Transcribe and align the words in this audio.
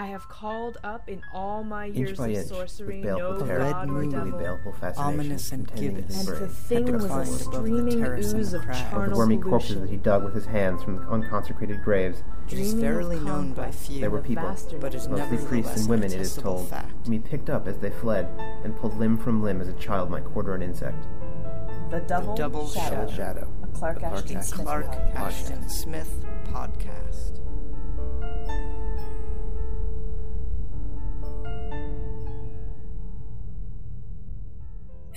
I 0.00 0.06
have 0.06 0.26
called 0.30 0.78
up 0.82 1.08
in 1.10 1.20
all 1.34 1.62
my 1.62 1.88
Inch 1.88 1.96
years 1.96 2.16
by 2.18 2.28
of 2.28 2.36
inch, 2.36 2.48
sorcery 2.48 2.96
with 3.00 3.04
no 3.04 3.16
baleful 3.18 3.46
terror, 3.46 3.58
god 3.58 3.90
or 3.90 3.92
red 3.92 4.10
the 4.10 4.16
moon, 4.16 4.30
devil. 4.30 4.38
baleful 4.38 4.72
fascination 4.72 5.20
ominous 5.20 5.52
and 5.52 5.68
contending 5.68 5.96
gibbous. 5.96 6.16
his 6.16 6.28
And 6.28 6.38
the 6.40 6.48
thing 6.48 6.86
had 6.86 6.94
was 6.94 7.04
a 7.04 7.08
declined 7.08 7.28
the 7.28 7.38
streaming 7.44 8.02
ooze 8.40 8.52
of 8.54 8.62
crag. 8.62 8.76
of 8.76 8.82
the 8.84 8.90
charnel 8.90 9.18
wormy 9.18 9.36
corpses 9.36 9.68
solution. 9.68 9.82
that 9.86 9.90
he 9.90 9.96
dug 9.98 10.24
with 10.24 10.34
his 10.34 10.46
hands 10.46 10.82
from 10.82 10.96
the 10.96 11.02
unconsecrated 11.02 11.84
graves. 11.84 12.22
It 12.48 12.54
is 12.54 12.72
Dreaming 12.72 12.72
of 12.72 12.80
verily 12.80 13.20
known 13.20 13.52
by 13.52 13.70
few, 13.72 14.00
There 14.00 14.10
were 14.10 14.22
people, 14.22 14.44
vastness 14.44 14.80
but 14.80 14.94
is 14.94 15.06
mostly 15.06 15.36
priests 15.46 15.80
and 15.80 15.88
women, 15.90 16.10
it 16.12 16.18
is 16.20 16.34
told, 16.34 16.68
fact. 16.70 16.90
whom 17.04 17.12
he 17.12 17.18
picked 17.18 17.50
up 17.50 17.68
as 17.68 17.76
they 17.78 17.90
fled 17.90 18.26
and 18.64 18.74
pulled 18.78 18.96
limb 18.96 19.18
from 19.18 19.42
limb 19.42 19.60
as 19.60 19.68
a 19.68 19.74
child 19.74 20.10
might 20.10 20.24
quarter 20.24 20.54
an 20.54 20.62
insect. 20.62 21.06
The 21.90 22.00
double, 22.00 22.34
Double 22.36 22.66
shadow. 22.68 23.06
Shadow. 23.06 23.16
Shadow. 23.16 23.52
A 23.64 23.66
Clark 23.76 23.98
Clark 23.98 24.14
Ashton 24.14 24.36
Ashton 24.38 24.64
Smith 24.64 24.66
podcast. 24.86 25.14
Ashton 25.16 25.68
Smith 25.68 26.24
podcast. 26.44 27.36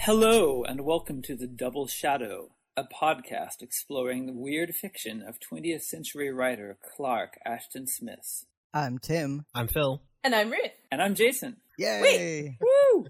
Hello, 0.06 0.66
and 0.66 0.82
welcome 0.82 1.22
to 1.22 1.34
The 1.34 1.48
Double 1.48 1.88
Shadow, 1.88 2.50
a 2.76 2.84
podcast 2.84 3.62
exploring 3.62 4.26
the 4.26 4.34
weird 4.34 4.76
fiction 4.76 5.22
of 5.22 5.40
20th 5.40 5.84
century 5.84 6.30
writer 6.30 6.78
Clark 6.98 7.40
Ashton 7.46 7.88
Smith. 7.88 8.44
I'm 8.74 9.00
Tim. 9.00 9.46
I'm 9.56 9.70
Phil. 9.70 10.02
And 10.22 10.36
I'm 10.36 10.52
Ruth. 10.52 10.74
And 10.92 11.02
I'm 11.02 11.16
Jason. 11.16 11.56
Yay! 11.78 12.58
Woo! 12.60 13.06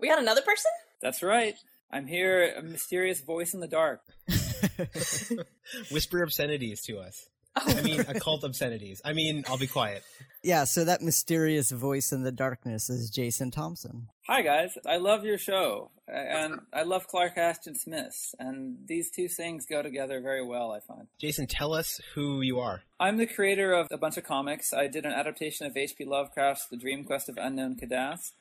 We 0.00 0.08
got 0.08 0.18
another 0.18 0.42
person? 0.42 0.72
That's 1.00 1.22
right. 1.22 1.54
I'm 1.92 2.08
here, 2.08 2.52
a 2.58 2.62
mysterious 2.62 3.20
voice 3.20 3.54
in 3.54 3.60
the 3.60 3.68
dark. 3.68 4.00
Whisper 5.92 6.24
obscenities 6.24 6.82
to 6.86 6.98
us. 6.98 7.28
I 7.56 7.80
mean, 7.82 8.00
occult 8.00 8.44
obscenities. 8.44 9.00
I 9.04 9.12
mean, 9.12 9.44
I'll 9.48 9.58
be 9.58 9.66
quiet. 9.66 10.02
yeah, 10.42 10.64
so 10.64 10.84
that 10.84 11.02
mysterious 11.02 11.70
voice 11.70 12.12
in 12.12 12.22
the 12.22 12.32
darkness 12.32 12.90
is 12.90 13.10
Jason 13.10 13.50
Thompson. 13.50 14.08
Hi, 14.26 14.42
guys. 14.42 14.76
I 14.86 14.96
love 14.96 15.24
your 15.24 15.38
show, 15.38 15.90
and 16.08 16.60
I 16.72 16.82
love 16.82 17.06
Clark 17.06 17.36
Ashton 17.36 17.74
Smith, 17.76 18.34
and 18.38 18.78
these 18.86 19.10
two 19.10 19.28
things 19.28 19.66
go 19.66 19.82
together 19.82 20.20
very 20.20 20.44
well, 20.44 20.72
I 20.72 20.80
find. 20.80 21.06
Jason, 21.20 21.46
tell 21.46 21.72
us 21.74 22.00
who 22.14 22.40
you 22.40 22.58
are. 22.58 22.82
I'm 22.98 23.18
the 23.18 23.26
creator 23.26 23.72
of 23.72 23.86
a 23.90 23.98
bunch 23.98 24.16
of 24.16 24.24
comics. 24.24 24.72
I 24.72 24.86
did 24.88 25.04
an 25.06 25.12
adaptation 25.12 25.66
of 25.66 25.76
H.P. 25.76 26.04
Lovecraft's 26.04 26.66
The 26.66 26.76
Dream 26.76 27.04
Quest 27.04 27.28
of 27.28 27.36
Unknown 27.38 27.76
Kadath. 27.76 28.32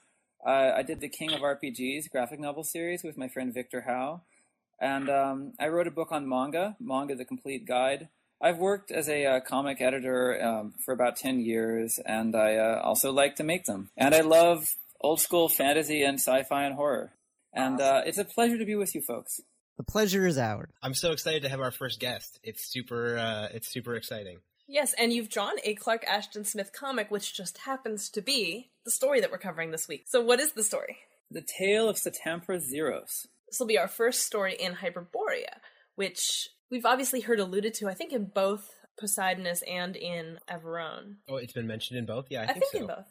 Uh, 0.46 0.72
I 0.76 0.82
did 0.84 1.00
the 1.00 1.10
King 1.10 1.32
of 1.34 1.42
RPGs 1.42 2.10
graphic 2.10 2.40
novel 2.40 2.64
series 2.64 3.04
with 3.04 3.18
my 3.18 3.28
friend 3.28 3.54
Victor 3.54 3.82
Hao. 3.82 4.22
And 4.80 5.10
um, 5.10 5.54
I 5.60 5.68
wrote 5.70 5.88
a 5.88 5.92
book 5.92 6.12
on 6.12 6.28
manga, 6.28 6.76
Manga 6.80 7.16
the 7.16 7.24
Complete 7.24 7.66
Guide. 7.66 8.10
I've 8.44 8.58
worked 8.58 8.92
as 8.92 9.08
a 9.08 9.26
uh, 9.26 9.40
comic 9.40 9.80
editor 9.80 10.38
um, 10.44 10.74
for 10.84 10.94
about 10.94 11.16
10 11.16 11.40
years, 11.40 11.98
and 12.06 12.36
I 12.36 12.58
uh, 12.58 12.82
also 12.84 13.14
like 13.14 13.38
to 13.38 13.44
make 13.44 13.64
them. 13.64 13.90
And 13.96 14.14
I 14.14 14.20
love 14.20 14.76
old 15.00 15.22
school 15.22 15.48
fantasy 15.48 16.04
and 16.04 16.20
sci 16.20 16.44
fi 16.44 16.66
and 16.66 16.76
horror. 16.76 17.14
And 17.54 17.80
uh, 17.80 18.02
it's 18.06 18.18
a 18.18 18.26
pleasure 18.26 18.58
to 18.58 18.66
be 18.66 18.76
with 18.76 18.96
you 18.96 19.02
folks. 19.02 19.40
The 19.78 19.84
pleasure 19.84 20.28
is 20.28 20.38
ours. 20.38 20.70
I'm 20.84 20.94
so 20.94 21.14
excited 21.14 21.44
to 21.44 21.50
have 21.50 21.62
our 21.62 21.72
first 21.72 22.02
guest. 22.02 22.38
It's 22.44 22.70
super. 22.70 23.18
Uh, 23.18 23.48
it's 23.54 23.70
super 23.70 23.96
exciting. 23.96 24.40
Yes, 24.68 24.94
and 25.00 25.14
you've 25.14 25.30
drawn 25.30 25.56
a 25.64 25.74
Clark 25.76 26.04
Ashton 26.06 26.44
Smith 26.44 26.72
comic, 26.74 27.10
which 27.10 27.34
just 27.34 27.60
happens 27.60 28.10
to 28.10 28.22
be 28.22 28.72
the 28.84 28.92
story 28.92 29.22
that 29.22 29.32
we're 29.32 29.38
covering 29.38 29.72
this 29.72 29.88
week. 29.88 30.04
So, 30.08 30.22
what 30.22 30.42
is 30.42 30.52
the 30.52 30.64
story? 30.64 30.98
The 31.32 31.42
Tale 31.42 31.88
of 31.88 31.96
Satampra 31.96 32.60
Zeiros. 32.62 33.28
This 33.48 33.60
will 33.60 33.68
be 33.68 33.80
our 33.80 33.88
first 33.88 34.24
story 34.24 34.56
in 34.60 34.76
Hyperborea, 34.76 35.60
which 35.96 36.50
we've 36.74 36.86
obviously 36.86 37.22
heard 37.22 37.40
alluded 37.40 37.76
to, 37.76 37.88
I 37.88 37.94
think, 37.94 38.12
in 38.12 38.26
both 38.26 38.68
Poseidonis 39.00 39.62
and 39.70 39.96
in 39.96 40.40
Averoigne. 40.50 41.18
Oh, 41.30 41.36
it's 41.36 41.54
been 41.54 41.68
mentioned 41.68 42.00
in 42.00 42.06
both. 42.08 42.26
Yeah, 42.30 42.42
I, 42.42 42.44
I, 42.46 42.48
think, 42.48 42.66
think 42.66 42.72
so. 42.72 42.80
in 42.80 42.88
both. 42.88 43.06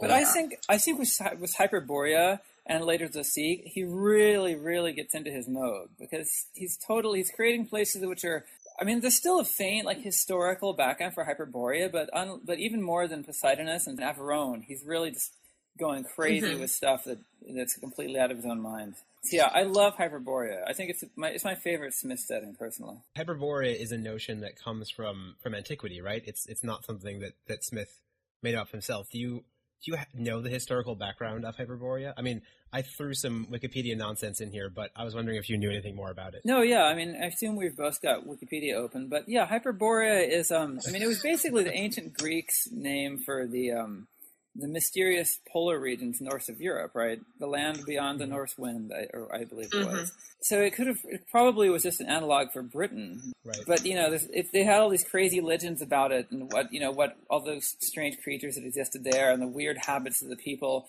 But 0.00 0.10
I 0.10 0.24
think 0.24 0.58
I 0.68 0.78
think 0.78 0.98
with 0.98 1.20
with 1.38 1.54
Hyperborea 1.54 2.40
and 2.66 2.84
later 2.84 3.08
the 3.08 3.22
Sea, 3.22 3.62
he 3.66 3.84
really 3.84 4.56
really 4.56 4.92
gets 4.94 5.14
into 5.14 5.30
his 5.30 5.46
mode 5.46 5.90
because 5.98 6.46
he's 6.54 6.78
totally 6.78 7.18
he's 7.18 7.30
creating 7.30 7.66
places 7.66 8.04
which 8.04 8.24
are. 8.24 8.46
I 8.80 8.84
mean, 8.84 9.00
there's 9.00 9.14
still 9.14 9.38
a 9.38 9.44
faint 9.44 9.84
like 9.84 10.00
historical 10.00 10.72
background 10.72 11.12
for 11.12 11.24
Hyperborea, 11.26 11.92
but 11.92 12.08
un, 12.14 12.40
but 12.42 12.58
even 12.58 12.82
more 12.82 13.06
than 13.06 13.22
Poseidonis 13.22 13.86
and 13.86 14.00
Averoigne, 14.00 14.64
he's 14.64 14.82
really 14.84 15.10
just 15.10 15.34
going 15.78 16.04
crazy 16.04 16.54
with 16.54 16.70
stuff 16.70 17.04
that 17.04 17.18
that's 17.54 17.76
completely 17.76 18.18
out 18.18 18.30
of 18.30 18.36
his 18.36 18.46
own 18.46 18.60
mind. 18.60 18.94
So 19.24 19.36
yeah, 19.36 19.50
I 19.52 19.62
love 19.62 19.94
Hyperborea. 19.96 20.62
I 20.66 20.72
think 20.72 20.90
it's 20.90 21.04
my 21.16 21.28
it's 21.28 21.44
my 21.44 21.54
favorite 21.54 21.94
Smith 21.94 22.18
setting 22.18 22.54
personally. 22.58 22.96
Hyperborea 23.16 23.74
is 23.74 23.92
a 23.92 23.98
notion 23.98 24.40
that 24.40 24.56
comes 24.56 24.90
from 24.90 25.36
from 25.42 25.54
antiquity, 25.54 26.00
right? 26.00 26.22
It's 26.26 26.46
it's 26.46 26.64
not 26.64 26.84
something 26.84 27.20
that 27.20 27.32
that 27.46 27.64
Smith 27.64 28.00
made 28.42 28.54
up 28.54 28.70
himself. 28.70 29.08
Do 29.10 29.18
you 29.18 29.44
do 29.84 29.92
you 29.92 29.98
know 30.14 30.40
the 30.40 30.48
historical 30.48 30.94
background 30.94 31.44
of 31.44 31.56
Hyperborea? 31.56 32.14
I 32.16 32.22
mean, 32.22 32.42
I 32.72 32.82
threw 32.82 33.14
some 33.14 33.46
Wikipedia 33.50 33.96
nonsense 33.96 34.40
in 34.40 34.50
here, 34.50 34.70
but 34.70 34.90
I 34.96 35.04
was 35.04 35.14
wondering 35.14 35.38
if 35.38 35.48
you 35.50 35.58
knew 35.58 35.70
anything 35.70 35.96
more 35.96 36.10
about 36.10 36.34
it. 36.34 36.42
No, 36.44 36.62
yeah, 36.62 36.84
I 36.84 36.94
mean, 36.94 37.16
I 37.20 37.26
assume 37.26 37.56
we've 37.56 37.76
both 37.76 38.00
got 38.00 38.24
Wikipedia 38.26 38.74
open, 38.74 39.08
but 39.08 39.28
yeah, 39.28 39.46
Hyperborea 39.46 40.28
is, 40.28 40.50
um, 40.50 40.78
I 40.86 40.90
mean, 40.90 41.02
it 41.02 41.08
was 41.08 41.20
basically 41.20 41.64
the 41.64 41.74
ancient 41.74 42.16
Greeks' 42.16 42.68
name 42.70 43.18
for 43.18 43.46
the, 43.46 43.72
um, 43.72 44.06
the 44.54 44.68
mysterious 44.68 45.38
polar 45.50 45.78
regions 45.78 46.20
north 46.20 46.48
of 46.48 46.60
Europe, 46.60 46.92
right? 46.94 47.20
The 47.38 47.46
land 47.46 47.84
beyond 47.86 48.20
the 48.20 48.26
North 48.26 48.58
Wind, 48.58 48.92
I, 48.94 49.06
or 49.16 49.34
I 49.34 49.44
believe 49.44 49.70
it 49.72 49.86
was. 49.86 50.12
So 50.42 50.60
it 50.60 50.74
could 50.74 50.88
have, 50.88 50.98
it 51.04 51.26
probably 51.30 51.70
was 51.70 51.82
just 51.82 52.00
an 52.00 52.08
analog 52.08 52.52
for 52.52 52.62
Britain. 52.62 53.32
Right. 53.44 53.56
But, 53.66 53.86
you 53.86 53.94
know, 53.94 54.12
if 54.12 54.52
they 54.52 54.64
had 54.64 54.80
all 54.80 54.90
these 54.90 55.04
crazy 55.04 55.40
legends 55.40 55.80
about 55.80 56.12
it 56.12 56.30
and 56.30 56.52
what, 56.52 56.72
you 56.72 56.80
know, 56.80 56.90
what, 56.90 57.16
all 57.30 57.40
those 57.40 57.76
strange 57.80 58.18
creatures 58.22 58.56
that 58.56 58.64
existed 58.64 59.04
there 59.04 59.30
and 59.32 59.40
the 59.40 59.46
weird 59.46 59.78
habits 59.86 60.20
of 60.20 60.28
the 60.28 60.36
people, 60.36 60.86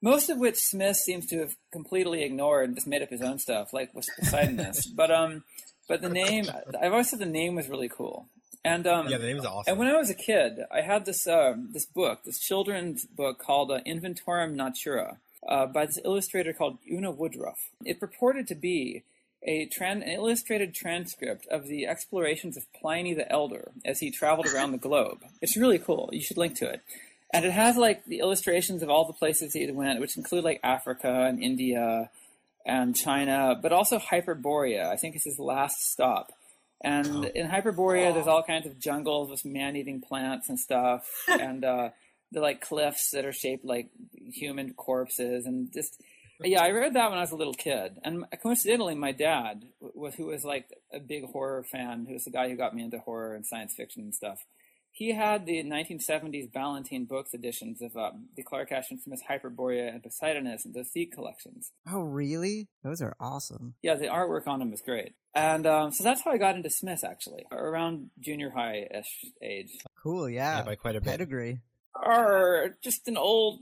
most 0.00 0.30
of 0.30 0.38
which 0.38 0.56
Smith 0.56 0.96
seems 0.96 1.26
to 1.26 1.38
have 1.40 1.54
completely 1.72 2.24
ignored 2.24 2.66
and 2.66 2.76
just 2.76 2.88
made 2.88 3.02
up 3.02 3.10
his 3.10 3.22
own 3.22 3.38
stuff, 3.38 3.72
like 3.72 3.94
with 3.94 4.06
Poseidonis. 4.20 4.86
but 4.96 5.10
um, 5.10 5.44
but 5.88 6.00
the 6.00 6.08
name, 6.08 6.46
I've 6.80 6.92
always 6.92 7.10
said 7.10 7.18
the 7.18 7.26
name 7.26 7.54
was 7.54 7.68
really 7.68 7.88
cool. 7.88 8.26
And 8.64 8.86
um, 8.86 9.08
Yeah, 9.08 9.18
the 9.18 9.26
name's 9.26 9.44
awesome. 9.44 9.70
and 9.70 9.78
when 9.78 9.88
I 9.88 9.96
was 9.96 10.08
a 10.10 10.14
kid, 10.14 10.60
I 10.70 10.82
had 10.82 11.04
this 11.04 11.26
um, 11.26 11.70
this 11.72 11.84
book, 11.86 12.20
this 12.24 12.38
children's 12.38 13.06
book 13.06 13.38
called 13.38 13.70
uh, 13.70 13.80
Inventorum 13.86 14.54
Natura, 14.54 15.18
uh, 15.48 15.66
by 15.66 15.86
this 15.86 15.98
illustrator 16.04 16.52
called 16.52 16.78
Una 16.90 17.10
Woodruff. 17.10 17.58
It 17.84 17.98
purported 17.98 18.46
to 18.48 18.54
be 18.54 19.02
a 19.44 19.66
tran- 19.66 20.02
an 20.02 20.08
illustrated 20.08 20.72
transcript 20.74 21.46
of 21.48 21.66
the 21.66 21.86
explorations 21.86 22.56
of 22.56 22.72
Pliny 22.72 23.12
the 23.14 23.30
Elder 23.30 23.72
as 23.84 23.98
he 23.98 24.10
traveled 24.12 24.46
around 24.46 24.70
the 24.70 24.78
globe. 24.78 25.18
It's 25.40 25.56
really 25.56 25.80
cool. 25.80 26.10
You 26.12 26.20
should 26.22 26.36
link 26.36 26.56
to 26.58 26.70
it. 26.70 26.80
And 27.34 27.44
it 27.44 27.50
has 27.52 27.76
like 27.76 28.04
the 28.04 28.20
illustrations 28.20 28.82
of 28.84 28.90
all 28.90 29.04
the 29.06 29.12
places 29.14 29.54
he 29.54 29.68
went, 29.72 29.98
which 30.00 30.16
include 30.16 30.44
like 30.44 30.60
Africa 30.62 31.24
and 31.26 31.42
India 31.42 32.10
and 32.64 32.94
China, 32.94 33.58
but 33.60 33.72
also 33.72 33.98
Hyperborea. 33.98 34.86
I 34.88 34.94
think 34.96 35.16
it's 35.16 35.24
his 35.24 35.40
last 35.40 35.76
stop. 35.90 36.30
And 36.82 37.26
in 37.26 37.48
Hyperborea, 37.48 38.12
there's 38.12 38.26
all 38.26 38.42
kinds 38.42 38.66
of 38.66 38.78
jungles 38.78 39.30
with 39.30 39.44
man-eating 39.44 40.00
plants 40.00 40.48
and 40.48 40.58
stuff, 40.58 41.08
and 41.28 41.64
uh, 41.64 41.90
the 42.32 42.40
like 42.40 42.60
cliffs 42.60 43.10
that 43.12 43.24
are 43.24 43.32
shaped 43.32 43.64
like 43.64 43.90
human 44.12 44.74
corpses, 44.74 45.46
and 45.46 45.72
just 45.72 46.02
yeah. 46.42 46.62
I 46.62 46.70
read 46.70 46.94
that 46.94 47.10
when 47.10 47.18
I 47.18 47.22
was 47.22 47.30
a 47.30 47.36
little 47.36 47.54
kid, 47.54 47.98
and 48.02 48.24
coincidentally, 48.42 48.94
my 48.94 49.12
dad, 49.12 49.64
who 49.80 50.26
was 50.26 50.44
like 50.44 50.66
a 50.92 50.98
big 50.98 51.24
horror 51.24 51.64
fan, 51.70 52.06
who 52.06 52.14
was 52.14 52.24
the 52.24 52.30
guy 52.30 52.48
who 52.48 52.56
got 52.56 52.74
me 52.74 52.82
into 52.82 52.98
horror 52.98 53.34
and 53.34 53.46
science 53.46 53.74
fiction 53.76 54.02
and 54.02 54.14
stuff. 54.14 54.44
He 54.94 55.14
had 55.14 55.46
the 55.46 55.64
1970s 55.64 56.52
Ballantine 56.52 57.06
Books 57.06 57.32
editions 57.32 57.80
of 57.80 57.96
um, 57.96 58.28
the 58.36 58.42
Clark 58.42 58.70
Ashton 58.70 59.00
Smith 59.00 59.22
Hyperborea 59.28 59.88
and 59.88 60.02
Poseidonis 60.02 60.66
and 60.66 60.74
those 60.74 60.90
Zothique 60.94 61.12
collections. 61.12 61.72
Oh, 61.90 62.02
really? 62.02 62.68
Those 62.84 63.00
are 63.00 63.16
awesome. 63.18 63.74
Yeah, 63.82 63.94
the 63.94 64.08
artwork 64.08 64.46
on 64.46 64.58
them 64.58 64.72
is 64.72 64.82
great. 64.82 65.14
And 65.34 65.66
um, 65.66 65.92
so 65.92 66.04
that's 66.04 66.22
how 66.22 66.32
I 66.32 66.36
got 66.36 66.56
into 66.56 66.68
Smith, 66.68 67.04
actually, 67.04 67.46
around 67.50 68.10
junior 68.20 68.50
high 68.50 68.86
ish 68.94 69.24
age. 69.42 69.70
Cool, 70.02 70.28
yeah. 70.28 70.58
Yeah, 70.58 70.64
by 70.64 70.74
quite 70.74 70.96
a 70.96 71.00
bit. 71.00 71.12
Pedigree. 71.12 71.60
Or 71.94 72.76
just 72.84 73.08
an 73.08 73.16
old 73.16 73.60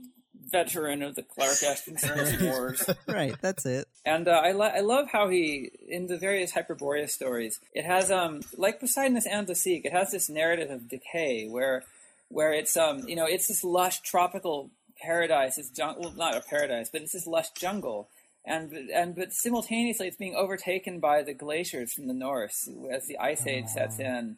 veteran 0.49 1.01
of 1.03 1.15
the 1.15 1.23
Clark 1.23 1.63
Ashton 1.63 1.97
Smith 1.97 2.41
Wars. 2.41 2.89
right, 3.07 3.35
that's 3.41 3.65
it. 3.65 3.87
And 4.05 4.27
uh, 4.27 4.31
I, 4.31 4.51
lo- 4.51 4.71
I 4.73 4.79
love 4.81 5.07
how 5.11 5.29
he, 5.29 5.71
in 5.87 6.07
the 6.07 6.17
various 6.17 6.51
Hyperborea 6.53 7.09
stories, 7.09 7.59
it 7.73 7.85
has, 7.85 8.11
um, 8.11 8.41
like 8.57 8.81
Poseidonis 8.81 9.25
and 9.29 9.47
Zothique, 9.47 9.85
it 9.85 9.91
has 9.91 10.11
this 10.11 10.29
narrative 10.29 10.69
of 10.71 10.89
decay 10.89 11.47
where, 11.47 11.83
where 12.29 12.53
it's, 12.53 12.75
um, 12.77 13.07
you 13.07 13.15
know, 13.15 13.25
it's 13.25 13.47
this 13.47 13.63
lush 13.63 14.01
tropical 14.01 14.71
paradise. 15.01 15.57
It's 15.57 15.71
jung- 15.77 15.97
well, 15.99 16.13
not 16.15 16.35
a 16.35 16.41
paradise, 16.41 16.89
but 16.91 17.01
it's 17.01 17.13
this 17.13 17.27
lush 17.27 17.49
jungle. 17.51 18.07
And, 18.43 18.73
and 18.73 19.15
but 19.15 19.33
simultaneously, 19.33 20.07
it's 20.07 20.17
being 20.17 20.35
overtaken 20.35 20.99
by 20.99 21.21
the 21.21 21.33
glaciers 21.33 21.93
from 21.93 22.07
the 22.07 22.13
north 22.13 22.67
as 22.91 23.05
the 23.05 23.19
ice 23.19 23.45
age 23.45 23.67
sets 23.67 23.99
in. 23.99 24.37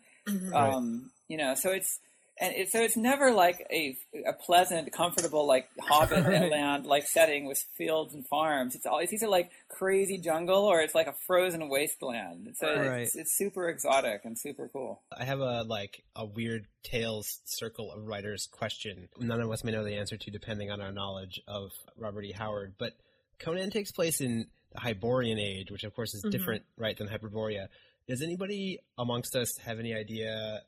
Um, 0.53 1.11
you 1.29 1.37
know, 1.37 1.55
so 1.55 1.71
it's 1.71 1.99
and 2.41 2.53
it, 2.55 2.71
so 2.71 2.79
it's 2.81 2.97
never 2.97 3.31
like 3.31 3.65
a, 3.71 3.95
a 4.27 4.33
pleasant, 4.33 4.91
comfortable 4.91 5.45
like 5.47 5.67
Hobbit 5.79 6.25
Right. 6.25 6.49
land 6.51 6.85
like 6.85 7.07
setting 7.07 7.45
with 7.45 7.59
fields 7.77 8.13
and 8.13 8.25
farms. 8.27 8.75
It's 8.75 8.85
always 8.85 9.13
either 9.13 9.27
like 9.27 9.51
crazy 9.69 10.17
jungle 10.17 10.63
or 10.63 10.81
it's 10.81 10.95
like 10.95 11.07
a 11.07 11.13
frozen 11.27 11.69
wasteland. 11.69 12.55
So 12.57 12.67
Right. 12.67 13.01
it's, 13.01 13.15
it's 13.15 13.37
super 13.37 13.69
exotic 13.69 14.21
and 14.25 14.37
super 14.37 14.69
cool. 14.73 15.01
I 15.15 15.25
have 15.25 15.39
a 15.39 15.63
like 15.63 16.03
a 16.15 16.25
weird 16.25 16.65
tales 16.83 17.39
circle 17.45 17.91
of 17.91 18.05
writers 18.07 18.47
question. 18.51 19.09
None 19.19 19.39
of 19.41 19.51
us 19.51 19.63
may 19.63 19.71
know 19.71 19.83
the 19.83 19.95
answer 19.97 20.17
to, 20.17 20.31
depending 20.31 20.71
on 20.71 20.81
our 20.81 20.91
knowledge 20.91 21.39
of 21.47 21.71
Robert 21.97 22.23
E. 22.25 22.31
Howard. 22.31 22.73
But 22.77 22.93
Conan 23.39 23.69
takes 23.69 23.91
place 23.91 24.21
in 24.21 24.47
the 24.73 24.79
Hyborian 24.79 25.37
Age, 25.39 25.69
which 25.71 25.83
of 25.83 25.93
course 25.95 26.13
is 26.15 26.23
Mhm. 26.23 26.31
different, 26.31 26.63
right, 26.77 26.97
than 26.97 27.07
Hyperborea. 27.07 27.67
Does 28.07 28.21
anybody 28.21 28.79
amongst 28.97 29.35
us 29.35 29.57
have 29.59 29.79
any 29.79 29.93
idea 29.93 30.61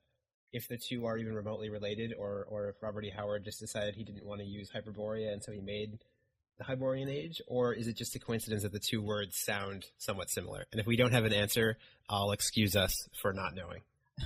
if 0.56 0.68
the 0.68 0.78
two 0.78 1.06
are 1.06 1.18
even 1.18 1.34
remotely 1.34 1.69
related, 1.69 2.13
or 2.18 2.46
or 2.50 2.69
if 2.69 2.81
Robert 2.81 3.06
E. 3.06 3.12
Howard 3.16 3.44
just 3.44 3.60
decided 3.60 3.96
he 3.96 4.04
didn't 4.04 4.25
want 4.25 4.42
to 4.42 4.48
use 4.48 4.72
Hyperborea 4.72 5.31
and 5.31 5.44
so 5.44 5.52
he 5.52 5.62
made 5.62 6.00
the 6.57 6.63
Hyborian 6.63 7.10
Age, 7.10 7.42
or 7.48 7.74
is 7.74 7.88
it 7.88 7.98
just 7.98 8.16
a 8.16 8.19
coincidence 8.19 8.63
that 8.63 8.72
the 8.72 8.80
two 8.80 9.02
words 9.02 9.38
sound 9.38 9.86
somewhat 9.98 10.30
similar? 10.30 10.66
And 10.72 10.80
if 10.80 10.88
we 10.88 10.96
don't 10.96 11.12
have 11.12 11.25
an 11.25 11.34
answer, 11.34 11.78
I'll 12.10 12.31
excuse 12.31 12.75
us 12.75 13.10
for 13.22 13.34
not 13.34 13.56
knowing. 13.56 13.81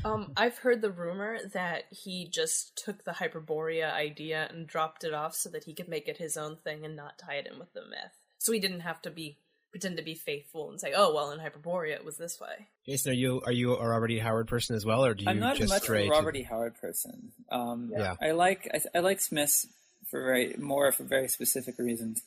Um, 0.05 0.33
I've 0.37 0.59
heard 0.59 0.81
the 0.81 0.91
rumor 0.91 1.39
that 1.53 1.85
he 1.89 2.27
just 2.31 2.75
took 2.75 3.03
the 3.03 3.11
Hyperborea 3.11 3.91
idea 3.91 4.47
and 4.51 4.67
dropped 4.67 5.03
it 5.03 5.13
off 5.13 5.33
so 5.33 5.49
that 5.49 5.63
he 5.63 5.73
could 5.73 5.87
make 5.87 6.07
it 6.07 6.17
his 6.17 6.37
own 6.37 6.57
thing 6.57 6.85
and 6.85 6.95
not 6.95 7.17
tie 7.17 7.35
it 7.35 7.47
in 7.51 7.57
with 7.57 7.73
the 7.73 7.81
myth. 7.81 8.13
So 8.37 8.51
he 8.51 8.59
didn't 8.59 8.81
have 8.81 9.01
to 9.01 9.09
be 9.09 9.37
pretend 9.71 9.97
to 9.97 10.03
be 10.03 10.15
faithful 10.15 10.69
and 10.71 10.79
say, 10.79 10.93
"Oh, 10.95 11.13
well, 11.13 11.31
in 11.31 11.39
Hyperborea 11.39 11.93
it 11.95 12.05
was 12.05 12.17
this 12.17 12.39
way." 12.39 12.67
Jason, 12.85 13.11
are 13.11 13.15
you 13.15 13.41
are 13.45 13.51
you 13.51 13.75
a 13.75 13.87
Robert 13.87 14.11
E. 14.11 14.19
Howard 14.19 14.47
person 14.47 14.75
as 14.75 14.85
well, 14.85 15.05
or 15.05 15.13
do 15.13 15.23
you 15.23 15.29
I'm 15.29 15.39
not 15.39 15.55
just 15.57 15.69
much 15.69 15.77
of 15.79 15.83
stray 15.83 16.01
a 16.01 16.05
to- 16.05 16.11
Robert 16.11 16.35
E. 16.35 16.43
Howard 16.43 16.75
person. 16.81 17.31
Um, 17.51 17.91
Yeah. 17.95 18.15
I 18.21 18.31
like 18.31 18.69
I, 18.73 18.97
I 18.97 19.01
like 19.01 19.19
Smith 19.21 19.65
for 20.09 20.23
very 20.23 20.55
more 20.57 20.91
for 20.91 21.03
very 21.03 21.27
specific 21.27 21.77
reasons. 21.77 22.23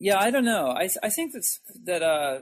Yeah, 0.00 0.18
I 0.18 0.30
don't 0.30 0.44
know. 0.44 0.68
I, 0.70 0.88
I 1.02 1.10
think 1.10 1.32
that's 1.32 1.60
that 1.84 2.02
uh, 2.02 2.40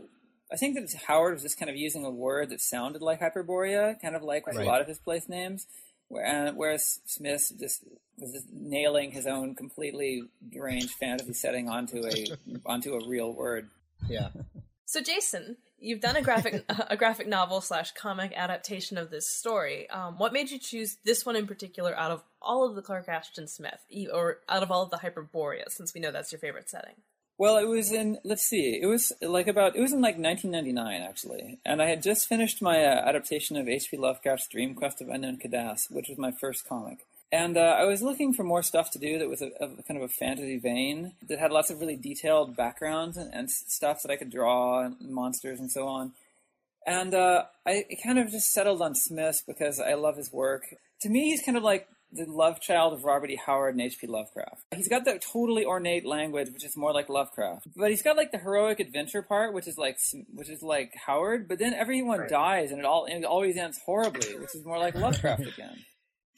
I 0.52 0.56
think 0.56 0.76
that 0.76 0.93
Howard 1.06 1.32
was 1.34 1.43
just 1.43 1.58
kind 1.58 1.70
of 1.70 1.76
using 1.76 2.04
a 2.04 2.10
word 2.10 2.50
that 2.50 2.60
sounded 2.60 3.02
like 3.02 3.20
Hyperborea, 3.20 4.00
kind 4.00 4.14
of 4.14 4.22
like 4.22 4.46
with 4.46 4.56
Right. 4.56 4.66
a 4.66 4.69
lot 4.70 4.81
of 4.81 4.87
his 4.87 4.98
place 4.98 5.28
names. 5.28 5.66
Where, 6.08 6.25
and, 6.25 6.56
whereas 6.56 7.00
Smith 7.06 7.50
just 7.58 7.82
was 8.19 8.32
just 8.32 8.46
nailing 8.52 9.10
his 9.10 9.26
own 9.26 9.54
completely 9.56 10.22
deranged 10.52 10.90
fantasy 10.90 11.32
setting 11.32 11.69
onto 11.69 12.06
a 12.06 12.26
onto 12.66 12.94
a 12.94 13.08
real 13.08 13.32
word. 13.32 13.69
Yeah, 14.08 14.28
So, 14.88 15.02
Jason, 15.02 15.56
you've 15.81 16.00
done 16.00 16.14
a 16.14 16.22
graphic 16.22 16.64
a 16.69 16.96
graphic 16.96 17.26
novel 17.26 17.60
slash 17.60 17.93
comic 17.93 18.32
adaptation 18.37 18.96
of 18.96 19.10
this 19.10 19.28
story. 19.28 19.90
Um, 19.90 20.16
what 20.16 20.32
made 20.32 20.50
you 20.50 20.58
choose 20.60 20.96
this 21.04 21.26
one 21.26 21.34
in 21.34 21.46
particular 21.46 21.94
out 21.98 22.12
of 22.12 22.22
all 22.40 22.66
of 22.66 22.76
the 22.76 22.82
Clark 22.82 23.08
Ashton 23.08 23.48
Smith, 23.48 23.84
or 24.12 24.38
out 24.48 24.62
of 24.62 24.70
all 24.70 24.82
of 24.82 24.90
the 24.90 24.98
Hyperborea, 24.98 25.64
since 25.69 25.93
we 25.93 26.00
know 26.00 26.12
that's 26.12 26.31
your 26.31 26.38
favorite 26.38 26.70
setting? 26.70 26.94
Well, 27.37 27.58
it 27.58 27.66
was 27.66 27.90
in 27.90 28.19
let's 28.25 28.46
see, 28.46 28.78
it 28.81 28.87
was 28.87 29.12
like 29.20 29.48
about 29.48 29.75
it 29.75 29.81
was 29.81 29.93
in 29.93 30.00
like 30.00 30.19
1999 30.19 31.02
actually, 31.02 31.58
and 31.66 31.82
I 31.82 31.88
had 31.88 32.02
just 32.02 32.28
finished 32.28 32.62
my 32.62 32.84
uh, 32.84 33.02
adaptation 33.06 33.56
of 33.56 33.69
H.P. 33.69 33.96
Lovecraft's 33.96 34.46
Dream 34.46 34.75
Quest 34.75 35.02
of 35.02 35.08
Unknown 35.08 35.38
Kadath, 35.38 35.90
which 35.90 36.08
was 36.08 36.16
my 36.16 36.31
first 36.31 36.66
comic. 36.66 37.00
And 37.32 37.56
uh, 37.56 37.61
I 37.78 37.84
was 37.84 38.02
looking 38.02 38.32
for 38.32 38.44
more 38.44 38.62
stuff 38.62 38.90
to 38.93 38.99
do 38.99 39.19
that 39.19 39.28
was 39.28 39.43
a, 39.43 39.46
a 39.61 39.82
kind 39.82 39.96
of 40.00 40.02
a 40.02 40.08
fantasy 40.08 40.58
vein 40.58 41.12
that 41.28 41.38
had 41.40 41.50
lots 41.50 41.70
of 41.70 41.81
really 41.81 41.96
detailed 41.96 42.56
backgrounds 42.56 43.17
and, 43.17 43.32
and 43.34 43.50
stuff 43.50 43.99
that 44.02 44.12
I 44.12 44.17
could 44.17 44.31
draw 44.31 44.84
and 44.84 44.96
monsters 45.11 45.58
and 45.58 45.70
so 45.70 45.88
on. 45.88 46.12
And 46.87 47.14
uh, 47.14 47.44
I 47.67 47.84
kind 48.05 48.19
of 48.20 48.31
just 48.31 48.52
settled 48.52 48.81
on 48.81 48.94
Smith 48.94 49.38
because 49.46 49.81
I 49.81 49.94
love 49.94 50.17
his 50.17 50.32
work. 50.32 50.62
To 51.00 51.08
me, 51.08 51.31
he's 51.31 51.43
kind 51.43 51.56
of 51.58 51.64
like 51.64 51.88
the 52.12 52.25
love 52.26 52.61
child 52.61 52.93
of 52.93 53.02
Robert 53.02 53.29
E. 53.29 53.40
Howard 53.44 53.75
and 53.75 53.82
H.P. 53.82 54.06
Lovecraft. 54.06 54.62
He's 54.72 54.88
got 54.88 55.05
that 55.06 55.20
totally 55.20 55.64
ornate 55.64 56.06
language, 56.06 56.50
which 56.52 56.64
is 56.64 56.76
more 56.76 56.93
like 56.93 57.08
Lovecraft. 57.08 57.67
But 57.76 57.90
he's 57.90 58.02
got 58.02 58.17
like 58.17 58.31
the 58.31 58.38
heroic 58.38 58.79
adventure 58.79 59.22
part, 59.22 59.52
which 59.52 59.67
is 59.67 59.76
like 59.76 59.99
which 60.32 60.49
is 60.49 60.62
like 60.62 60.93
Howard. 61.06 61.49
But 61.49 61.58
then 61.58 61.75
everyone 61.75 62.20
Right. 62.20 62.31
dies, 62.31 62.70
and 62.70 62.79
it 62.79 62.84
all 62.84 63.05
and 63.06 63.25
it 63.25 63.26
always 63.26 63.56
ends 63.56 63.81
horribly, 63.84 64.38
which 64.38 64.55
is 64.55 64.64
more 64.64 64.79
like 64.79 64.94
Lovecraft 64.94 65.43
again. 65.43 65.84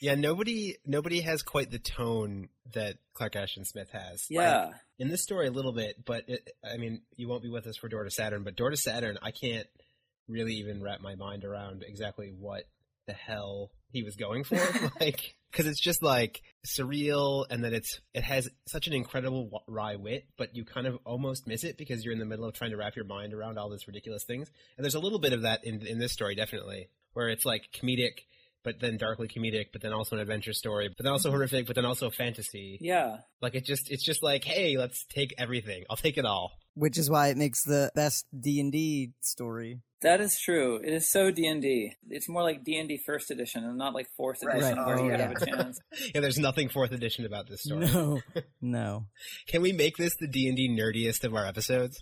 Yeah. 0.00 0.14
Nobody 0.14 0.76
nobody 0.86 1.20
has 1.20 1.42
quite 1.42 1.70
the 1.70 1.78
tone 1.78 2.48
that 2.74 2.96
Clark 3.14 3.36
Ashton 3.36 3.64
Smith 3.64 3.90
has. 3.92 4.26
Yeah. 4.28 4.70
in 4.98 5.08
this 5.08 5.22
story 5.22 5.46
a 5.46 5.52
little 5.52 5.72
bit, 5.72 6.04
but 6.04 6.24
it, 6.28 6.50
I 6.64 6.76
mean, 6.76 7.02
you 7.16 7.28
won't 7.28 7.42
be 7.42 7.48
with 7.48 7.66
us 7.66 7.76
for 7.76 7.88
Door 7.88 8.04
to 8.04 8.10
Saturn, 8.10 8.42
but 8.42 8.56
Door 8.56 8.70
to 8.70 8.76
Saturn, 8.76 9.18
I 9.22 9.30
can't 9.30 9.66
really 10.28 10.54
even 10.54 10.82
wrap 10.82 11.00
my 11.00 11.14
mind 11.14 11.44
around 11.44 11.84
exactly 11.86 12.32
what 12.38 12.64
the 13.06 13.12
hell 13.14 13.70
he 13.90 14.02
was 14.02 14.16
going 14.16 14.44
for, 14.44 14.60
like, 15.00 15.34
because 15.50 15.66
it's 15.66 15.80
just 15.80 16.02
like 16.02 16.42
surreal, 16.66 17.46
and 17.48 17.64
then 17.64 17.72
it's 17.72 18.00
it 18.12 18.22
has 18.22 18.48
such 18.66 18.86
an 18.86 18.92
incredible 18.92 19.62
wry 19.66 19.96
wit, 19.96 20.26
but 20.36 20.54
you 20.54 20.64
kind 20.64 20.86
of 20.86 20.98
almost 21.04 21.46
miss 21.46 21.64
it 21.64 21.78
because 21.78 22.04
you're 22.04 22.12
in 22.12 22.18
the 22.18 22.26
middle 22.26 22.44
of 22.44 22.54
trying 22.54 22.70
to 22.70 22.76
wrap 22.76 22.96
your 22.96 23.06
mind 23.06 23.32
around 23.32 23.58
all 23.58 23.70
these 23.70 23.86
ridiculous 23.86 24.24
things, 24.24 24.50
and 24.76 24.84
there's 24.84 24.94
a 24.94 25.00
little 25.00 25.18
bit 25.18 25.32
of 25.32 25.42
that 25.42 25.64
in 25.64 25.86
in 25.86 25.98
this 25.98 26.12
story, 26.12 26.34
definitely, 26.34 26.90
where 27.14 27.28
it's 27.28 27.44
like 27.46 27.70
comedic. 27.72 28.20
But 28.68 28.80
then 28.80 28.98
darkly 28.98 29.28
comedic, 29.28 29.68
but 29.72 29.80
then 29.80 29.94
also 29.94 30.16
an 30.16 30.20
adventure 30.20 30.52
story, 30.52 30.88
but 30.94 31.02
then 31.02 31.10
also 31.10 31.30
mm-hmm. 31.30 31.38
horrific, 31.38 31.66
but 31.66 31.74
then 31.74 31.86
also 31.86 32.10
fantasy. 32.10 32.76
Yeah. 32.82 33.20
Like 33.40 33.54
it 33.54 33.64
just 33.64 33.90
it's 33.90 34.04
just 34.04 34.22
like, 34.22 34.44
hey, 34.44 34.76
let's 34.76 35.06
take 35.06 35.32
everything. 35.38 35.84
I'll 35.88 35.96
take 35.96 36.18
it 36.18 36.26
all. 36.26 36.52
Which 36.74 36.98
is 36.98 37.08
why 37.08 37.28
it 37.28 37.38
makes 37.38 37.64
the 37.64 37.90
best 37.94 38.26
D 38.38 38.60
and 38.60 38.70
D 38.70 39.12
story. 39.22 39.80
That 40.02 40.20
is 40.20 40.38
true. 40.38 40.76
It 40.76 40.92
is 40.92 41.10
so 41.10 41.30
D 41.32 41.46
and 41.46 41.60
D. 41.60 41.92
It's 42.08 42.28
more 42.28 42.42
like 42.42 42.62
D 42.62 42.78
and 42.78 42.88
D 42.88 43.00
first 43.04 43.30
edition, 43.32 43.64
and 43.64 43.76
not 43.76 43.94
like 43.94 44.06
fourth 44.16 44.38
Right. 44.44 44.58
edition, 44.58 44.78
Right. 44.78 44.86
where 44.86 44.98
Oh, 44.98 45.04
you 45.04 45.10
yeah. 45.10 45.16
have 45.28 45.42
a 45.42 45.46
chance. 45.46 45.80
Yeah, 46.14 46.20
there's 46.20 46.38
nothing 46.38 46.68
fourth 46.68 46.92
edition 46.92 47.24
about 47.26 47.48
this 47.48 47.62
story. 47.64 47.86
No, 47.86 48.20
no. 48.60 49.06
Can 49.48 49.60
we 49.62 49.72
make 49.72 49.96
this 49.96 50.14
the 50.20 50.28
D 50.28 50.46
and 50.48 50.56
D 50.56 50.68
nerdiest 50.68 51.24
of 51.24 51.34
our 51.34 51.44
episodes? 51.46 51.98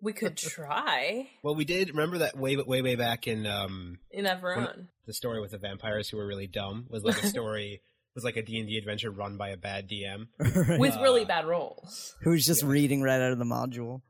We 0.00 0.12
could 0.12 0.36
try 0.36 1.28
Well, 1.42 1.56
we 1.56 1.64
did. 1.64 1.88
Remember 1.90 2.18
that 2.18 2.38
way 2.38 2.56
way 2.56 2.82
way 2.82 2.94
back 2.94 3.26
in 3.26 3.46
um 3.46 3.98
in 4.12 4.24
Averoigne. 4.26 4.86
the 5.06 5.12
story 5.12 5.40
with 5.40 5.50
the 5.50 5.58
vampires 5.58 6.08
who 6.08 6.18
were 6.18 6.26
really 6.26 6.46
dumb 6.46 6.86
was 6.88 7.02
like 7.02 7.20
a 7.20 7.26
story 7.34 7.82
was 8.14 8.22
like 8.24 8.36
a 8.36 8.42
D 8.42 8.58
and 8.60 8.68
D 8.68 8.78
adventure 8.78 9.10
run 9.10 9.36
by 9.36 9.48
a 9.48 9.56
bad 9.56 9.88
DM. 9.88 10.28
Right. 10.38 10.78
with 10.78 10.94
really 10.98 11.22
Uh, 11.22 11.26
bad 11.28 11.46
rolls. 11.46 12.14
Who's 12.22 12.46
just 12.46 12.62
reading 12.62 13.02
right 13.02 13.20
out 13.20 13.32
of 13.32 13.38
the 13.38 13.44
module? 13.44 14.02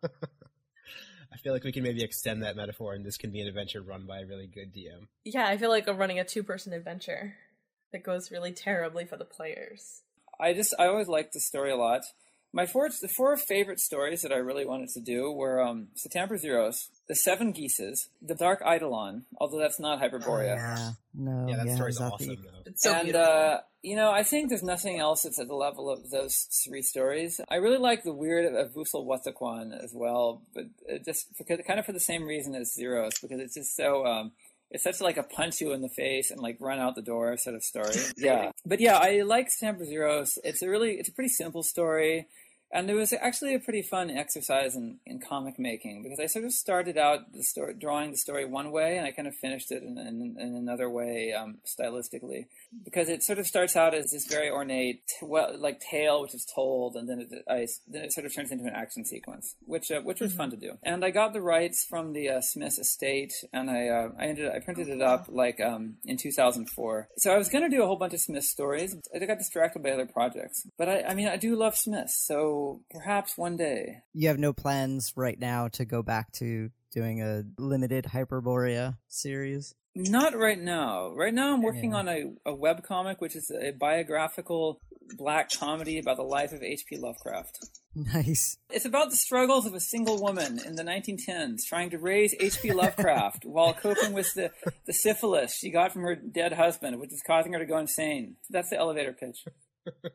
I 1.33 1.37
feel 1.37 1.53
like 1.53 1.65
we 1.65 1.73
can 1.73 1.83
maybe 1.83 2.03
extend 2.03 2.43
that 2.43 2.57
metaphor, 2.57 2.95
and 2.95 3.05
this 3.05 3.19
can 3.19 3.31
be 3.31 3.41
an 3.41 3.49
adventure 3.49 3.83
run 3.83 4.07
by 4.07 4.21
a 4.21 4.27
really 4.27 4.47
good 4.47 4.75
DM. 4.75 5.09
Yeah, 5.25 5.47
I 5.47 5.57
feel 5.57 5.71
like 5.71 5.89
I'm 5.89 5.99
running 5.99 6.19
a 6.19 6.25
two 6.25 6.43
person 6.43 6.73
adventure 6.73 7.35
that 7.93 8.03
goes 8.03 8.31
really 8.31 8.53
terribly 8.53 9.05
for 9.05 9.17
the 9.17 9.25
players. 9.25 10.03
I 10.41 10.53
just 10.53 10.75
I 10.79 10.87
always 10.87 11.09
liked 11.09 11.33
the 11.33 11.41
story 11.41 11.71
a 11.71 11.77
lot. 11.77 12.03
My 12.53 12.67
four 12.67 12.89
the 12.89 13.09
four 13.09 13.37
favorite 13.37 13.79
stories 13.79 14.23
that 14.23 14.33
I 14.33 14.37
really 14.37 14.65
wanted 14.65 14.89
to 14.91 15.01
do 15.01 15.31
were 15.31 15.61
um 15.61 15.89
Satampra 15.97 16.43
Zeiros, 16.43 16.89
The 17.07 17.15
Seven 17.15 17.53
Geases, 17.53 18.09
The 18.23 18.35
Dark 18.35 18.63
Eidolon, 18.63 19.27
although 19.39 19.59
that's 19.59 19.79
not 19.79 20.01
Hyperborea. 20.01 20.57
Yeah. 20.57 20.91
No. 21.15 21.47
yeah, 21.49 21.57
that 21.57 21.67
yeah, 21.67 21.75
story's 21.75 21.99
Zothique. 21.99 22.13
awesome. 22.13 22.47
It's 22.67 22.83
so 22.83 22.95
and 22.95 23.15
uh, 23.15 23.61
you 23.83 23.97
know, 23.97 24.11
I 24.11 24.23
think 24.23 24.49
there's 24.49 24.63
nothing 24.63 24.99
else 24.99 25.23
that's 25.23 25.39
at 25.39 25.47
the 25.47 25.55
level 25.55 25.91
of 25.91 26.11
those 26.11 26.49
three 26.67 26.83
stories. 26.83 27.41
I 27.49 27.57
really 27.57 27.79
like 27.79 28.03
the 28.03 28.13
weird 28.13 28.45
of 28.45 28.53
Avoosl 28.53 29.07
Wuthoqquan 29.07 29.73
as 29.83 29.93
well, 29.95 30.43
but 30.55 30.65
just 31.05 31.27
because, 31.37 31.61
kind 31.67 31.79
of 31.79 31.87
for 31.87 31.93
the 31.93 32.01
same 32.01 32.25
reason 32.25 32.55
as 32.55 32.75
Zeiros, 32.79 33.21
because 33.21 33.41
it's 33.41 33.55
just 33.55 33.77
so 33.77 34.05
um, 34.05 34.33
it's 34.71 34.85
such 34.85 35.01
like 35.01 35.17
a 35.17 35.23
punch 35.23 35.61
you 35.61 35.73
in 35.73 35.81
the 35.81 35.89
face 35.89 36.31
and 36.31 36.41
like 36.41 36.57
run 36.61 36.79
out 36.79 36.95
the 36.95 37.03
door 37.03 37.37
sort 37.37 37.57
of 37.57 37.63
story. 37.63 37.95
yeah, 38.17 38.51
but 38.67 38.81
yeah, 38.81 38.97
I 38.97 39.23
like 39.23 39.49
Satampra 39.49 39.89
Zeiros. 39.89 40.39
It's 40.45 40.63
a 40.63 40.69
really 40.69 40.93
it's 40.93 41.09
a 41.09 41.13
pretty 41.13 41.31
simple 41.31 41.63
story. 41.63 42.27
And 42.71 42.91
it 42.91 42.95
was 42.95 43.13
actually 43.13 43.55
a 43.55 43.59
pretty 43.59 43.83
fun 43.83 44.11
exercise 44.11 44.77
in, 44.77 44.99
in 45.07 45.21
comic 45.21 45.59
making 45.59 46.03
because 46.03 46.21
I 46.21 46.27
sort 46.27 46.45
of 46.45 46.53
started 46.53 46.99
out 46.99 47.33
the 47.33 47.43
story, 47.43 47.75
drawing 47.75 48.11
the 48.11 48.19
story 48.19 48.45
one 48.45 48.71
way, 48.71 48.99
and 48.99 49.07
I 49.07 49.11
kind 49.11 49.27
of 49.27 49.35
finished 49.35 49.73
it 49.73 49.83
in, 49.83 49.97
in, 49.97 50.37
in 50.39 50.55
another 50.55 50.91
way 50.91 51.33
um, 51.33 51.59
stylistically. 51.67 52.47
Because 52.85 53.09
it 53.09 53.23
sort 53.23 53.39
of 53.39 53.47
starts 53.47 53.77
out 53.77 53.95
as 53.95 54.11
this 54.11 54.27
very 54.27 54.51
ornate, 54.51 55.03
well, 55.23 55.57
like 55.59 55.81
tale 55.81 56.21
which 56.21 56.35
is 56.35 56.47
told, 56.55 56.95
and 56.97 57.09
then 57.09 57.21
it 57.21 57.45
I, 57.49 57.67
then 57.87 58.05
it 58.05 58.13
sort 58.13 58.27
of 58.27 58.35
turns 58.35 58.51
into 58.51 58.65
an 58.65 58.75
action 58.75 59.05
sequence, 59.05 59.55
which 59.65 59.91
uh, 59.91 60.01
which 60.01 60.21
was 60.21 60.35
fun 60.35 60.51
to 60.51 60.57
do. 60.57 60.73
And 60.83 61.05
I 61.05 61.11
got 61.11 61.33
the 61.33 61.41
rights 61.41 61.87
from 61.89 62.13
the 62.13 62.29
uh, 62.29 62.41
Smith 62.43 62.79
estate, 62.79 63.33
and 63.53 63.71
I 63.71 63.89
uh, 63.89 64.11
I 64.19 64.27
ended 64.27 64.51
I 64.51 64.61
printed 64.61 64.89
it 64.89 65.01
up 65.01 65.27
like 65.29 65.61
um, 65.61 65.97
in 66.05 66.19
2004. 66.19 67.09
So 67.17 67.33
I 67.33 67.39
was 67.39 67.49
going 67.49 67.69
to 67.69 67.75
do 67.75 67.83
a 67.83 67.87
whole 67.87 67.97
bunch 67.97 68.13
of 68.13 68.21
Smith 68.21 68.45
stories. 68.45 68.95
I 69.15 69.25
got 69.25 69.39
distracted 69.39 69.83
by 69.83 69.91
other 69.91 70.07
projects, 70.07 70.67
but 70.77 70.89
I, 70.89 71.03
I 71.03 71.15
mean 71.15 71.29
I 71.29 71.37
do 71.37 71.57
love 71.57 71.75
Smith, 71.77 72.11
so 72.11 72.58
perhaps 72.91 73.37
one 73.37 73.57
day. 73.57 74.03
You 74.15 74.29
have 74.29 74.39
no 74.39 74.53
plans 74.53 75.13
right 75.17 75.39
now 75.39 75.69
to 75.69 75.85
go 75.85 76.03
back 76.03 76.33
to 76.35 76.71
doing 76.93 77.23
a 77.23 77.45
limited 77.59 78.05
Hyperborea 78.05 78.97
series. 79.09 79.75
Not 79.95 80.37
right 80.37 80.59
now. 80.61 81.13
Right 81.15 81.35
now, 81.35 81.53
I'm 81.55 81.63
working 81.63 81.91
Yeah. 81.91 81.97
on 81.99 82.09
a, 82.09 82.25
a 82.47 82.55
web 82.55 82.83
comic, 82.85 83.21
which 83.21 83.35
is 83.35 83.51
a 83.51 83.73
biographical 83.73 84.81
black 85.17 85.51
comedy 85.51 85.99
about 85.99 86.17
the 86.19 86.23
life 86.23 86.53
of 86.53 86.63
H.P. 86.63 86.99
Lovecraft. 86.99 87.59
Nice. 87.95 88.59
It's 88.71 88.85
about 88.85 89.11
the 89.11 89.17
struggles 89.17 89.67
of 89.67 89.75
a 89.75 89.81
single 89.81 90.21
woman 90.23 90.61
in 90.65 90.77
the 90.77 90.85
1910s 90.85 91.65
trying 91.67 91.91
to 91.91 91.99
raise 91.99 92.35
H.P. 92.39 92.73
Lovecraft 92.73 93.45
while 93.45 93.73
coping 93.75 94.13
with 94.13 94.33
the, 94.35 94.53
the 94.87 94.93
syphilis 94.93 95.57
she 95.57 95.71
got 95.71 95.93
from 95.93 96.03
her 96.03 96.15
dead 96.15 96.53
husband, 96.53 97.01
which 97.01 97.13
is 97.13 97.23
causing 97.27 97.55
her 97.55 97.59
to 97.59 97.67
go 97.67 97.79
insane. 97.79 98.37
That's 98.51 98.71
the 98.71 98.77
elevator 98.79 99.13
pitch. 99.15 99.45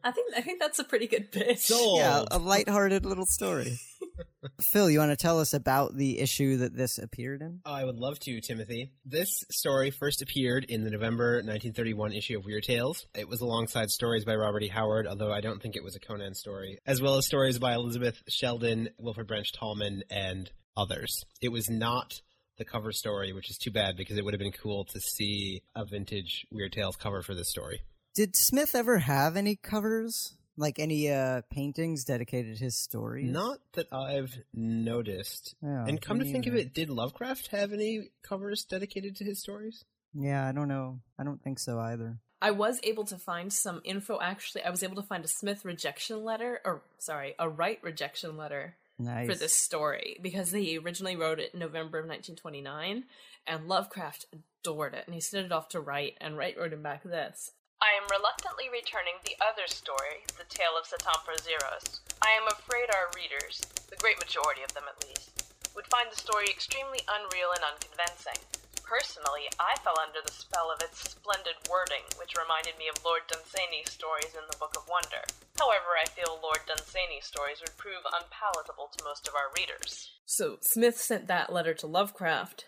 I 0.03 0.11
think 0.11 0.33
I 0.35 0.41
think 0.41 0.59
that's 0.59 0.79
a 0.79 0.83
pretty 0.83 1.07
good 1.07 1.31
pitch. 1.31 1.59
Sold. 1.59 1.99
Yeah, 1.99 2.23
a 2.31 2.37
lighthearted 2.37 3.05
little 3.05 3.25
story. 3.25 3.79
Phil, 4.61 4.89
you 4.89 4.99
want 4.99 5.11
to 5.11 5.15
tell 5.17 5.39
us 5.39 5.53
about 5.53 5.95
the 5.95 6.19
issue 6.19 6.57
that 6.57 6.75
this 6.75 6.97
appeared 6.97 7.41
in? 7.41 7.61
Oh, 7.65 7.73
I 7.73 7.83
would 7.83 7.97
love 7.97 8.19
to, 8.19 8.41
Timothy. 8.41 8.91
This 9.05 9.43
story 9.49 9.91
first 9.91 10.21
appeared 10.21 10.65
in 10.65 10.83
the 10.83 10.91
November 10.91 11.35
1931 11.35 12.13
issue 12.13 12.37
of 12.37 12.45
Weird 12.45 12.63
Tales. 12.63 13.05
It 13.15 13.27
was 13.27 13.41
alongside 13.41 13.89
stories 13.89 14.25
by 14.25 14.35
Robert 14.35 14.63
E. 14.63 14.67
Howard, 14.67 15.07
although 15.07 15.31
I 15.31 15.41
don't 15.41 15.61
think 15.61 15.75
it 15.75 15.83
was 15.83 15.95
a 15.95 15.99
Conan 15.99 16.35
story, 16.35 16.77
as 16.85 17.01
well 17.01 17.17
as 17.17 17.25
stories 17.25 17.59
by 17.59 17.73
Elizabeth 17.73 18.21
Sheldon, 18.27 18.89
Wilfred 18.99 19.27
Blanch 19.27 19.53
Talman, 19.53 20.03
and 20.09 20.51
others. 20.75 21.23
It 21.41 21.49
was 21.49 21.69
not 21.69 22.21
the 22.57 22.65
cover 22.65 22.91
story, 22.91 23.33
which 23.33 23.49
is 23.49 23.57
too 23.57 23.71
bad 23.71 23.97
because 23.97 24.17
it 24.17 24.23
would 24.25 24.33
have 24.33 24.39
been 24.39 24.51
cool 24.51 24.85
to 24.85 24.99
see 24.99 25.61
a 25.75 25.85
vintage 25.85 26.45
Weird 26.51 26.73
Tales 26.73 26.95
cover 26.95 27.21
for 27.21 27.33
this 27.33 27.49
story. 27.49 27.81
Did 28.13 28.35
Smith 28.35 28.75
ever 28.75 28.99
have 28.99 29.35
any 29.35 29.55
covers? 29.55 30.35
Like 30.55 30.77
any 30.77 31.09
uh 31.09 31.41
paintings 31.49 32.03
dedicated 32.03 32.57
to 32.57 32.63
his 32.63 32.77
stories? 32.77 33.31
Not 33.31 33.57
that 33.73 33.91
I've 33.91 34.37
noticed. 34.53 35.55
Yeah, 35.63 35.85
and 35.87 35.99
come 35.99 36.19
to 36.19 36.25
think 36.25 36.45
of 36.45 36.53
it, 36.53 36.75
did 36.75 36.91
Lovecraft 36.91 37.47
have 37.47 37.73
any 37.73 38.09
covers 38.21 38.63
dedicated 38.63 39.15
to 39.15 39.23
his 39.23 39.39
stories? 39.39 39.83
Yeah, 40.13 40.47
I 40.47 40.51
don't 40.51 40.67
know. 40.67 40.99
I 41.17 41.23
don't 41.23 41.41
think 41.41 41.57
so 41.57 41.79
either. 41.79 42.17
I 42.39 42.51
was 42.51 42.79
able 42.83 43.05
to 43.05 43.17
find 43.17 43.51
some 43.51 43.81
info. 43.83 44.19
Actually, 44.21 44.63
I 44.63 44.69
was 44.69 44.83
able 44.83 44.97
to 44.97 45.07
find 45.07 45.25
a 45.25 45.29
Smith 45.29 45.65
rejection 45.65 46.23
letter, 46.23 46.61
or 46.63 46.83
sorry, 46.99 47.33
a 47.39 47.49
Wright 47.49 47.79
rejection 47.81 48.37
letter 48.37 48.75
Nice. 48.99 49.27
for 49.27 49.33
this 49.33 49.55
story 49.55 50.19
because 50.21 50.51
he 50.51 50.77
originally 50.77 51.15
wrote 51.15 51.39
it 51.39 51.53
in 51.53 51.61
November 51.61 51.97
of 51.97 52.05
1929, 52.05 53.05
and 53.47 53.67
Lovecraft 53.67 54.27
adored 54.61 54.93
it, 54.93 55.05
and 55.07 55.15
he 55.15 55.21
sent 55.21 55.47
it 55.47 55.51
off 55.51 55.69
to 55.69 55.79
Wright, 55.79 56.15
and 56.21 56.37
Wright 56.37 56.55
wrote 56.55 56.73
him 56.73 56.83
back 56.83 57.01
this. 57.03 57.51
I 57.81 57.97
am 57.99 58.07
reluctantly 58.09 58.69
returning 58.71 59.21
the 59.21 59.37
other 59.43 59.67
story, 59.67 60.25
The 60.37 60.49
Tale 60.49 60.77
of 60.79 60.89
Satampra 60.89 61.37
Zeiros. 61.41 62.01
I 62.21 62.31
am 62.37 62.47
afraid 62.47 62.89
our 62.89 63.11
readers, 63.13 63.61
the 63.89 63.99
great 63.99 64.19
majority 64.19 64.63
of 64.63 64.73
them 64.73 64.87
at 64.87 65.03
least, 65.03 65.53
would 65.75 65.87
find 65.87 66.09
the 66.09 66.19
story 66.19 66.47
extremely 66.49 67.01
unreal 67.05 67.51
and 67.51 67.65
unconvincing. 67.65 68.39
Personally, 68.83 69.49
I 69.59 69.75
fell 69.81 69.97
under 69.97 70.19
the 70.23 70.31
spell 70.31 70.69
of 70.69 70.81
its 70.83 71.01
splendid 71.01 71.55
wording, 71.69 72.03
which 72.19 72.37
reminded 72.37 72.77
me 72.77 72.89
of 72.91 73.03
Lord 73.03 73.25
Dunsany's 73.27 73.89
stories 73.89 74.35
in 74.35 74.45
the 74.49 74.57
Book 74.57 74.75
of 74.77 74.87
Wonder. 74.87 75.23
However, 75.57 75.97
I 75.97 76.05
feel 76.09 76.39
Lord 76.41 76.59
Dunsany's 76.67 77.25
stories 77.25 77.61
would 77.61 77.77
prove 77.77 78.03
unpalatable 78.05 78.91
to 78.91 79.03
most 79.03 79.27
of 79.27 79.33
our 79.35 79.49
readers. 79.55 80.11
So 80.25 80.57
Smith 80.61 80.97
sent 80.97 81.27
that 81.27 81.51
letter 81.51 81.73
to 81.75 81.87
Lovecraft, 81.87 82.65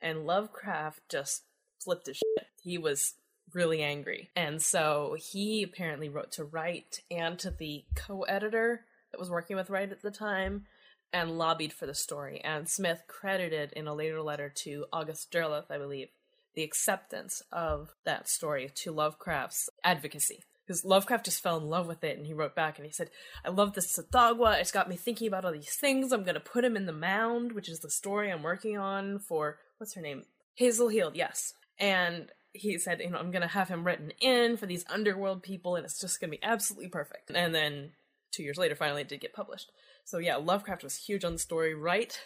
and 0.00 0.26
Lovecraft 0.26 1.00
just 1.08 1.44
flipped 1.82 2.06
his 2.06 2.18
shit. 2.18 2.46
He 2.62 2.78
was 2.78 3.14
really 3.54 3.82
angry. 3.82 4.30
And 4.36 4.60
so 4.60 5.16
he 5.18 5.62
apparently 5.62 6.08
wrote 6.08 6.32
to 6.32 6.44
Wright 6.44 7.00
and 7.10 7.38
to 7.38 7.50
the 7.50 7.84
co 7.94 8.22
editor 8.22 8.84
that 9.12 9.20
was 9.20 9.30
working 9.30 9.56
with 9.56 9.70
Wright 9.70 9.90
at 9.90 10.02
the 10.02 10.10
time 10.10 10.66
and 11.12 11.38
lobbied 11.38 11.72
for 11.72 11.86
the 11.86 11.94
story. 11.94 12.40
And 12.42 12.68
Smith 12.68 13.02
credited 13.06 13.72
in 13.72 13.86
a 13.86 13.94
later 13.94 14.20
letter 14.20 14.52
to 14.64 14.86
August 14.92 15.30
Derleth, 15.30 15.70
I 15.70 15.78
believe, 15.78 16.08
the 16.54 16.62
acceptance 16.62 17.42
of 17.52 17.94
that 18.04 18.28
story 18.28 18.70
to 18.74 18.92
Lovecraft's 18.92 19.68
advocacy. 19.84 20.42
Because 20.66 20.84
Lovecraft 20.84 21.26
just 21.26 21.42
fell 21.42 21.58
in 21.58 21.68
love 21.68 21.86
with 21.86 22.02
it, 22.02 22.18
and 22.18 22.26
he 22.26 22.34
wrote 22.34 22.56
back 22.56 22.76
and 22.76 22.84
he 22.84 22.92
said, 22.92 23.10
I 23.44 23.50
love 23.50 23.74
this 23.74 23.96
Tsathoggua. 23.96 24.60
It's 24.60 24.72
got 24.72 24.88
me 24.88 24.96
thinking 24.96 25.28
about 25.28 25.44
all 25.44 25.52
these 25.52 25.76
things. 25.76 26.10
I'm 26.10 26.24
going 26.24 26.34
to 26.34 26.40
put 26.40 26.64
him 26.64 26.76
in 26.76 26.86
the 26.86 26.92
mound, 26.92 27.52
which 27.52 27.68
is 27.68 27.78
the 27.78 27.90
story 27.90 28.32
I'm 28.32 28.42
working 28.42 28.76
on 28.76 29.20
for, 29.20 29.58
what's 29.78 29.94
her 29.94 30.02
name? 30.02 30.24
Hazel 30.56 30.88
Heald, 30.88 31.14
yes. 31.14 31.52
And 31.78 32.32
he 32.56 32.78
said, 32.78 33.00
you 33.00 33.10
know, 33.10 33.18
I'm 33.18 33.30
going 33.30 33.42
to 33.42 33.48
have 33.48 33.68
him 33.68 33.84
written 33.84 34.12
in 34.20 34.56
for 34.56 34.66
these 34.66 34.84
underworld 34.88 35.42
people, 35.42 35.76
and 35.76 35.84
it's 35.84 36.00
just 36.00 36.20
going 36.20 36.30
to 36.30 36.36
be 36.36 36.42
absolutely 36.42 36.88
perfect. 36.88 37.30
And 37.30 37.54
then 37.54 37.92
two 38.32 38.42
years 38.42 38.58
later, 38.58 38.74
finally, 38.74 39.02
it 39.02 39.08
did 39.08 39.20
get 39.20 39.32
published. 39.32 39.70
So 40.04 40.18
yeah, 40.18 40.36
Lovecraft 40.36 40.84
was 40.84 40.96
huge 40.96 41.24
on 41.24 41.32
the 41.32 41.38
story. 41.38 41.74
Wright, 41.74 42.18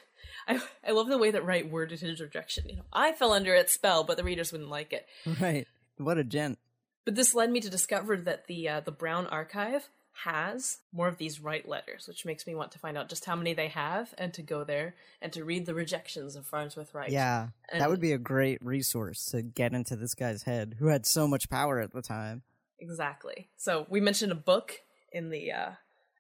I 0.47 0.61
I 0.87 0.91
love 0.93 1.09
the 1.09 1.19
way 1.19 1.31
that 1.31 1.45
Wright 1.45 1.69
worded 1.69 2.01
his 2.01 2.21
rejection. 2.21 2.69
You 2.69 2.77
know, 2.77 2.85
I 2.93 3.13
fell 3.13 3.33
under 3.33 3.55
its 3.55 3.73
spell, 3.73 4.05
but 4.05 4.17
the 4.17 4.25
readers 4.25 4.53
wouldn't 4.53 4.71
like 4.71 4.93
it. 4.93 5.07
Right. 5.41 5.67
What 5.97 6.19
a 6.19 6.25
gent. 6.25 6.59
But 7.05 7.15
this 7.15 7.35
led 7.35 7.51
me 7.51 7.61
to 7.61 7.71
discover 7.71 8.17
that 8.19 8.47
the 8.47 8.69
uh, 8.69 8.81
the 8.81 8.93
Brown 8.93 9.27
Archive 9.27 9.89
has 10.25 10.79
more 10.93 11.09
of 11.09 11.17
these 11.17 11.41
Wright 11.41 11.67
letters, 11.67 12.07
which 12.07 12.25
makes 12.25 12.47
me 12.47 12.55
want 12.55 12.73
to 12.73 12.79
find 12.79 12.99
out 12.99 13.09
just 13.09 13.25
how 13.25 13.35
many 13.37 13.55
they 13.55 13.69
have 13.69 14.13
and 14.19 14.35
to 14.35 14.43
go 14.43 14.65
there 14.65 14.95
and 15.23 15.33
to 15.33 15.45
read 15.45 15.67
the 15.67 15.75
rejections 15.75 16.37
of 16.37 16.47
Farnsworth 16.47 16.95
Wright. 16.95 17.11
Yeah. 17.11 17.49
And- 17.73 17.81
that 17.81 17.89
would 17.91 18.01
be 18.01 18.13
a 18.13 18.19
great 18.19 18.63
resource 18.65 19.25
to 19.27 19.43
get 19.43 19.73
into 19.73 19.97
this 19.97 20.15
guy's 20.15 20.43
head, 20.43 20.77
who 20.79 20.87
had 20.89 21.07
so 21.07 21.27
much 21.27 21.49
power 21.49 21.81
at 21.81 21.93
the 21.93 22.03
time. 22.03 22.43
exactly. 22.79 23.49
So 23.57 23.87
we 23.89 24.01
mentioned 24.01 24.33
a 24.33 24.37
book 24.37 24.81
in 25.13 25.31
the 25.31 25.53
uh, 25.53 25.71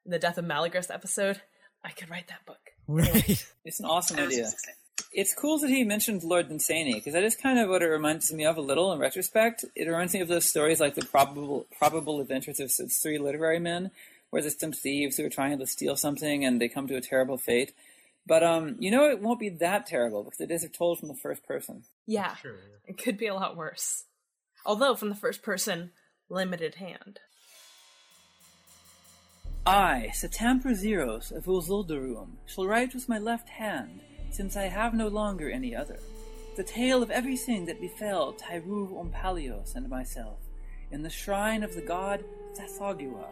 in 0.05 0.11
the 0.13 0.19
Death 0.19 0.39
of 0.39 0.45
Malygris 0.45 0.93
episode. 0.93 1.41
I 1.85 1.91
could 1.91 2.11
write 2.11 2.29
that 2.29 2.45
book. 2.47 2.59
Right. 2.87 3.45
It's 3.65 3.81
an 3.81 3.87
awesome 3.87 4.19
idea. 4.19 4.49
It's 5.13 5.35
cool 5.35 5.59
that 5.59 5.71
he 5.71 5.85
mentioned 5.85 6.23
Lord 6.23 6.49
Dunsany 6.49 6.95
because 6.95 7.13
that 7.13 7.25
is 7.25 7.37
kind 7.37 7.59
of 7.59 7.69
what 7.69 7.83
it 7.83 7.87
reminds 7.87 8.33
me 8.33 8.45
of 8.45 8.57
a 8.57 8.61
little 8.61 8.93
in 8.93 8.99
retrospect. 8.99 9.65
It 9.75 9.87
reminds 9.89 10.15
me 10.15 10.21
of 10.21 10.29
those 10.29 10.45
stories 10.45 10.81
like 10.81 10.95
the 10.95 11.05
probable 11.05 11.67
probable 11.77 12.21
adventures 12.21 12.61
of 12.61 12.93
three 12.93 13.19
literary 13.19 13.59
men, 13.59 13.91
where 14.31 14.43
there's 14.43 14.59
some 14.59 14.73
thieves 14.73 15.17
who 15.17 15.27
are 15.27 15.31
trying 15.31 15.59
to 15.59 15.67
steal 15.67 15.97
something 15.97 16.45
and 16.45 16.61
they 16.61 16.69
come 16.69 16.87
to 16.89 16.97
a 16.97 17.01
terrible 17.01 17.37
fate. 17.39 17.73
But 18.27 18.43
um, 18.43 18.77
you 18.79 18.91
know, 18.91 19.09
it 19.11 19.21
won't 19.21 19.41
be 19.41 19.49
that 19.49 19.87
terrible 19.87 20.23
because 20.25 20.41
it 20.41 20.51
is 20.51 20.67
told 20.77 20.99
from 20.99 21.09
the 21.09 21.15
first 21.15 21.45
person. 21.47 21.83
Yeah, 22.07 22.35
Sure. 22.37 22.53
yeah. 22.53 22.91
it 22.91 22.99
could 23.03 23.17
be 23.19 23.27
a 23.27 23.35
lot 23.35 23.57
worse. 23.57 24.05
Although 24.65 24.95
from 24.95 25.09
the 25.09 25.15
first 25.17 25.43
person, 25.43 25.91
limited 26.29 26.77
hand. 26.77 27.21
I, 29.67 30.11
Satampra 30.15 30.73
Zeiros 30.75 31.31
of 31.33 31.45
Uzuldaroum, 31.45 32.37
shall 32.47 32.67
write 32.67 32.95
with 32.95 33.09
my 33.09 33.19
left 33.19 33.51
hand, 33.51 34.01
since 34.31 34.57
I 34.57 34.65
have 34.65 34.95
no 34.95 35.09
longer 35.09 35.51
any 35.51 35.75
other, 35.75 35.99
the 36.57 36.65
tale 36.65 37.03
of 37.03 37.11
everything 37.11 37.67
that 37.67 37.81
befell 37.81 38.33
Tirouv 38.33 38.93
Ompallios 38.93 39.75
and 39.75 39.89
myself, 39.89 40.39
in 40.91 41.03
the 41.03 41.11
shrine 41.11 41.63
of 41.63 41.75
the 41.75 41.81
god 41.83 42.25
Tsathoggua, 42.55 43.27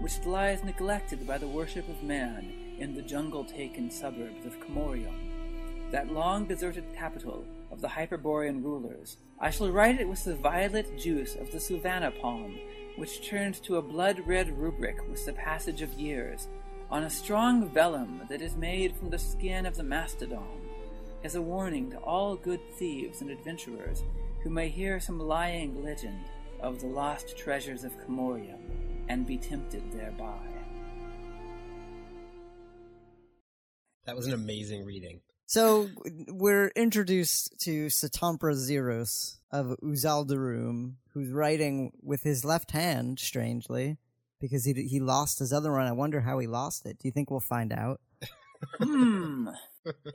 which 0.00 0.24
lies 0.24 0.64
neglected 0.64 1.26
by 1.26 1.38
the 1.38 1.46
worship 1.46 1.88
of 1.88 2.02
man 2.02 2.52
in 2.78 2.94
the 2.94 3.02
jungle-taken 3.02 3.90
suburbs 3.90 4.44
of 4.44 4.58
Commoriom, 4.60 5.90
that 5.90 6.12
long 6.12 6.46
deserted 6.46 6.84
capital 6.96 7.44
of 7.70 7.80
the 7.80 7.88
Hyperborean 7.88 8.62
rulers. 8.62 9.16
I 9.38 9.50
shall 9.50 9.70
write 9.70 10.00
it 10.00 10.08
with 10.08 10.24
the 10.24 10.34
violet 10.34 10.98
juice 10.98 11.34
of 11.36 11.50
the 11.52 11.60
Savannah 11.60 12.10
palm, 12.10 12.58
which 12.96 13.28
turned 13.28 13.62
to 13.64 13.76
a 13.76 13.82
blood-red 13.82 14.56
rubric 14.56 14.96
with 15.08 15.24
the 15.26 15.32
passage 15.32 15.82
of 15.82 15.92
years, 15.94 16.48
on 16.90 17.04
a 17.04 17.10
strong 17.10 17.68
vellum 17.70 18.22
that 18.28 18.42
is 18.42 18.56
made 18.56 18.96
from 18.96 19.10
the 19.10 19.18
skin 19.18 19.66
of 19.66 19.76
the 19.76 19.82
mastodon, 19.82 20.60
as 21.22 21.34
a 21.34 21.42
warning 21.42 21.90
to 21.90 21.96
all 21.98 22.36
good 22.36 22.60
thieves 22.74 23.20
and 23.20 23.30
adventurers 23.30 24.02
who 24.42 24.50
may 24.50 24.68
hear 24.68 25.00
some 25.00 25.18
lying 25.18 25.82
legend 25.82 26.24
of 26.60 26.80
the 26.80 26.86
lost 26.86 27.36
treasures 27.36 27.84
of 27.84 27.98
Commoriom 27.98 28.60
and 29.08 29.26
be 29.26 29.38
tempted 29.38 29.82
thereby. 29.92 30.38
That 34.04 34.16
was 34.16 34.26
an 34.26 34.34
amazing 34.34 34.84
reading. 34.84 35.20
So 35.46 35.88
we're 36.28 36.68
introduced 36.68 37.54
to 37.60 37.86
Satampra 37.86 38.54
Zeiros 38.54 39.36
of 39.50 39.76
Uzuldaroum, 39.82 40.94
who's 41.12 41.30
writing 41.30 41.92
with 42.02 42.22
his 42.22 42.44
left 42.44 42.72
hand, 42.72 43.18
strangely, 43.18 43.98
because 44.48 44.64
he 44.66 44.74
he 44.74 45.00
lost 45.00 45.38
his 45.38 45.52
other 45.52 45.72
one. 45.72 45.86
I 45.86 45.92
wonder 45.92 46.20
how 46.20 46.38
he 46.38 46.46
lost 46.46 46.84
it. 46.86 46.98
Do 46.98 47.08
you 47.08 47.12
think 47.12 47.30
we'll 47.30 47.40
find 47.40 47.72
out? 47.72 48.00
Hmm. 48.78 49.48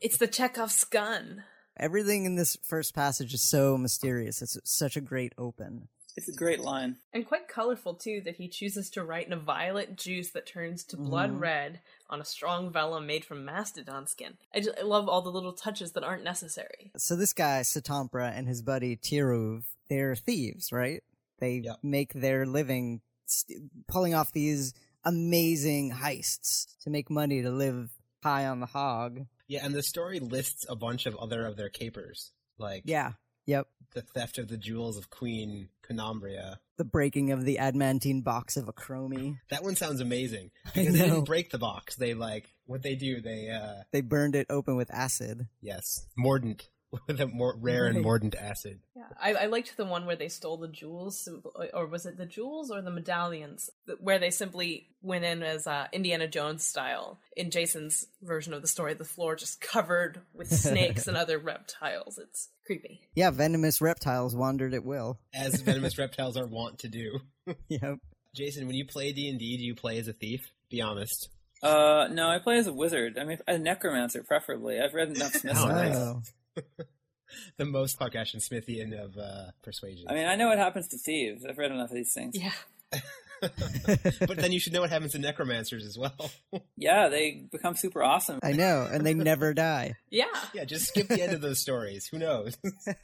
It's 0.01 0.17
the 0.17 0.27
Chekhov's 0.27 0.83
gun. 0.83 1.43
Everything 1.77 2.25
in 2.25 2.35
this 2.35 2.57
first 2.63 2.95
passage 2.95 3.35
is 3.35 3.41
so 3.43 3.77
mysterious. 3.77 4.41
It's 4.41 4.57
such 4.63 4.97
a 4.97 5.01
great 5.01 5.33
open. 5.37 5.89
It's 6.17 6.27
a 6.27 6.33
great 6.33 6.59
line. 6.59 6.95
And 7.13 7.27
quite 7.27 7.47
colorful 7.47 7.93
too 7.93 8.19
that 8.25 8.37
he 8.37 8.47
chooses 8.47 8.89
to 8.91 9.03
write 9.03 9.27
in 9.27 9.33
a 9.33 9.37
violet 9.37 9.95
juice 9.95 10.31
that 10.31 10.47
turns 10.47 10.83
to 10.85 10.97
blood 10.97 11.29
Mhm. 11.33 11.39
red 11.39 11.79
on 12.09 12.19
a 12.19 12.25
strong 12.25 12.71
vellum 12.71 13.05
made 13.05 13.23
from 13.23 13.45
mastodon 13.45 14.07
skin. 14.07 14.37
I 14.55 14.59
just 14.61 14.75
I 14.79 14.81
love 14.81 15.07
all 15.07 15.21
the 15.21 15.29
little 15.31 15.53
touches 15.53 15.91
that 15.91 16.03
aren't 16.03 16.23
necessary. 16.23 16.91
So 16.97 17.15
this 17.15 17.31
guy 17.33 17.61
Satampra 17.61 18.31
and 18.35 18.47
his 18.47 18.63
buddy 18.63 18.97
Tirouv, 18.97 19.65
they're 19.87 20.15
thieves, 20.15 20.71
right? 20.71 21.03
They 21.37 21.57
Yep. 21.59 21.83
make 21.83 22.13
their 22.13 22.47
living 22.47 23.01
st- 23.29 23.59
pulling 23.87 24.13
off 24.13 24.31
these 24.31 24.73
amazing 25.05 25.91
heists 25.91 26.65
to 26.81 26.89
make 26.89 27.09
money 27.09 27.41
to 27.41 27.49
live 27.51 27.89
high 28.23 28.45
on 28.45 28.59
the 28.59 28.65
hog. 28.65 29.25
Yeah, 29.47 29.65
and 29.65 29.73
the 29.73 29.83
story 29.83 30.19
lists 30.19 30.65
a 30.69 30.75
bunch 30.75 31.05
of 31.05 31.15
other 31.15 31.45
of 31.45 31.55
their 31.57 31.69
capers. 31.69 32.31
Like 32.57 32.83
Yeah. 32.85 33.13
Yep. 33.45 33.67
The 33.95 34.01
theft 34.03 34.37
of 34.37 34.47
the 34.47 34.57
jewels 34.57 34.95
of 34.97 35.09
Queen 35.09 35.69
Conambria. 35.83 36.57
The 36.77 36.85
breaking 36.85 37.31
of 37.31 37.45
the 37.45 37.57
adamantine 37.57 38.21
box 38.21 38.57
of 38.57 38.65
Acromi. 38.65 39.39
That 39.49 39.63
one 39.63 39.75
sounds 39.75 40.01
amazing. 40.01 40.51
Because 40.75 40.93
they 40.93 40.99
didn't 41.09 41.23
break 41.23 41.49
the 41.49 41.57
box. 41.57 41.95
They 41.95 42.13
like 42.13 42.53
what 42.65 42.83
they 42.83 42.93
do, 42.95 43.21
they 43.21 43.49
uh 43.49 43.83
They 43.91 44.01
burned 44.01 44.35
it 44.35 44.45
open 44.49 44.75
with 44.75 44.93
acid. 44.93 45.47
yes. 45.61 46.05
Mordant. 46.15 46.69
With 47.07 47.21
a 47.21 47.27
more 47.27 47.55
rare 47.59 47.85
and 47.85 48.01
mordant 48.01 48.33
acid. 48.35 48.79
Yeah, 48.95 49.03
I, 49.21 49.33
I 49.33 49.45
liked 49.45 49.77
the 49.77 49.85
one 49.85 50.07
where 50.07 50.15
they 50.15 50.27
stole 50.27 50.57
the 50.57 50.67
jewels, 50.67 51.29
or 51.73 51.85
was 51.85 52.07
it 52.07 52.17
the 52.17 52.25
jewels 52.25 52.71
or 52.71 52.81
the 52.81 52.89
medallions? 52.89 53.69
Where 53.99 54.17
they 54.17 54.31
simply 54.31 54.87
went 55.01 55.23
in 55.23 55.43
as 55.43 55.67
uh, 55.67 55.87
Indiana 55.93 56.27
Jones 56.27 56.65
style. 56.65 57.19
In 57.37 57.51
Jason's 57.51 58.07
version 58.23 58.53
of 58.53 58.63
the 58.63 58.67
story, 58.67 58.95
the 58.95 59.05
floor 59.05 59.35
just 59.35 59.61
covered 59.61 60.21
with 60.33 60.51
snakes 60.51 61.07
and 61.07 61.15
other 61.15 61.37
reptiles. 61.37 62.17
It's 62.17 62.49
creepy. 62.65 63.01
Yeah, 63.13 63.29
venomous 63.29 63.81
reptiles 63.81 64.35
wandered 64.35 64.73
at 64.73 64.83
will. 64.83 65.19
As 65.33 65.61
venomous 65.61 65.97
reptiles 65.99 66.37
are 66.37 66.47
wont 66.47 66.79
to 66.79 66.87
do. 66.87 67.19
Yep. 67.67 67.99
Jason, 68.35 68.65
when 68.65 68.75
you 68.75 68.85
play 68.85 69.11
D 69.11 69.29
and 69.29 69.37
D, 69.37 69.57
do 69.57 69.63
you 69.63 69.75
play 69.75 69.99
as 69.99 70.07
a 70.07 70.13
thief? 70.13 70.51
Be 70.69 70.81
honest. 70.81 71.29
Uh, 71.61 72.07
no, 72.11 72.29
I 72.29 72.39
play 72.39 72.57
as 72.57 72.67
a 72.67 72.73
wizard. 72.73 73.17
I 73.19 73.25
mean, 73.25 73.37
a 73.47 73.57
necromancer, 73.57 74.23
preferably. 74.23 74.79
I've 74.79 74.93
read 74.93 75.09
enough 75.09 75.33
Smith 75.33 75.57
Oh, 75.57 75.67
nice. 75.67 76.33
The 77.57 77.65
most 77.65 77.99
Caucasian 77.99 78.39
Smithian 78.39 78.99
of 78.99 79.15
uh, 79.15 79.51
persuasion. 79.61 80.07
I 80.09 80.13
mean, 80.15 80.25
I 80.25 80.35
know 80.35 80.47
what 80.47 80.57
happens 80.57 80.87
to 80.87 80.97
thieves. 80.97 81.45
I've 81.45 81.59
read 81.59 81.71
enough 81.71 81.91
of 81.91 81.95
these 81.95 82.11
things. 82.11 82.35
Yeah. 82.35 82.53
but 83.41 84.37
then 84.37 84.51
you 84.51 84.59
should 84.59 84.73
know 84.73 84.81
what 84.81 84.89
happens 84.89 85.13
to 85.13 85.19
necromancers 85.19 85.85
as 85.85 85.97
well. 85.97 86.31
Yeah, 86.81 87.09
they 87.09 87.43
become 87.51 87.75
super 87.75 88.01
awesome. 88.01 88.39
I 88.41 88.53
know, 88.53 88.87
and 88.89 89.05
they 89.05 89.13
never 89.13 89.53
die. 89.53 89.95
Yeah. 90.11 90.25
yeah, 90.55 90.63
just 90.65 90.87
skip 90.87 91.07
the 91.07 91.21
end 91.21 91.33
of 91.33 91.41
those 91.41 91.59
stories. 91.59 92.07
Who 92.07 92.17
knows? 92.17 92.57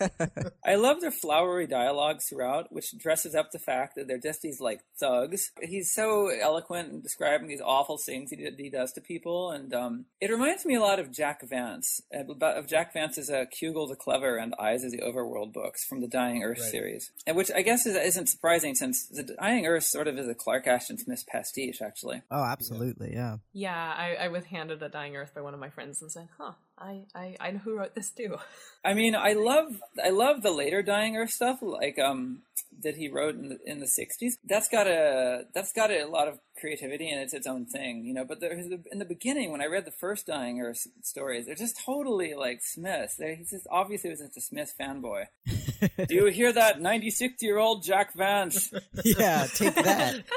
I 0.66 0.74
love 0.76 1.02
their 1.02 1.12
flowery 1.12 1.68
dialogue 1.68 2.20
throughout, 2.28 2.72
which 2.74 2.98
dresses 2.98 3.36
up 3.36 3.52
the 3.52 3.60
fact 3.60 3.94
that 3.96 4.08
they're 4.08 4.18
just 4.18 4.42
these 4.42 4.60
like 4.60 4.80
thugs. 5.00 5.52
He's 5.62 5.94
so 5.94 6.30
eloquent 6.30 6.92
in 6.92 7.02
describing 7.02 7.48
these 7.48 7.62
awful 7.64 7.98
things 8.04 8.32
he, 8.32 8.50
he 8.58 8.70
does 8.72 8.92
to 8.94 9.02
people, 9.02 9.52
and 9.52 9.72
um, 9.74 10.06
it 10.20 10.32
reminds 10.32 10.66
me 10.66 10.74
a 10.76 10.80
lot 10.82 11.00
of 11.00 11.12
Jack 11.12 11.42
Vance, 11.48 12.02
uh, 12.16 12.24
of 12.44 12.68
Jack 12.68 12.94
Vance's 12.94 13.30
uh, 13.30 13.46
Cugel 13.62 13.88
the 13.88 13.96
Clever 13.96 14.38
and 14.38 14.56
Eyes 14.60 14.84
of 14.84 14.92
the 14.92 15.02
Overworld 15.02 15.54
books 15.54 15.86
from 15.86 16.02
the 16.02 16.08
Dying 16.08 16.42
Earth 16.44 16.60
Right. 16.62 16.72
series, 16.72 17.12
and 17.28 17.38
which 17.38 17.52
I 17.56 17.62
guess 17.62 17.86
is, 17.86 17.96
isn't 17.96 18.30
surprising 18.30 18.74
since 18.74 19.06
the 19.08 19.24
Dying 19.40 19.68
Earth 19.68 19.84
sort 19.84 20.08
of 20.08 20.18
is 20.18 20.25
a 20.28 20.36
Clark 20.36 20.68
Ashton 20.68 20.98
Smith 20.98 21.26
pastiche, 21.28 21.82
actually. 21.82 22.22
Oh, 22.32 22.44
absolutely, 22.44 23.14
yeah. 23.14 23.38
Yeah, 23.54 23.94
I, 23.98 24.16
I 24.16 24.28
was 24.30 24.46
handed 24.46 24.82
a 24.84 24.90
Dying 24.90 25.16
Earth 25.16 25.34
by 25.34 25.42
one 25.42 25.54
of 25.54 25.60
my 25.60 25.70
friends 25.70 26.02
and 26.02 26.12
said, 26.12 26.28
huh, 26.38 26.54
I, 26.78 27.04
I, 27.14 27.36
I 27.40 27.52
know 27.52 27.60
who 27.60 27.78
wrote 27.78 27.96
this 27.96 28.10
too. 28.10 28.38
I 28.84 28.94
mean, 28.94 29.16
I 29.16 29.34
love 29.34 29.82
I 30.04 30.10
love 30.10 30.42
the 30.42 30.52
later 30.52 30.84
Dying 30.84 31.16
Earth 31.16 31.32
stuff, 31.32 31.60
like 31.62 31.98
um 31.98 32.42
that 32.84 32.96
he 32.96 33.08
wrote 33.08 33.36
in 33.36 33.50
the 33.50 33.60
in 33.66 33.80
the 33.80 33.86
'60s. 33.86 34.34
That's 34.44 34.68
got 34.70 34.88
a 34.88 35.46
that's 35.54 35.72
got 35.72 35.92
a 35.92 36.06
lot 36.06 36.28
of 36.28 36.40
creativity 36.60 37.10
and 37.10 37.22
it's 37.22 37.34
its 37.34 37.48
own 37.48 37.66
thing, 37.66 38.06
you 38.06 38.14
know. 38.14 38.26
But 38.26 38.40
there's 38.40 38.68
the, 38.70 38.82
in 38.92 39.00
the 39.00 39.06
beginning, 39.06 39.52
when 39.52 39.62
I 39.62 39.66
read 39.66 39.86
the 39.86 39.92
first 39.92 40.28
Dying 40.28 40.62
Earth 40.62 40.88
stories, 41.02 41.46
they're 41.46 41.56
just 41.56 41.80
totally 41.86 42.34
like 42.34 42.62
Smith. 42.62 43.16
They're, 43.18 43.36
he's 43.36 43.52
just 43.52 43.68
obviously 43.70 44.10
was 44.10 44.20
just 44.20 44.38
a 44.38 44.42
Smith 44.42 44.74
fanboy. 44.80 45.26
Do 46.08 46.16
you 46.16 46.26
hear 46.26 46.52
that? 46.54 46.82
96 46.82 47.42
year 47.42 47.58
old 47.58 47.84
Jack 47.84 48.14
Vance. 48.14 48.74
Yeah, 49.04 49.48
take 49.54 49.76
that. 49.76 50.24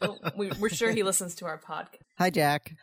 Well, 0.00 0.18
we, 0.36 0.50
we're 0.58 0.68
sure 0.68 0.90
he 0.90 1.02
listens 1.02 1.34
to 1.36 1.46
our 1.46 1.58
podcast. 1.58 1.98
Hi, 2.18 2.30
Jack. 2.30 2.74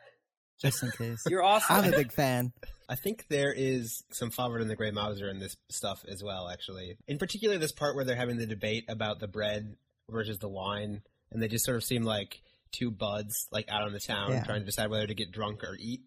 Just 0.61 0.83
in 0.83 0.91
case. 0.91 1.23
You're 1.27 1.43
awesome. 1.43 1.75
I'm 1.77 1.93
a 1.93 1.95
big 1.95 2.11
fan. 2.11 2.51
I 2.89 2.95
think 2.95 3.25
there 3.29 3.53
is 3.55 4.03
some 4.11 4.29
Fafhrd 4.31 4.61
and 4.61 4.69
the 4.69 4.75
Grey 4.75 4.91
Mouser 4.91 5.29
in 5.29 5.39
this 5.39 5.55
stuff 5.69 6.03
as 6.09 6.23
well, 6.23 6.49
actually. 6.49 6.97
In 7.07 7.17
particular, 7.17 7.57
this 7.57 7.71
part 7.71 7.95
where 7.95 8.03
they're 8.03 8.15
having 8.15 8.37
the 8.37 8.47
debate 8.47 8.85
about 8.89 9.19
the 9.19 9.27
bread 9.27 9.75
versus 10.09 10.39
the 10.39 10.49
wine, 10.49 11.01
and 11.31 11.41
they 11.41 11.47
just 11.47 11.65
sort 11.65 11.77
of 11.77 11.83
seem 11.83 12.03
like 12.03 12.41
two 12.71 12.91
buds, 12.91 13.47
like 13.51 13.69
out 13.69 13.83
on 13.83 13.93
the 13.93 13.99
town, 13.99 14.31
Yeah. 14.31 14.43
trying 14.43 14.61
to 14.61 14.65
decide 14.65 14.89
whether 14.89 15.07
to 15.07 15.13
get 15.13 15.31
drunk 15.31 15.63
or 15.63 15.75
eat. 15.79 16.01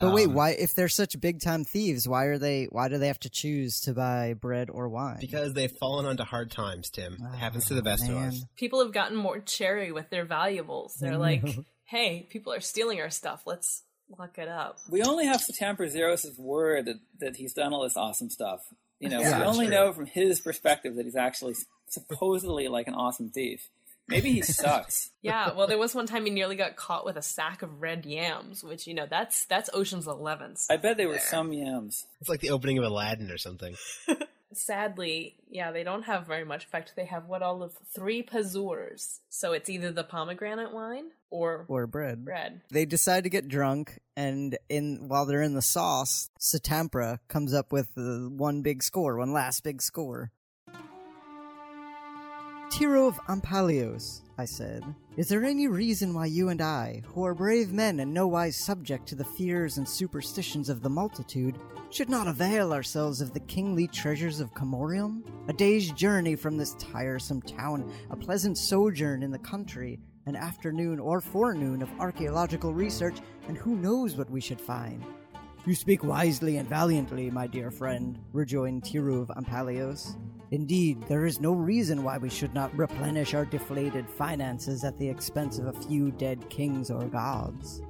But 0.00 0.12
wait, 0.14 0.26
Um, 0.28 0.34
why? 0.34 0.50
If 0.50 0.74
they're 0.74 0.88
such 0.88 1.20
big 1.20 1.40
time 1.40 1.64
thieves, 1.64 2.08
why 2.08 2.24
are 2.24 2.38
they? 2.38 2.64
Why 2.64 2.88
do 2.88 2.98
they 2.98 3.06
have 3.06 3.20
to 3.20 3.30
choose 3.30 3.80
to 3.82 3.92
buy 3.94 4.32
bread 4.34 4.68
or 4.68 4.88
wine? 4.88 5.18
Because 5.20 5.52
they've 5.52 5.70
fallen 5.70 6.06
onto 6.06 6.24
hard 6.24 6.50
times, 6.50 6.90
Tim. 6.90 7.12
it 7.14 7.36
happens 7.36 7.66
to 7.66 7.74
the 7.74 7.80
Oh, 7.80 7.84
best 7.84 8.08
of 8.08 8.16
us. 8.16 8.44
People 8.56 8.82
have 8.82 8.92
gotten 8.92 9.16
more 9.16 9.38
cherry 9.38 9.92
with 9.92 10.10
their 10.10 10.24
valuables. 10.24 10.94
They're 10.94 11.18
like, 11.18 11.44
hey, 11.84 12.26
people 12.30 12.52
are 12.52 12.60
stealing 12.60 13.00
our 13.00 13.10
stuff. 13.10 13.42
Let's 13.46 13.84
lock 14.18 14.38
it 14.38 14.48
up. 14.48 14.78
we 14.90 15.02
only 15.02 15.26
have 15.26 15.40
Satampra 15.40 15.92
Zeiros' 15.94 16.38
word 16.38 16.86
that, 16.86 16.96
that 17.20 17.36
he's 17.36 17.52
done 17.52 17.72
all 17.72 17.82
this 17.82 17.96
awesome 17.96 18.30
stuff. 18.30 18.60
You 19.00 19.08
know, 19.08 19.20
Yeah, 19.20 19.40
we 19.40 19.44
only 19.46 19.66
true. 19.66 19.74
know 19.74 19.92
from 19.92 20.06
his 20.06 20.40
perspective 20.40 20.94
that 20.96 21.04
he's 21.04 21.16
actually 21.16 21.54
supposedly 21.88 22.68
like 22.68 22.86
an 22.88 22.94
awesome 22.94 23.30
thief. 23.30 23.68
Maybe 24.08 24.32
he 24.32 24.42
sucks. 24.42 25.10
Yeah, 25.22 25.52
well, 25.54 25.66
there 25.66 25.78
was 25.78 25.94
one 25.94 26.06
time 26.06 26.24
he 26.24 26.30
nearly 26.30 26.56
got 26.56 26.76
caught 26.76 27.04
with 27.04 27.16
a 27.16 27.22
sack 27.22 27.62
of 27.62 27.80
red 27.80 28.04
yams, 28.04 28.62
which 28.64 28.86
you 28.86 28.94
know 28.94 29.06
that's 29.08 29.44
that's 29.46 29.70
Ocean's 29.72 30.06
Eleven. 30.06 30.54
I 30.70 30.76
bet 30.76 30.96
they 30.96 31.06
were 31.06 31.18
some 31.18 31.52
yams. 31.52 32.04
It's 32.20 32.28
like 32.28 32.40
the 32.40 32.50
opening 32.50 32.78
of 32.78 32.84
Aladdin 32.84 33.30
or 33.30 33.38
something. 33.38 33.74
Sadly, 34.56 35.36
yeah, 35.50 35.72
they 35.72 35.84
don't 35.84 36.02
have 36.04 36.26
very 36.26 36.44
much. 36.44 36.64
In 36.64 36.70
fact, 36.70 36.92
they 36.96 37.04
have 37.06 37.26
what 37.26 37.42
all 37.42 37.62
of 37.62 37.74
three 37.94 38.22
pazoors. 38.22 39.20
So 39.28 39.52
it's 39.52 39.68
either 39.68 39.92
the 39.92 40.04
pomegranate 40.04 40.72
wine 40.72 41.10
or 41.30 41.64
or 41.68 41.86
bread. 41.86 42.24
bread. 42.24 42.60
They 42.70 42.84
decide 42.84 43.24
to 43.24 43.30
get 43.30 43.48
drunk, 43.48 44.00
and 44.16 44.58
in 44.68 45.08
while 45.08 45.26
they're 45.26 45.42
in 45.42 45.54
the 45.54 45.62
sauce, 45.62 46.30
Satampra 46.38 47.18
comes 47.28 47.54
up 47.54 47.72
with 47.72 47.90
uh, 47.96 48.28
one 48.28 48.62
big 48.62 48.82
score, 48.82 49.16
one 49.16 49.32
last 49.32 49.62
big 49.62 49.82
score. 49.82 50.30
Tiro 52.72 53.06
of 53.06 53.18
Ampalios, 53.28 54.22
I 54.38 54.46
said, 54.46 54.82
is 55.18 55.28
there 55.28 55.44
any 55.44 55.68
reason 55.68 56.14
why 56.14 56.24
you 56.24 56.48
and 56.48 56.62
I, 56.62 57.02
who 57.04 57.22
are 57.22 57.34
brave 57.34 57.70
men 57.70 58.00
and 58.00 58.14
nowise 58.14 58.64
subject 58.64 59.06
to 59.08 59.14
the 59.14 59.26
fears 59.26 59.76
and 59.76 59.86
superstitions 59.86 60.70
of 60.70 60.80
the 60.80 60.88
multitude, 60.88 61.58
should 61.90 62.08
not 62.08 62.28
avail 62.28 62.72
ourselves 62.72 63.20
of 63.20 63.34
the 63.34 63.40
kingly 63.40 63.86
treasures 63.86 64.40
of 64.40 64.54
Commoriom? 64.54 65.22
A 65.48 65.52
day's 65.52 65.92
journey 65.92 66.34
from 66.34 66.56
this 66.56 66.74
tiresome 66.78 67.42
town, 67.42 67.92
a 68.08 68.16
pleasant 68.16 68.56
sojourn 68.56 69.22
in 69.22 69.30
the 69.30 69.38
country, 69.38 70.00
an 70.24 70.34
afternoon 70.34 70.98
or 70.98 71.20
forenoon 71.20 71.82
of 71.82 72.00
archaeological 72.00 72.72
research, 72.72 73.18
and 73.48 73.58
who 73.58 73.76
knows 73.76 74.16
what 74.16 74.30
we 74.30 74.40
should 74.40 74.60
find? 74.60 75.04
You 75.64 75.76
speak 75.76 76.02
wisely 76.02 76.56
and 76.56 76.68
valiantly, 76.68 77.30
my 77.30 77.46
dear 77.46 77.70
friend, 77.70 78.18
rejoined 78.32 78.82
Tirouv 78.82 79.28
Ompallios. 79.28 80.16
Indeed, 80.50 81.04
there 81.06 81.24
is 81.24 81.38
no 81.40 81.52
reason 81.52 82.02
why 82.02 82.18
we 82.18 82.28
should 82.28 82.52
not 82.52 82.76
replenish 82.76 83.32
our 83.32 83.44
deflated 83.44 84.10
finances 84.10 84.82
at 84.82 84.98
the 84.98 85.08
expense 85.08 85.60
of 85.60 85.66
a 85.68 85.72
few 85.72 86.10
dead 86.10 86.50
kings 86.50 86.90
or 86.90 87.04
gods. 87.06 87.80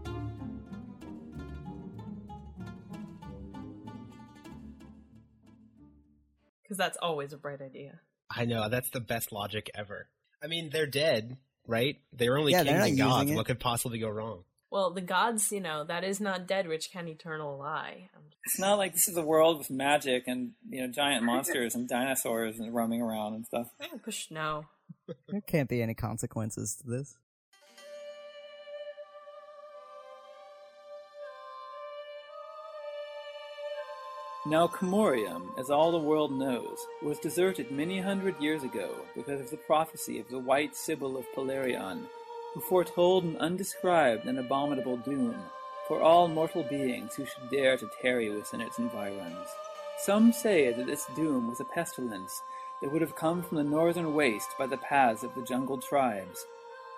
Because 6.62 6.76
that's 6.76 6.98
always 7.00 7.32
a 7.32 7.38
bright 7.38 7.62
idea. 7.62 8.00
I 8.30 8.44
know, 8.44 8.68
that's 8.68 8.90
the 8.90 9.00
best 9.00 9.32
logic 9.32 9.70
ever. 9.74 10.10
I 10.44 10.46
mean, 10.46 10.68
they're 10.70 10.86
dead, 10.86 11.38
right? 11.66 11.96
They're 12.12 12.36
only 12.36 12.52
Yeah, 12.52 12.64
they're 12.64 12.82
kings 12.82 12.88
and 12.90 12.98
gods. 12.98 13.32
What 13.32 13.46
could 13.46 13.60
possibly 13.60 13.98
go 13.98 14.10
wrong? 14.10 14.44
Well, 14.72 14.90
the 14.90 15.02
gods, 15.02 15.52
you 15.52 15.60
know, 15.60 15.84
that 15.84 16.02
is 16.02 16.18
not 16.18 16.46
dead 16.46 16.66
which 16.66 16.90
can 16.90 17.06
eternal 17.06 17.58
lie. 17.58 18.08
It's 18.46 18.58
not 18.58 18.78
like 18.78 18.94
this 18.94 19.06
is 19.06 19.18
a 19.18 19.22
world 19.22 19.58
with 19.58 19.68
magic 19.68 20.24
and 20.26 20.52
you 20.66 20.80
know 20.80 20.90
giant 20.90 21.24
monsters 21.24 21.74
and 21.74 21.86
dinosaurs 21.86 22.58
and 22.58 22.74
roaming 22.74 23.02
around 23.02 23.34
and 23.34 23.44
stuff. 23.44 23.68
push 24.02 24.30
no. 24.30 24.64
There 25.28 25.42
can't 25.42 25.68
be 25.68 25.82
any 25.82 25.92
consequences 25.92 26.74
to 26.76 26.88
this. 26.88 27.18
Now 34.46 34.68
Commoriom, 34.68 35.58
as 35.58 35.68
all 35.68 35.92
the 35.92 35.98
world 35.98 36.32
knows, 36.32 36.78
was 37.02 37.18
deserted 37.18 37.70
many 37.70 38.00
hundred 38.00 38.40
years 38.40 38.62
ago 38.62 38.90
because 39.14 39.42
of 39.42 39.50
the 39.50 39.58
prophecy 39.58 40.18
of 40.18 40.30
the 40.30 40.38
White 40.38 40.74
Sibyl 40.74 41.18
of 41.18 41.26
Polarion, 41.36 42.06
who 42.54 42.60
foretold 42.60 43.24
an 43.24 43.36
undescribed 43.38 44.26
and 44.26 44.38
abominable 44.38 44.96
doom 44.98 45.36
for 45.88 46.00
all 46.00 46.28
mortal 46.28 46.62
beings 46.62 47.14
who 47.14 47.24
should 47.24 47.50
dare 47.50 47.76
to 47.76 47.90
tarry 48.00 48.30
within 48.30 48.60
its 48.60 48.78
environs. 48.78 49.48
Some 49.98 50.32
say 50.32 50.72
that 50.72 50.86
this 50.86 51.06
doom 51.16 51.48
was 51.48 51.60
a 51.60 51.64
pestilence 51.64 52.42
that 52.80 52.92
would 52.92 53.02
have 53.02 53.16
come 53.16 53.42
from 53.42 53.58
the 53.58 53.64
northern 53.64 54.14
waste 54.14 54.50
by 54.58 54.66
the 54.66 54.76
paths 54.76 55.22
of 55.22 55.34
the 55.34 55.42
jungle 55.42 55.78
tribes. 55.78 56.46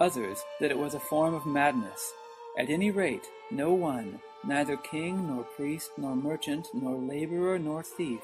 Others 0.00 0.42
that 0.60 0.70
it 0.70 0.78
was 0.78 0.94
a 0.94 1.00
form 1.00 1.34
of 1.34 1.46
madness. 1.46 2.12
At 2.58 2.70
any 2.70 2.90
rate, 2.90 3.28
no 3.50 3.72
one, 3.72 4.20
neither 4.44 4.76
king 4.76 5.28
nor 5.28 5.44
priest 5.44 5.90
nor 5.96 6.16
merchant 6.16 6.68
nor 6.72 6.96
laborer 6.96 7.58
nor 7.58 7.82
thief, 7.82 8.22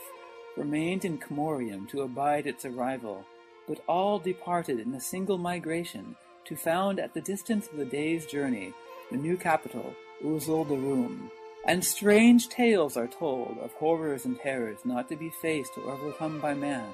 remained 0.57 1.05
in 1.05 1.19
Commoriom 1.19 1.88
to 1.90 2.03
abide 2.03 2.47
its 2.47 2.64
arrival, 2.64 3.25
but 3.69 3.83
all 3.87 4.19
departed 4.19 4.81
in 4.81 4.95
a 4.95 5.01
single 5.01 5.38
migration 5.38 6.16
to 6.51 6.57
found 6.57 6.99
at 6.99 7.15
the 7.15 7.21
distance 7.21 7.69
of 7.69 7.79
the 7.79 7.85
day's 7.85 8.27
journey 8.27 8.75
the 9.11 9.17
new 9.17 9.37
capital, 9.37 9.95
Uzuldaroum. 10.23 11.31
And 11.65 11.85
strange 11.85 12.49
tales 12.49 12.97
are 12.97 13.07
told 13.07 13.57
of 13.63 13.73
horrors 13.75 14.25
and 14.25 14.39
terrors 14.39 14.81
not 14.85 15.09
to 15.09 15.17
be 15.17 15.31
faced 15.31 15.79
or 15.79 15.93
overcome 15.93 16.41
by 16.41 16.55
man, 16.55 16.93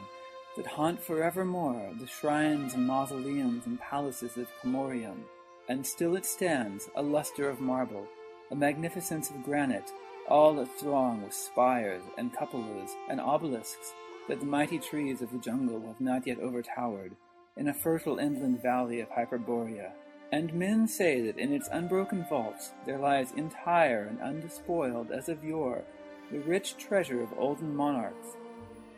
that 0.56 0.66
haunt 0.66 1.02
forevermore 1.02 1.90
the 1.98 2.06
shrines 2.06 2.74
and 2.74 2.86
mausoleums 2.86 3.64
and 3.64 3.80
palaces 3.80 4.36
of 4.36 4.46
Commoriom. 4.62 5.22
And 5.68 5.86
still 5.86 6.16
it 6.16 6.26
stands, 6.26 6.90
a 6.94 7.02
luster 7.02 7.48
of 7.48 7.60
marble, 7.60 8.06
a 8.50 8.54
magnificence 8.54 9.30
of 9.30 9.42
granite, 9.42 9.90
all 10.28 10.56
athrong 10.56 11.22
with 11.22 11.32
spires 11.32 12.02
and 12.18 12.32
cupolas 12.34 12.90
and 13.08 13.20
obelisks 13.20 13.94
that 14.28 14.40
the 14.40 14.46
mighty 14.46 14.78
trees 14.78 15.22
of 15.22 15.32
the 15.32 15.38
jungle 15.38 15.80
have 15.86 16.00
not 16.00 16.26
yet 16.26 16.40
overtowered, 16.40 17.16
in 17.56 17.68
a 17.68 17.74
fertile 17.74 18.18
inland 18.18 18.62
valley 18.62 19.00
of 19.00 19.10
Hyperborea. 19.10 19.92
And 20.32 20.52
men 20.52 20.88
say 20.88 21.20
that 21.22 21.38
in 21.38 21.52
its 21.52 21.68
unbroken 21.70 22.26
vaults 22.28 22.72
there 22.84 22.98
lies 22.98 23.32
entire 23.32 24.04
and 24.04 24.20
undespoiled 24.20 25.10
as 25.12 25.28
of 25.28 25.44
yore 25.44 25.84
the 26.30 26.38
rich 26.40 26.76
treasure 26.76 27.22
of 27.22 27.38
olden 27.38 27.74
monarchs, 27.74 28.36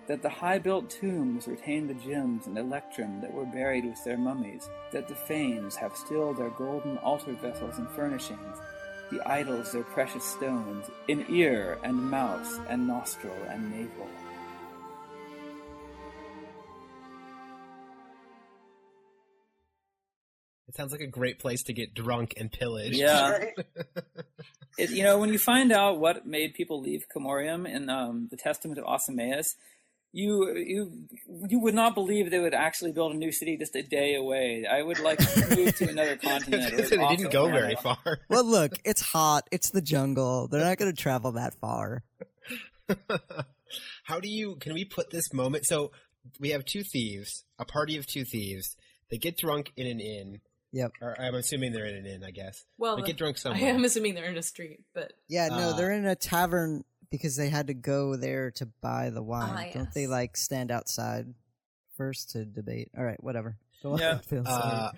that 0.07 0.23
the 0.23 0.29
high 0.29 0.59
built 0.59 0.89
tombs 0.89 1.47
retain 1.47 1.87
the 1.87 1.95
gems 1.95 2.47
and 2.47 2.57
electrum 2.57 3.21
that 3.21 3.33
were 3.33 3.45
buried 3.45 3.85
with 3.85 4.03
their 4.05 4.17
mummies, 4.17 4.71
that 4.91 5.07
the 5.07 5.15
fanes 5.15 5.77
have 5.77 5.95
still 5.95 6.33
their 6.33 6.51
golden 6.51 6.97
altar 6.99 7.35
vessels 7.35 7.77
and 7.77 7.89
furnishings, 7.91 8.57
the 9.11 9.21
idols 9.29 9.73
their 9.73 9.83
precious 9.83 10.25
stones, 10.25 10.87
in 11.09 11.25
ear 11.29 11.79
and 11.85 11.97
mouth 11.97 12.61
and 12.69 12.87
nostril 12.87 13.37
and 13.49 13.71
navel. 13.71 14.09
It 20.69 20.77
sounds 20.77 20.93
like 20.93 21.01
a 21.01 21.07
great 21.07 21.39
place 21.39 21.63
to 21.65 21.73
get 21.73 21.95
drunk 21.95 22.35
and 22.37 22.53
pillage. 22.53 22.97
Yeah. 22.97 23.47
It, 24.79 24.91
you 24.91 25.03
know, 25.03 25.19
when 25.19 25.33
you 25.33 25.41
find 25.41 25.73
out 25.73 25.99
what 25.99 26.25
made 26.25 26.55
people 26.55 26.81
leave 26.81 27.07
Commoriom 27.13 27.69
in 27.69 27.91
um, 27.91 28.29
the 28.31 28.37
Testament 28.37 28.79
of 28.79 28.85
Athammaus, 28.85 29.57
you 30.13 30.57
you 30.57 31.09
you 31.49 31.59
would 31.59 31.75
not 31.75 31.95
believe 31.95 32.31
they 32.31 32.39
would 32.39 32.55
actually 32.55 32.93
build 32.93 33.13
a 33.13 33.17
new 33.17 33.33
city 33.33 33.57
just 33.57 33.75
a 33.75 33.83
day 33.83 34.15
away. 34.15 34.67
I 34.71 34.83
would 34.83 35.01
like 35.01 35.19
to 35.19 35.57
move 35.57 35.77
to 35.79 35.91
another 35.91 36.17
continent. 36.23 36.73
or 36.75 36.85
So 36.85 36.97
they 36.97 37.09
didn't 37.09 37.33
go 37.33 37.51
very 37.51 37.75
far. 37.75 37.99
Well, 38.29 38.45
look, 38.45 38.75
it's 38.85 39.03
hot. 39.03 39.49
It's 39.51 39.71
the 39.71 39.83
jungle. 39.83 40.47
They're 40.47 40.65
not 40.65 40.79
going 40.79 40.95
to 40.95 40.97
travel 40.97 41.33
that 41.33 41.55
far. 41.61 42.05
How 44.05 44.21
do 44.21 44.29
you? 44.29 44.57
Can 44.57 44.75
we 44.75 44.85
put 44.85 45.11
this 45.11 45.33
moment? 45.33 45.67
So 45.67 45.91
we 46.39 46.51
have 46.51 46.65
two 46.65 46.85
thieves, 46.85 47.45
a 47.59 47.65
party 47.65 47.97
of 47.97 48.07
two 48.07 48.25
thieves. 48.25 48.77
They 49.11 49.19
get 49.19 49.37
drunk 49.37 49.73
in 49.77 49.87
an 49.87 49.99
inn. 50.01 50.41
Yep. 50.73 50.93
Or 51.01 51.19
I'm 51.21 51.35
assuming 51.35 51.73
they're 51.73 51.87
in 51.87 51.97
an 51.97 52.07
inn. 52.07 52.25
I 52.25 52.31
guess. 52.31 52.65
Well, 52.77 52.97
they 52.97 53.03
get 53.03 53.17
drunk 53.17 53.39
somewhere. 53.39 53.63
I 53.65 53.71
am 53.71 53.85
assuming 53.85 54.15
they're 54.15 54.31
in 54.31 54.37
a 54.37 54.43
street, 54.43 54.81
but 54.95 55.13
Yeah, 55.29 55.49
no, 55.49 55.71
Uh, 55.71 55.77
they're 55.77 55.93
in 55.93 56.07
a 56.07 56.15
tavern 56.17 56.85
because 57.11 57.37
they 57.37 57.49
had 57.49 57.69
to 57.69 57.75
go 57.75 58.17
there 58.17 58.51
to 58.53 58.67
buy 58.83 59.11
the 59.11 59.23
wine. 59.23 59.55
Ah, 59.57 59.73
Don't 59.73 59.93
they 59.95 60.07
like 60.07 60.37
stand 60.37 60.71
outside 60.71 61.33
first 61.97 62.31
to 62.33 62.45
debate? 62.45 62.91
All 62.97 63.05
right, 63.05 63.23
whatever. 63.23 63.57
Go 63.83 63.99
Yeah. 63.99 64.19
Phil, 64.29 64.45
sorry. 64.45 64.63
Uh, 64.63 64.91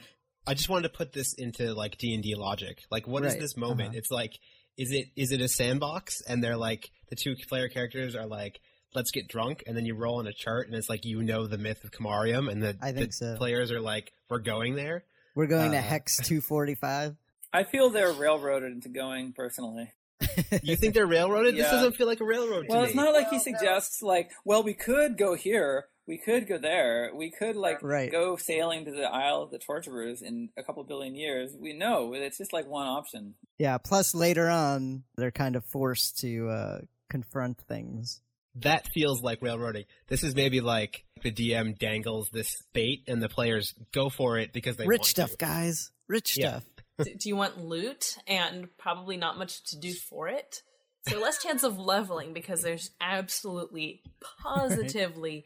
I 0.46 0.54
just 0.54 0.68
wanted 0.68 0.88
to 0.90 0.96
put 0.96 1.12
this 1.12 1.34
into 1.34 1.74
like 1.74 1.98
D 1.98 2.14
and 2.14 2.22
D 2.22 2.34
logic. 2.34 2.82
Like, 2.90 3.06
what 3.06 3.24
is 3.24 3.32
Right, 3.34 3.40
this 3.40 3.56
moment? 3.56 3.90
uh-huh. 3.90 3.98
It's 3.98 4.10
like, 4.10 4.38
is 4.76 4.90
it 4.90 5.06
is 5.14 5.32
it 5.32 5.40
a 5.40 5.48
sandbox? 5.48 6.22
And 6.22 6.42
they're 6.42 6.56
like, 6.56 6.90
the 7.10 7.16
two 7.16 7.36
player 7.48 7.68
characters 7.68 8.16
are 8.16 8.26
like, 8.26 8.60
let's 8.94 9.10
get 9.12 9.28
drunk, 9.28 9.62
and 9.66 9.76
then 9.76 9.84
you 9.86 9.94
roll 9.94 10.18
on 10.18 10.26
a 10.26 10.32
chart, 10.32 10.66
and 10.66 10.74
it's 10.74 10.88
like 10.88 11.04
you 11.04 11.22
know 11.22 11.46
the 11.46 11.58
myth 11.58 11.84
of 11.84 11.90
Commoriom, 11.92 12.50
and 12.50 12.62
the, 12.62 12.76
I 12.82 12.90
think 12.92 13.08
the 13.10 13.12
so. 13.12 13.36
players 13.36 13.70
are 13.70 13.80
like, 13.80 14.12
we're 14.28 14.38
going 14.40 14.74
there. 14.74 15.04
We're 15.34 15.46
going 15.46 15.72
to 15.72 15.78
uh, 15.78 15.82
Hex 15.82 16.16
245. 16.24 17.16
I 17.52 17.64
feel 17.64 17.90
they're 17.90 18.12
railroaded 18.12 18.72
into 18.72 18.88
going 18.88 19.32
personally. 19.32 19.92
You 20.62 20.76
think 20.76 20.94
they're 20.94 21.06
railroaded? 21.06 21.56
This 21.56 21.70
doesn't 21.70 21.96
feel 21.96 22.06
like 22.06 22.20
a 22.20 22.24
railroad 22.24 22.62
to 22.62 22.66
Well, 22.68 22.80
me. 22.82 22.86
it's 22.86 22.94
not 22.94 23.12
like 23.14 23.28
he 23.30 23.38
suggests 23.38 24.02
like, 24.02 24.30
well, 24.44 24.62
we 24.62 24.74
could 24.74 25.16
go 25.18 25.34
here, 25.34 25.86
we 26.06 26.18
could 26.18 26.46
go 26.46 26.56
there, 26.58 27.10
we 27.14 27.30
could 27.30 27.56
like 27.56 27.82
Right. 27.82 28.10
go 28.10 28.36
sailing 28.36 28.84
to 28.84 28.90
the 28.90 29.04
Isle 29.04 29.42
of 29.42 29.50
the 29.50 29.58
Torturers 29.58 30.22
in 30.22 30.50
a 30.56 30.62
couple 30.62 30.82
billion 30.84 31.14
years. 31.14 31.56
We 31.58 31.72
know 31.72 32.12
it's 32.14 32.38
just 32.38 32.52
like 32.52 32.66
one 32.66 32.86
option. 32.86 33.34
yeah, 33.58 33.78
plus 33.78 34.14
later 34.14 34.48
on, 34.48 35.04
they're 35.16 35.30
kind 35.30 35.56
of 35.56 35.64
forced 35.64 36.18
to 36.20 36.48
uh, 36.48 36.78
confront 37.08 37.58
things. 37.62 38.20
that 38.56 38.88
feels 38.88 39.22
like 39.22 39.40
railroading. 39.42 39.84
This 40.08 40.22
is 40.22 40.34
maybe 40.34 40.60
like 40.60 41.04
the 41.22 41.32
DM 41.32 41.78
dangles 41.78 42.28
this 42.30 42.62
bait, 42.72 43.04
and 43.08 43.22
the 43.22 43.28
players 43.28 43.74
go 43.92 44.08
for 44.08 44.38
it 44.38 44.52
because 44.52 44.76
they 44.76 44.86
Rich 44.86 44.98
want 45.00 45.06
stuff, 45.06 45.30
to. 45.32 45.36
guys. 45.36 45.90
Rich 46.08 46.36
Yeah. 46.36 46.60
stuff. 46.60 46.64
do, 47.04 47.14
do 47.14 47.28
you 47.28 47.36
want 47.36 47.64
loot 47.64 48.16
and 48.26 48.68
probably 48.78 49.16
not 49.16 49.38
much 49.38 49.62
to 49.70 49.78
do 49.78 49.92
for 49.92 50.28
it? 50.28 50.62
So 51.08 51.18
less 51.18 51.42
chance 51.42 51.62
of 51.62 51.78
leveling 51.78 52.34
because 52.34 52.62
there's 52.62 52.90
absolutely, 53.00 54.02
positively 54.42 55.44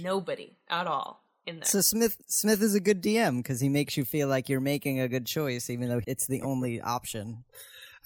nobody 0.00 0.56
at 0.68 0.86
all 0.86 1.22
in 1.46 1.56
there. 1.56 1.64
So 1.66 1.82
Smith 1.82 2.16
Smith 2.26 2.62
is 2.62 2.74
a 2.74 2.80
good 2.80 3.02
DM 3.02 3.38
because 3.38 3.60
he 3.60 3.68
makes 3.68 3.96
you 3.98 4.04
feel 4.06 4.28
like 4.28 4.48
you're 4.48 4.60
making 4.60 5.00
a 5.00 5.08
good 5.08 5.26
choice, 5.26 5.68
even 5.68 5.88
though 5.90 6.00
it's 6.06 6.26
the 6.26 6.40
only 6.42 6.80
option. 6.80 7.44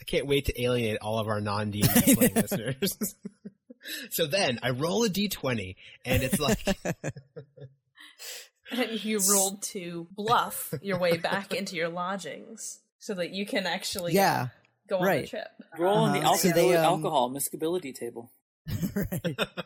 I 0.00 0.04
can't 0.04 0.26
wait 0.26 0.46
to 0.46 0.60
alienate 0.60 0.98
all 1.00 1.18
of 1.20 1.28
our 1.28 1.40
non 1.40 1.70
D 1.70 1.82
and 1.82 2.04
D 2.04 2.14
playing 2.16 2.34
listeners. 2.34 2.96
so 4.10 4.26
then 4.26 4.58
I 4.62 4.70
roll 4.70 5.04
a 5.04 5.08
D 5.08 5.28
twenty, 5.28 5.76
and 6.04 6.22
it's 6.22 6.40
like 6.40 6.58
and 8.70 9.04
you 9.04 9.20
rolled 9.30 9.62
to 9.62 10.06
bluff 10.14 10.74
your 10.82 10.98
way 10.98 11.16
back 11.16 11.54
into 11.54 11.76
your 11.76 11.88
lodgings 11.88 12.80
so 12.98 13.14
that 13.14 13.30
you 13.30 13.46
can 13.46 13.66
actually 13.66 14.12
yeah, 14.12 14.48
go 14.88 14.98
on 14.98 15.06
the 15.06 15.26
trip. 15.26 15.48
Roll 15.78 15.98
on 15.98 16.12
the 16.12 16.20
Uh-huh. 16.20 16.36
So 16.36 16.48
alcohol, 16.48 16.68
they, 16.68 16.76
um, 16.76 16.84
alcohol 16.84 17.30
miscibility 17.30 17.94
table. 17.94 18.30
right. 18.94 19.38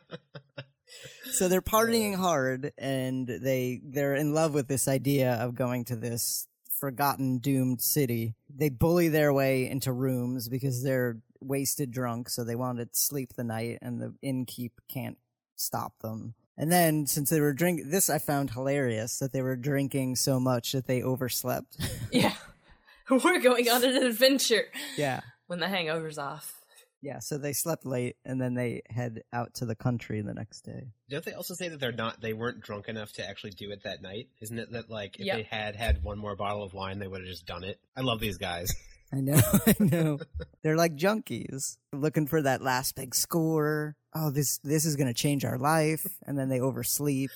So 1.33 1.48
they're 1.48 1.62
partying 1.62 2.14
hard, 2.14 2.72
and 2.77 3.27
they 3.27 3.81
they're 3.83 4.14
in 4.14 4.35
love 4.35 4.53
with 4.53 4.68
this 4.68 4.87
idea 4.87 5.33
of 5.37 5.55
going 5.55 5.87
to 5.87 5.96
this 5.96 6.46
forgotten, 6.79 7.38
doomed 7.38 7.81
city. 7.81 8.35
They 8.55 8.68
bully 8.68 9.09
their 9.09 9.33
way 9.33 9.66
into 9.70 9.92
rooms 9.92 10.51
because 10.51 10.83
they're 10.83 11.16
wasted 11.44 11.90
drunk, 11.90 12.28
so 12.28 12.44
they 12.44 12.55
wanted 12.57 12.92
to 12.92 12.98
sleep 13.00 13.35
the 13.35 13.44
night, 13.44 13.78
and 13.83 14.00
the 14.00 14.14
innkeep 14.24 14.72
can't 14.88 15.18
stop 15.57 15.98
them. 16.00 16.35
And 16.57 16.70
then, 16.70 17.07
since 17.07 17.31
they 17.31 17.40
were 17.40 17.52
drinking, 17.55 17.90
this 17.90 18.11
I 18.11 18.18
found 18.18 18.50
hilarious 18.50 19.18
that 19.18 19.33
they 19.33 19.42
were 19.42 19.57
drinking 19.57 20.16
so 20.16 20.38
much 20.38 20.72
that 20.72 20.87
they 20.87 21.02
overslept. 21.02 21.76
Yeah. 22.12 22.35
We're 23.11 23.40
going 23.40 23.68
on 23.68 23.85
an 23.85 23.96
adventure 24.02 24.64
yeah. 24.96 25.20
when 25.46 25.59
the 25.61 25.68
hangover's 25.68 26.18
off. 26.18 26.55
Yeah, 27.00 27.18
so 27.18 27.37
they 27.37 27.52
slept 27.52 27.85
late 27.85 28.16
and 28.24 28.40
then 28.40 28.55
they 28.55 28.83
head 28.88 29.22
out 29.33 29.55
to 29.55 29.66
the 29.66 29.74
country 29.74 30.20
the 30.20 30.33
next 30.35 30.61
day. 30.61 30.92
don't 31.11 31.24
they 31.24 31.33
also 31.33 31.55
say 31.55 31.68
that 31.68 31.81
they're 31.81 31.90
not 31.90 32.20
they 32.20 32.33
weren't 32.33 32.61
drunk 32.61 32.88
enough 32.88 33.12
to 33.14 33.28
actually 33.28 33.50
do 33.50 33.70
it 33.72 33.83
that 33.83 34.02
night? 34.02 34.28
Isn't 34.40 34.59
it 34.59 34.70
that 34.72 34.88
like 34.88 35.18
if 35.18 35.26
Yep. 35.26 35.37
they 35.37 35.42
had 35.42 35.74
had 35.74 36.02
one 36.05 36.16
more 36.18 36.37
bottle 36.37 36.62
of 36.62 36.74
wine, 36.74 37.00
they 37.00 37.09
would 37.09 37.22
have 37.22 37.28
just 37.28 37.44
done 37.44 37.64
it? 37.64 37.81
I 37.96 38.02
love 38.02 38.20
these 38.20 38.38
guys. 38.38 38.72
I 39.12 39.20
know, 39.20 39.40
I 39.66 39.75
know. 39.79 40.18
They're 40.62 40.77
like 40.77 40.96
junkies 40.96 41.77
looking 41.92 42.27
for 42.27 42.40
that 42.42 42.62
last 42.62 42.94
big 42.96 43.14
score. 43.14 43.94
Oh, 44.14 44.31
this 44.31 44.59
this 44.64 44.85
is 44.85 44.96
going 44.96 45.09
to 45.09 45.14
change 45.14 45.44
our 45.44 45.59
life, 45.59 46.07
and 46.27 46.38
then 46.38 46.48
they 46.48 46.61
oversleep, 46.61 47.31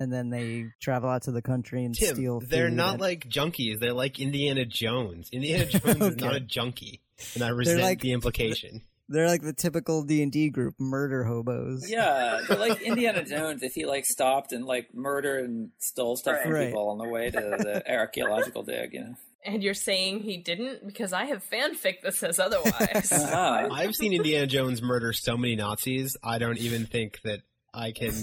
and 0.00 0.12
then 0.12 0.30
they 0.30 0.66
travel 0.80 1.08
out 1.10 1.22
to 1.22 1.32
the 1.32 1.42
country 1.42 1.84
and 1.84 1.94
Tim, 1.94 2.14
steal. 2.16 2.40
they're 2.40 2.70
not 2.70 2.94
and- 2.94 3.00
like 3.00 3.28
junkies. 3.28 3.78
They're 3.80 3.92
like 3.92 4.18
Indiana 4.18 4.64
Jones. 4.64 5.28
Indiana 5.32 5.66
Jones 5.70 6.00
is 6.02 6.16
not 6.16 6.34
a 6.36 6.40
junkie, 6.40 7.00
and 7.34 7.42
I 7.44 7.48
resent 7.50 7.80
like- 7.82 8.00
the 8.00 8.12
implication. 8.12 8.82
They're 9.08 9.26
like 9.28 9.42
the 9.42 9.52
typical 9.52 10.02
D 10.02 10.22
and 10.22 10.32
D 10.32 10.50
group, 10.50 10.74
murder 10.78 11.24
hobos. 11.24 11.90
Yeah, 11.90 12.40
they're 12.48 12.58
like 12.58 12.80
Indiana 12.82 13.24
Jones 13.24 13.62
if 13.62 13.72
he 13.74 13.84
like 13.86 14.04
stopped 14.06 14.52
and 14.52 14.64
like 14.64 14.94
murdered 14.94 15.44
and 15.44 15.70
stole 15.78 16.16
stuff 16.16 16.40
from 16.42 16.52
Right. 16.52 16.66
people 16.68 16.88
on 16.88 16.98
the 16.98 17.08
way 17.08 17.30
to 17.30 17.40
the 17.40 17.82
archaeological 17.90 18.62
dig. 18.62 18.92
You 18.94 19.00
know. 19.00 19.14
And 19.44 19.62
you're 19.62 19.74
saying 19.74 20.20
he 20.20 20.36
didn't? 20.36 20.86
Because 20.86 21.12
I 21.12 21.24
have 21.24 21.42
fanfic 21.50 22.00
that 22.02 22.14
says 22.14 22.38
otherwise. 22.38 23.10
Uh-huh. 23.12 23.68
I've 23.72 23.94
seen 23.94 24.12
Indiana 24.12 24.46
Jones 24.46 24.80
murder 24.80 25.12
so 25.12 25.36
many 25.36 25.56
Nazis. 25.56 26.16
I 26.22 26.38
don't 26.38 26.58
even 26.58 26.86
think 26.86 27.20
that 27.24 27.40
I 27.74 27.90
can. 27.92 28.14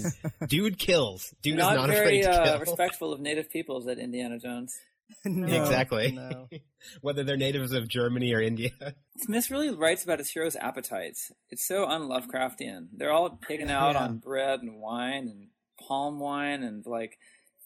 Dude 0.48 0.78
kills. 0.78 1.34
Dude 1.42 1.58
not, 1.58 1.72
is 1.72 1.76
not 1.76 1.88
very 1.90 2.20
afraid 2.20 2.22
to 2.22 2.40
uh, 2.40 2.44
kill. 2.44 2.58
respectful 2.60 3.12
of 3.12 3.20
native 3.20 3.50
peoples 3.50 3.86
at 3.86 3.98
Indiana 3.98 4.38
Jones. 4.38 4.74
No, 5.24 5.46
exactly. 5.46 6.12
no. 6.12 6.48
Whether 7.00 7.24
they're 7.24 7.36
natives 7.36 7.72
of 7.72 7.88
Germany 7.88 8.32
or 8.32 8.40
India. 8.40 8.70
Smith 9.18 9.50
really 9.50 9.70
writes 9.70 10.04
about 10.04 10.18
his 10.18 10.30
heroes' 10.30 10.56
appetites. 10.56 11.30
It's 11.50 11.66
so 11.66 11.84
un-Lovecraftian. 11.86 12.88
They're 12.96 13.12
all 13.12 13.38
taken 13.48 13.68
out 13.70 13.94
Yeah. 13.94 14.04
on 14.04 14.18
bread 14.18 14.60
and 14.60 14.80
wine 14.80 15.28
and 15.28 15.48
palm 15.86 16.18
wine 16.20 16.62
and 16.62 16.84
like 16.86 17.18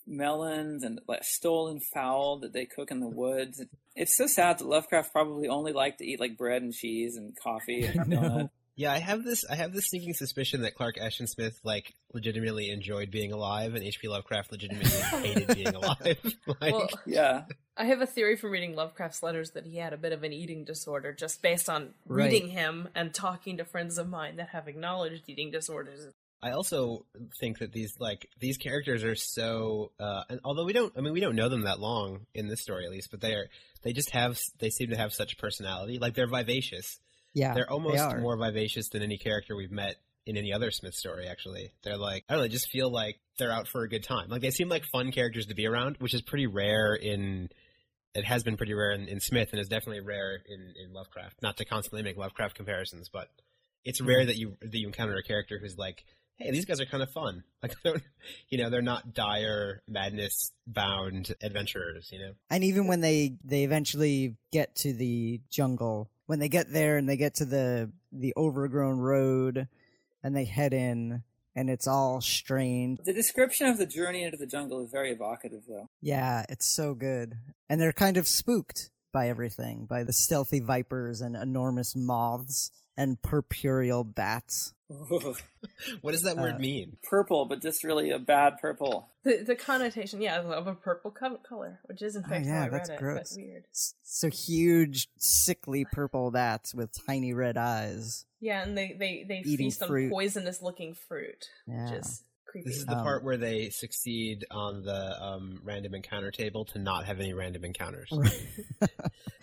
melons 0.06 0.82
and 0.82 1.00
like 1.08 1.24
stolen 1.24 1.80
fowl 1.80 2.38
that 2.40 2.52
they 2.52 2.66
cook 2.66 2.90
in 2.90 3.00
the 3.00 3.08
woods. 3.08 3.62
It's 3.96 4.16
so 4.16 4.26
sad 4.26 4.58
that 4.58 4.66
Lovecraft 4.66 5.12
probably 5.12 5.48
only 5.48 5.72
liked 5.72 5.98
to 5.98 6.04
eat 6.06 6.20
like 6.20 6.36
bread 6.36 6.62
and 6.62 6.72
cheese 6.72 7.16
and 7.16 7.34
coffee 7.42 7.84
and 7.84 8.00
donut. 8.12 8.50
Yeah, 8.76 8.92
I 8.92 8.98
have 8.98 9.22
this. 9.22 9.44
I 9.48 9.54
have 9.54 9.72
this 9.72 9.86
sneaking 9.86 10.14
suspicion 10.14 10.62
that 10.62 10.74
Clark 10.74 10.96
Ashton 11.00 11.26
Smith 11.28 11.58
like 11.62 11.94
legitimately 12.12 12.70
enjoyed 12.70 13.10
being 13.10 13.32
alive, 13.32 13.74
and 13.74 13.84
H.P. 13.84 14.08
Lovecraft 14.08 14.50
legitimately 14.50 14.90
hated 15.00 15.54
being 15.54 15.74
alive. 15.74 16.34
like, 16.60 16.74
Well, 16.74 16.88
Yeah. 17.06 17.44
I 17.76 17.84
have 17.86 18.00
a 18.00 18.06
theory 18.06 18.36
from 18.36 18.50
reading 18.50 18.74
Lovecraft's 18.74 19.22
letters 19.22 19.50
that 19.52 19.66
he 19.66 19.76
had 19.78 19.92
a 19.92 19.96
bit 19.96 20.12
of 20.12 20.22
an 20.22 20.32
eating 20.32 20.64
disorder 20.64 21.12
just 21.12 21.42
based 21.42 21.68
on 21.68 21.94
Right. 22.06 22.30
reading 22.32 22.48
him 22.50 22.88
and 22.94 23.12
talking 23.14 23.56
to 23.58 23.64
friends 23.64 23.98
of 23.98 24.08
mine 24.08 24.36
that 24.36 24.48
have 24.50 24.66
acknowledged 24.68 25.24
eating 25.28 25.50
disorders. 25.50 26.12
I 26.42 26.50
also 26.50 27.06
think 27.40 27.60
that 27.60 27.72
these 27.72 27.94
like 27.98 28.28
these 28.38 28.58
characters 28.58 29.02
are 29.02 29.14
so. 29.14 29.92
Uh, 29.98 30.24
and 30.28 30.40
although 30.44 30.64
we 30.66 30.72
don't, 30.74 30.92
I 30.96 31.00
mean, 31.00 31.14
we 31.14 31.20
don't 31.20 31.36
know 31.36 31.48
them 31.48 31.62
that 31.62 31.80
long 31.80 32.26
in 32.34 32.48
this 32.48 32.60
story, 32.60 32.84
at 32.84 32.90
least, 32.90 33.10
but 33.10 33.20
they 33.22 33.32
are. 33.32 33.46
They 33.82 33.92
just 33.94 34.10
have. 34.10 34.38
They 34.58 34.68
seem 34.68 34.90
to 34.90 34.96
have 34.96 35.14
such 35.14 35.38
personality. 35.38 35.98
Like 35.98 36.14
they're 36.14 36.26
vivacious. 36.26 37.00
Yeah, 37.34 37.54
they're 37.54 37.70
almost 37.70 37.98
are. 37.98 38.18
more 38.20 38.36
vivacious 38.36 38.88
than 38.88 39.02
any 39.02 39.18
character 39.18 39.56
we've 39.56 39.70
met 39.72 39.96
in 40.26 40.36
any 40.36 40.52
other 40.52 40.70
Smith 40.70 40.94
story. 40.94 41.26
Actually, 41.26 41.72
they're 41.82 41.98
like 41.98 42.24
I 42.28 42.34
don't 42.34 42.40
know. 42.40 42.48
They 42.48 42.52
just 42.52 42.70
feel 42.70 42.90
like 42.90 43.20
they're 43.38 43.52
out 43.52 43.68
for 43.68 43.82
a 43.82 43.88
good 43.88 44.04
time. 44.04 44.28
Like 44.28 44.42
they 44.42 44.50
seem 44.50 44.68
like 44.68 44.84
fun 44.84 45.12
characters 45.12 45.46
to 45.46 45.54
be 45.54 45.66
around, 45.66 45.96
which 45.98 46.14
is 46.14 46.22
pretty 46.22 46.46
rare 46.46 46.94
in. 46.94 47.50
It 48.14 48.24
has 48.24 48.44
been 48.44 48.56
pretty 48.56 48.74
rare 48.74 48.92
in, 48.92 49.08
in 49.08 49.18
Smith, 49.20 49.48
and 49.50 49.60
is 49.60 49.68
definitely 49.68 50.00
rare 50.00 50.36
in, 50.46 50.74
in 50.80 50.92
Lovecraft. 50.92 51.42
Not 51.42 51.56
to 51.56 51.64
constantly 51.64 52.02
make 52.02 52.16
Lovecraft 52.16 52.54
comparisons, 52.54 53.08
but 53.12 53.28
it's 53.84 54.00
rare 54.00 54.24
that 54.24 54.36
you 54.36 54.56
that 54.60 54.76
you 54.76 54.86
encounter 54.86 55.16
a 55.16 55.22
character 55.22 55.58
who's 55.60 55.76
like, 55.76 56.04
"Hey, 56.36 56.52
these 56.52 56.64
guys 56.64 56.80
are 56.80 56.86
kind 56.86 57.02
of 57.02 57.10
fun." 57.10 57.42
Like, 57.62 57.74
you 58.50 58.58
know, 58.58 58.68
they're 58.68 58.82
not 58.82 59.14
dire 59.14 59.82
madness 59.88 60.52
bound 60.66 61.34
adventurers. 61.42 62.10
You 62.12 62.18
know, 62.20 62.32
And 62.50 62.62
even 62.62 62.86
when 62.86 63.00
they 63.00 63.36
they 63.42 63.64
eventually 63.64 64.36
get 64.52 64.74
to 64.76 64.92
the 64.92 65.40
jungle, 65.50 66.10
when 66.26 66.38
they 66.38 66.48
get 66.48 66.72
there 66.72 66.96
and 66.96 67.08
they 67.08 67.16
get 67.16 67.34
to 67.36 67.44
the 67.44 67.90
the 68.12 68.32
overgrown 68.36 68.98
road, 68.98 69.68
and 70.22 70.34
they 70.36 70.44
head 70.44 70.72
in, 70.72 71.22
and 71.54 71.70
it's 71.70 71.86
all 71.86 72.20
strange. 72.20 72.98
The 73.04 73.12
description 73.12 73.66
of 73.66 73.78
the 73.78 73.86
journey 73.86 74.22
into 74.24 74.36
the 74.36 74.46
jungle 74.46 74.82
is 74.84 74.90
very 74.90 75.10
evocative, 75.10 75.62
though. 75.68 75.88
Yeah, 76.00 76.44
it's 76.48 76.66
so 76.66 76.94
good. 76.94 77.34
And 77.68 77.80
they're 77.80 77.92
kind 77.92 78.16
of 78.16 78.28
spooked 78.28 78.90
by 79.12 79.28
everything, 79.28 79.86
by 79.86 80.02
the 80.02 80.12
stealthy 80.12 80.60
vipers 80.60 81.20
and 81.20 81.36
enormous 81.36 81.94
moths 81.94 82.70
and 82.96 83.20
purpureal 83.22 84.04
bats. 84.04 84.72
what 86.00 86.12
does 86.12 86.22
that 86.22 86.36
word 86.36 86.54
Uh, 86.56 86.58
mean? 86.58 86.96
purple, 87.02 87.46
but 87.46 87.60
just 87.62 87.82
really 87.84 88.10
a 88.10 88.18
bad 88.18 88.58
purple. 88.60 89.08
The 89.24 89.42
the 89.46 89.56
connotation, 89.56 90.20
yeah, 90.20 90.40
of 90.40 90.66
a 90.66 90.74
purple 90.74 91.10
co- 91.10 91.38
color, 91.38 91.80
which 91.84 92.02
is 92.02 92.16
in 92.16 92.24
Oh, 92.30 92.34
yeah, 92.36 92.60
how 92.60 92.64
I 92.66 92.68
that's 92.68 92.90
read 92.90 92.94
it, 92.96 93.00
gross. 93.00 93.32
but 93.34 93.42
weird. 93.42 93.64
So 93.72 94.28
huge, 94.28 95.08
sickly 95.16 95.86
purple 95.90 96.30
bats 96.30 96.74
with 96.74 96.90
tiny 97.06 97.32
red 97.32 97.56
eyes. 97.56 98.26
Yeah, 98.40 98.62
and 98.62 98.76
they 98.76 98.94
they 98.98 99.24
they 99.26 99.38
Eating 99.38 99.66
feast 99.68 99.84
fruit. 99.84 100.04
on 100.06 100.10
poisonous 100.10 100.60
looking 100.62 100.94
fruit, 100.94 101.48
Yeah. 101.66 101.90
which 101.90 102.00
is 102.00 102.22
creepy. 102.54 102.68
This 102.70 102.78
is 102.78 102.86
the 102.86 102.96
Um, 102.96 103.02
part 103.02 103.24
where 103.24 103.36
they 103.36 103.68
succeed 103.70 104.44
on 104.50 104.82
the 104.84 105.22
um, 105.22 105.60
random 105.64 105.94
encounter 105.94 106.30
table 106.30 106.64
to 106.66 106.78
not 106.78 107.04
have 107.04 107.18
any 107.20 107.32
random 107.34 107.64
encounters. 107.64 108.08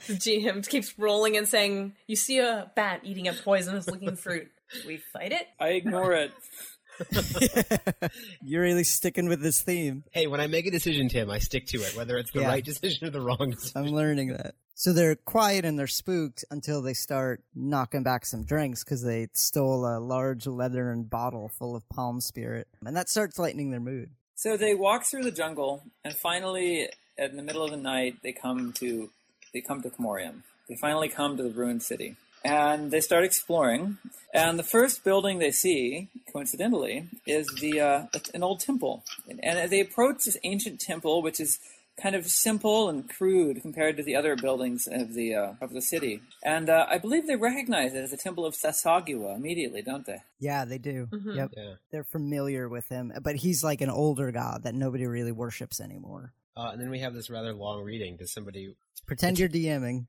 The 0.07 0.13
GM 0.15 0.67
keeps 0.67 0.97
rolling 0.97 1.37
and 1.37 1.47
saying, 1.47 1.93
"You 2.07 2.15
see 2.15 2.39
a 2.39 2.71
bat 2.75 3.01
eating 3.03 3.27
a 3.27 3.33
poisonous 3.33 3.87
looking 3.87 4.15
fruit. 4.15 4.49
We 4.87 4.97
fight 4.97 5.31
it." 5.31 5.45
I 5.59 5.69
ignore 5.69 6.13
it. 6.13 6.31
You're 8.43 8.63
really 8.63 8.83
sticking 8.83 9.27
with 9.27 9.41
this 9.41 9.61
theme. 9.61 10.03
Hey, 10.11 10.27
when 10.27 10.39
I 10.39 10.47
make 10.47 10.65
a 10.65 10.71
decision, 10.71 11.09
Tim, 11.09 11.29
I 11.29 11.39
stick 11.39 11.67
to 11.67 11.77
it, 11.79 11.95
whether 11.95 12.17
it's 12.17 12.31
the 12.31 12.41
Yeah. 12.41 12.47
right 12.47 12.63
decision 12.63 13.07
or 13.07 13.11
the 13.11 13.21
wrong 13.21 13.51
decision. 13.51 13.71
I'm 13.85 13.91
learning 13.93 14.29
that. 14.29 14.55
So 14.75 14.93
they're 14.93 15.15
quiet 15.15 15.63
and 15.65 15.77
they're 15.77 15.87
spooked 15.87 16.43
until 16.49 16.81
they 16.81 16.93
start 16.93 17.43
knocking 17.53 18.03
back 18.03 18.25
some 18.25 18.43
drinks 18.43 18.83
because 18.83 19.03
they 19.03 19.27
stole 19.33 19.85
a 19.85 19.99
large 19.99 20.47
leathern 20.47 21.03
bottle 21.03 21.49
full 21.49 21.75
of 21.75 21.87
palm 21.89 22.19
spirit. 22.19 22.67
And 22.85 22.95
that 22.95 23.07
starts 23.09 23.37
lightening 23.37 23.69
their 23.71 23.79
mood. 23.79 24.09
So 24.35 24.57
they 24.57 24.73
walk 24.73 25.03
through 25.05 25.23
the 25.23 25.31
jungle, 25.31 25.83
and 26.03 26.15
finally, 26.15 26.89
in 27.15 27.35
the 27.35 27.43
middle 27.43 27.63
of 27.63 27.69
the 27.69 27.77
night, 27.77 28.15
they 28.23 28.31
come 28.31 28.73
to 28.73 29.11
they 29.53 29.61
come 29.61 29.83
to 29.83 29.89
Commoriom. 29.91 30.41
They 30.67 30.75
finally 30.77 31.09
come 31.09 31.37
to 31.37 31.43
the 31.43 31.51
ruined 31.51 31.83
city, 31.83 32.15
and 32.43 32.91
they 32.91 33.01
start 33.01 33.23
exploring. 33.23 33.97
And 34.33 34.57
the 34.57 34.63
first 34.63 35.03
building 35.03 35.39
they 35.39 35.51
see, 35.51 36.07
coincidentally, 36.31 37.07
is 37.27 37.47
the 37.59 37.79
uh, 37.81 38.05
an 38.33 38.43
old 38.43 38.59
temple. 38.61 39.03
And, 39.29 39.43
and 39.43 39.69
they 39.69 39.81
approach 39.81 40.23
this 40.25 40.37
ancient 40.43 40.79
temple, 40.79 41.21
which 41.21 41.39
is 41.39 41.59
kind 42.01 42.15
of 42.15 42.25
simple 42.25 42.87
and 42.89 43.07
crude 43.09 43.61
compared 43.61 43.97
to 43.97 44.03
the 44.03 44.15
other 44.15 44.35
buildings 44.37 44.87
of 44.89 45.13
the 45.13 45.35
uh, 45.35 45.53
of 45.59 45.71
the 45.73 45.81
city. 45.81 46.21
And 46.43 46.69
uh, 46.69 46.85
I 46.89 46.97
believe 46.97 47.27
they 47.27 47.35
recognize 47.35 47.93
it 47.93 47.97
as 48.03 48.11
the 48.11 48.17
temple 48.17 48.45
of 48.45 48.55
Tsathoggua 48.55 49.35
immediately, 49.35 49.81
don't 49.81 50.05
they? 50.05 50.17
Yeah, 50.39 50.63
they 50.65 50.77
do. 50.77 51.07
Mhm. 51.11 51.35
Yep. 51.35 51.49
Yeah. 51.57 51.73
They're 51.91 52.05
familiar 52.05 52.69
with 52.69 52.87
him, 52.87 53.11
but 53.21 53.35
he's 53.35 53.63
like 53.63 53.81
an 53.81 53.89
older 53.89 54.31
god 54.31 54.63
that 54.63 54.73
nobody 54.73 55.05
really 55.05 55.33
worships 55.33 55.81
anymore. 55.81 56.33
Uh, 56.55 56.69
and 56.71 56.81
then 56.81 56.89
we 56.89 56.99
have 56.99 57.13
this 57.13 57.29
rather 57.29 57.53
long 57.53 57.83
reading. 57.83 58.15
Does 58.17 58.31
somebody? 58.33 58.75
Pretend 59.05 59.39
you're 59.39 59.49
DMing. 59.49 60.05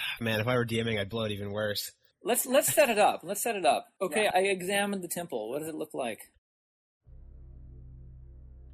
Man, 0.20 0.40
if 0.40 0.46
I 0.46 0.56
were 0.56 0.66
DMing, 0.66 1.00
I'd 1.00 1.08
blow 1.08 1.24
it 1.24 1.32
even 1.32 1.52
worse. 1.52 1.92
Let's 2.24 2.46
let's 2.46 2.72
set 2.72 2.88
it 2.88 2.98
up. 2.98 3.20
Let's 3.24 3.42
set 3.42 3.56
it 3.56 3.66
up. 3.66 3.86
Okay, 4.00 4.28
I 4.32 4.40
examined 4.40 5.02
the 5.02 5.08
temple. 5.08 5.50
What 5.50 5.60
does 5.60 5.68
it 5.68 5.74
look 5.74 5.94
like? 5.94 6.18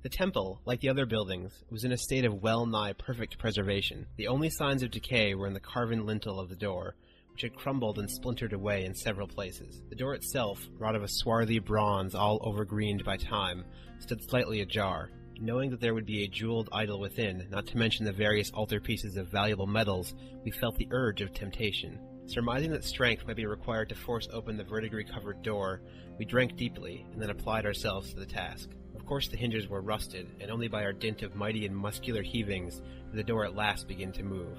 The 0.02 0.09
temple, 0.09 0.62
like 0.64 0.81
the 0.81 0.88
other 0.88 1.07
buildings, 1.07 1.64
was 1.70 1.85
in 1.85 1.92
a 1.92 1.98
state 1.98 2.24
of 2.24 2.42
well 2.42 2.66
nigh 2.66 2.92
perfect 2.92 3.38
preservation. 3.38 4.07
The 4.16 4.28
only 4.28 4.48
signs 4.48 4.83
of 4.83 4.90
decay 4.90 5.35
were 5.35 5.46
in 5.46 5.54
the 5.54 5.61
carven 5.61 6.07
lintel 6.07 6.40
of 6.40 6.48
the 6.48 6.57
door, 6.57 6.94
which 7.33 7.42
had 7.42 7.54
crumbled 7.54 7.98
and 7.98 8.11
splintered 8.11 8.52
away 8.52 8.85
in 8.85 8.94
several 8.94 9.26
places. 9.26 9.83
The 9.90 9.96
door 9.96 10.14
itself, 10.14 10.66
wrought 10.78 10.94
of 10.94 11.02
a 11.02 11.09
swarthy 11.09 11.59
bronze 11.59 12.14
all 12.14 12.40
overgreened 12.42 13.04
by 13.04 13.16
time, 13.16 13.64
stood 13.98 14.22
slightly 14.22 14.61
ajar. 14.61 15.11
Knowing 15.40 15.70
that 15.70 15.81
there 15.81 15.94
would 15.94 16.07
be 16.07 16.24
a 16.24 16.29
jeweled 16.29 16.68
idol 16.72 16.98
within, 16.98 17.46
not 17.48 17.64
to 17.64 17.79
mention 17.79 18.05
the 18.05 18.12
various 18.12 18.51
altar 18.51 18.81
pieces 18.81 19.16
of 19.16 19.29
valuable 19.29 19.68
metals, 19.68 20.14
we 20.44 20.51
felt 20.51 20.77
the 20.77 20.88
urge 20.90 21.20
of 21.20 21.33
temptation. 21.33 21.96
Surmising 22.27 22.72
that 22.72 22.83
strength 22.83 23.24
might 23.24 23.37
be 23.37 23.46
required 23.46 23.88
to 23.88 23.94
force 23.94 24.27
open 24.33 24.57
the 24.57 24.64
verdigris 24.64 25.09
covered 25.09 25.40
door, 25.42 25.81
we 26.18 26.24
drank 26.24 26.57
deeply 26.57 27.07
and 27.12 27.22
then 27.22 27.31
applied 27.31 27.64
ourselves 27.64 28.11
to 28.12 28.18
the 28.18 28.27
task. 28.27 28.70
Of 28.96 29.07
course, 29.07 29.29
the 29.29 29.37
hinges 29.37 29.68
were 29.68 29.81
rusted, 29.81 30.27
and 30.40 30.51
only 30.51 30.66
by 30.66 30.83
our 30.83 30.92
dint 30.92 31.22
of 31.22 31.37
mighty 31.37 31.66
and 31.66 31.77
muscular 31.77 32.24
heavings 32.24 32.83
did 33.11 33.14
the 33.14 33.22
door 33.22 33.44
at 33.44 33.55
last 33.55 33.87
begin 33.87 34.11
to 34.12 34.24
move. 34.24 34.59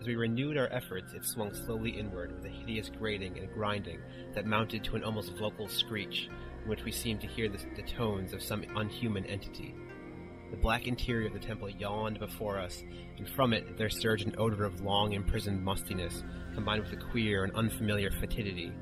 As 0.00 0.06
we 0.06 0.16
renewed 0.16 0.56
our 0.56 0.72
efforts, 0.72 1.12
it 1.12 1.26
swung 1.26 1.52
slowly 1.52 1.90
inward 1.90 2.32
with 2.32 2.44
a 2.46 2.48
hideous 2.48 2.90
grating 2.98 3.38
and 3.38 3.52
grinding 3.52 4.00
that 4.34 4.46
mounted 4.46 4.82
to 4.84 4.96
an 4.96 5.04
almost 5.04 5.36
vocal 5.36 5.68
screech, 5.68 6.30
in 6.62 6.68
which 6.70 6.84
we 6.84 6.92
seemed 6.92 7.20
to 7.20 7.26
hear 7.26 7.50
the, 7.50 7.58
the 7.76 7.82
tones 7.82 8.32
of 8.32 8.42
some 8.42 8.64
unhuman 8.76 9.26
entity. 9.26 9.74
The 10.56 10.62
black 10.62 10.86
interior 10.86 11.26
of 11.26 11.34
the 11.34 11.38
temple 11.38 11.68
yawned 11.68 12.18
before 12.18 12.58
us, 12.58 12.82
and 13.18 13.28
from 13.28 13.52
it 13.52 13.76
there 13.76 13.90
surged 13.90 14.26
an 14.26 14.34
odor 14.38 14.64
of 14.64 14.80
long 14.80 15.12
imprisoned 15.12 15.62
mustiness, 15.62 16.24
combined 16.54 16.82
with 16.82 16.94
a 16.94 17.10
queer 17.10 17.44
and 17.44 17.54
unfamiliar 17.54 18.10
fetidity. 18.10 18.72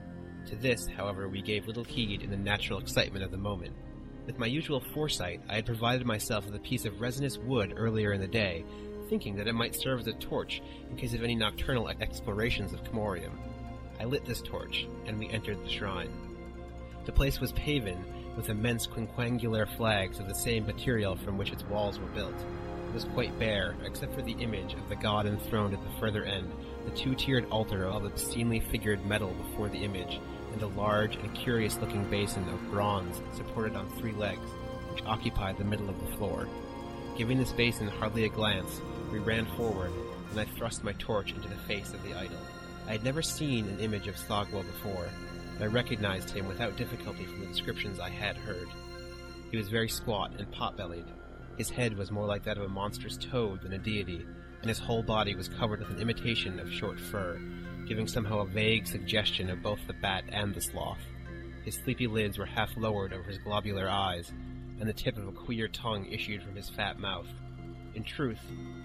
To 0.47 0.57
this, 0.57 0.87
however, 0.87 1.29
we 1.29 1.43
gave 1.43 1.67
little 1.67 1.83
heed 1.83 2.23
in 2.23 2.31
the 2.31 2.37
natural 2.37 2.79
excitement 2.79 3.25
of 3.25 3.33
the 3.33 3.39
moment. 3.39 3.75
With 4.25 4.39
my 4.39 4.47
usual 4.47 4.79
foresight, 4.95 5.41
I 5.49 5.57
had 5.57 5.67
provided 5.67 6.07
myself 6.07 6.47
with 6.47 6.55
a 6.55 6.61
piece 6.61 6.85
of 6.85 7.01
resinous 7.01 7.39
wood 7.39 7.75
earlier 7.77 8.13
in 8.13 8.21
the 8.21 8.29
day, 8.29 8.65
thinking 9.09 9.35
that 9.35 9.49
it 9.49 9.55
might 9.55 9.75
serve 9.75 9.99
as 9.99 10.07
a 10.07 10.13
torch 10.13 10.63
in 10.89 10.97
case 10.97 11.13
of 11.13 11.25
any 11.25 11.35
nocturnal 11.35 11.89
explorations 11.89 12.73
of 12.73 12.85
Commoriom. 12.85 13.37
I 13.99 14.05
lit 14.05 14.25
this 14.25 14.43
torch, 14.43 14.87
and 15.07 15.19
we 15.19 15.29
entered 15.29 15.61
the 15.65 15.69
shrine. 15.69 16.13
The 17.05 17.13
place 17.13 17.41
was 17.41 17.51
paven 17.53 18.05
with 18.37 18.49
immense 18.49 18.87
quinquangular 18.87 19.66
flags 19.77 20.18
of 20.18 20.29
the 20.29 20.35
same 20.35 20.66
material 20.66 21.16
from 21.16 21.38
which 21.38 21.53
its 21.53 21.64
walls 21.64 21.99
were 21.99 22.09
built. 22.09 22.35
It 22.88 22.94
was 22.94 23.05
quite 23.05 23.38
bare, 23.38 23.75
except 23.85 24.14
for 24.14 24.23
the 24.23 24.37
image 24.40 24.75
of 24.75 24.88
the 24.88 24.97
god 24.97 25.27
enthroned 25.27 25.75
at 25.75 25.83
the 25.83 26.01
further 26.01 26.25
end, 26.25 26.53
the 26.85 26.90
two-tiered 26.92 27.49
altar 27.51 27.87
of 27.87 28.05
obscenely 28.05 28.61
figured 28.61 29.05
metal 29.07 29.33
before 29.33 29.68
the 29.68 29.85
image, 29.85 30.20
and 30.53 30.62
a 30.62 30.66
large 30.68 31.16
and 31.16 31.35
curious-looking 31.35 32.09
basin 32.11 32.49
of 32.49 32.70
bronze 32.70 33.20
supported 33.33 33.75
on 33.75 33.90
three 33.99 34.12
legs, 34.12 34.49
which 34.92 35.05
occupied 35.05 35.59
the 35.59 35.64
middle 35.64 35.88
of 35.88 35.99
the 36.01 36.16
floor. 36.16 36.49
Giving 37.16 37.38
this 37.38 37.53
basin 37.53 37.88
hardly 37.88 38.25
a 38.25 38.29
glance, 38.29 38.81
we 39.11 39.18
ran 39.18 39.47
forward, 39.57 39.92
and 40.31 40.40
I 40.40 40.44
thrust 40.44 40.85
my 40.85 40.92
torch 40.94 41.33
into 41.33 41.49
the 41.49 41.57
face 41.57 41.92
of 41.92 42.03
the 42.03 42.14
idol. 42.14 42.38
I 42.87 42.92
had 42.92 43.05
never 43.05 43.23
seen 43.23 43.66
an 43.66 43.81
image 43.81 44.09
of 44.09 44.16
Tsathoggua 44.16 44.62
before, 44.62 45.09
I 45.61 45.67
recognized 45.67 46.31
him 46.31 46.47
without 46.47 46.77
difficulty 46.77 47.25
from 47.25 47.40
the 47.40 47.47
descriptions 47.47 48.01
I 48.01 48.11
had 48.11 48.37
heard. 48.37 48.69
He 49.51 49.57
was 49.57 49.69
very 49.69 49.88
squat 49.88 50.33
and 50.38 50.51
pot-bellied. 50.51 51.07
His 51.57 51.71
head 51.71 51.97
was 51.97 52.11
more 52.11 52.27
like 52.27 52.43
that 52.45 52.59
of 52.59 52.64
a 52.64 52.69
monstrous 52.69 53.17
toad 53.17 53.62
than 53.62 53.73
a 53.73 53.79
deity, 53.79 54.27
and 54.61 54.69
his 54.69 54.81
whole 54.81 55.03
body 55.03 55.35
was 55.35 55.49
covered 55.49 55.79
with 55.79 55.90
an 55.90 56.01
imitation 56.01 56.59
of 56.59 56.73
short 56.73 56.99
fur, 56.99 57.40
giving 57.87 58.09
somehow 58.09 58.40
a 58.40 58.47
vague 58.47 58.87
suggestion 58.87 59.51
of 59.51 59.62
both 59.62 59.79
the 59.87 59.93
bat 59.93 60.25
and 60.31 60.55
the 60.55 60.61
sloth. 60.61 60.99
His 61.64 61.77
sleepy 61.77 62.07
lids 62.07 62.37
were 62.37 62.47
half 62.47 62.77
lowered 62.77 63.12
over 63.12 63.23
his 63.23 63.38
globular 63.38 63.88
eyes, 63.88 64.33
and 64.81 64.88
the 64.88 64.93
tip 64.93 65.17
of 65.17 65.29
a 65.29 65.33
queer 65.33 65.69
tongue 65.69 66.07
issued 66.07 66.43
from 66.43 66.57
his 66.57 66.69
fat 66.69 66.99
mouth. 66.99 67.29
In 67.95 68.03
truth, 68.03 68.40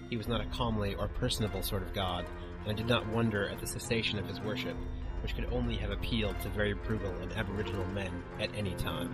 he 0.08 0.16
was 0.16 0.28
not 0.28 0.40
a 0.40 0.46
comely 0.46 0.94
or 0.94 1.08
personable 1.08 1.62
sort 1.62 1.82
of 1.82 1.92
god, 1.92 2.26
and 2.62 2.70
I 2.70 2.74
did 2.74 2.86
not 2.86 3.08
wonder 3.08 3.48
at 3.48 3.60
the 3.60 3.66
cessation 3.66 4.18
of 4.18 4.26
his 4.26 4.40
worship, 4.40 4.76
which 5.22 5.34
could 5.34 5.46
only 5.52 5.76
have 5.76 5.90
appealed 5.90 6.38
to 6.40 6.48
very 6.50 6.72
brutal 6.72 7.12
and 7.22 7.32
aboriginal 7.32 7.84
men 7.88 8.10
at 8.40 8.50
any 8.56 8.74
time. 8.74 9.10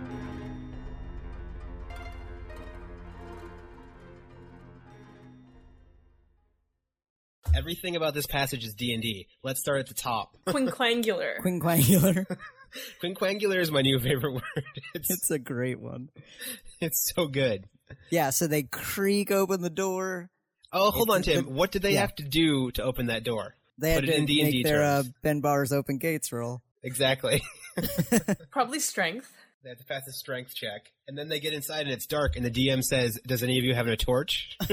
Everything 7.55 7.95
about 7.95 8.13
this 8.13 8.27
passage 8.27 8.65
is 8.65 8.73
D&D. 8.73 9.27
Let's 9.43 9.59
start 9.59 9.79
at 9.79 9.87
the 9.87 9.93
top. 9.93 10.35
Quinquangular. 10.47 11.39
Quinquangular. 11.39 12.25
Quinquangular 13.03 13.57
is 13.59 13.71
my 13.71 13.81
new 13.81 13.99
favorite 13.99 14.33
word. 14.33 14.63
It's, 14.93 15.09
it's 15.09 15.31
a 15.31 15.39
great 15.39 15.79
one. 15.79 16.09
it's 16.81 17.11
so 17.15 17.27
good. 17.27 17.65
Yeah, 18.11 18.31
so 18.31 18.47
they 18.47 18.63
creak 18.63 19.31
open 19.31 19.61
the 19.61 19.69
door. 19.69 20.29
Oh, 20.73 20.91
hold 20.91 21.09
on, 21.09 21.21
It's- 21.21 21.35
Tim. 21.45 21.55
What 21.55 21.71
did 21.71 21.81
they 21.81 21.93
yeah. 21.93 22.01
have 22.01 22.15
to 22.15 22.23
do 22.23 22.71
to 22.71 22.83
open 22.83 23.07
that 23.07 23.23
door? 23.23 23.55
They 23.77 23.91
had 23.91 24.05
to 24.05 24.15
in 24.15 24.25
D&D 24.25 24.43
make 24.55 24.63
their 24.65 24.83
uh. 24.83 25.03
Ben 25.21 25.41
Bar's 25.41 25.71
open 25.71 25.97
gates 25.97 26.31
roll. 26.31 26.61
Exactly. 26.83 27.41
Probably 28.51 28.79
strength. 28.79 29.31
They 29.63 29.69
have 29.69 29.79
to 29.79 29.85
pass 29.85 30.07
a 30.07 30.13
strength 30.13 30.55
check, 30.55 30.91
and 31.07 31.17
then 31.17 31.27
they 31.29 31.39
get 31.39 31.53
inside 31.53 31.81
and 31.81 31.91
it's 31.91 32.05
dark, 32.05 32.35
and 32.37 32.45
the 32.45 32.51
DM 32.51 32.83
says, 32.83 33.19
"Does 33.25 33.43
any 33.43 33.57
of 33.59 33.65
you 33.65 33.73
have 33.75 33.87
a 33.87 33.97
torch?" 33.97 34.57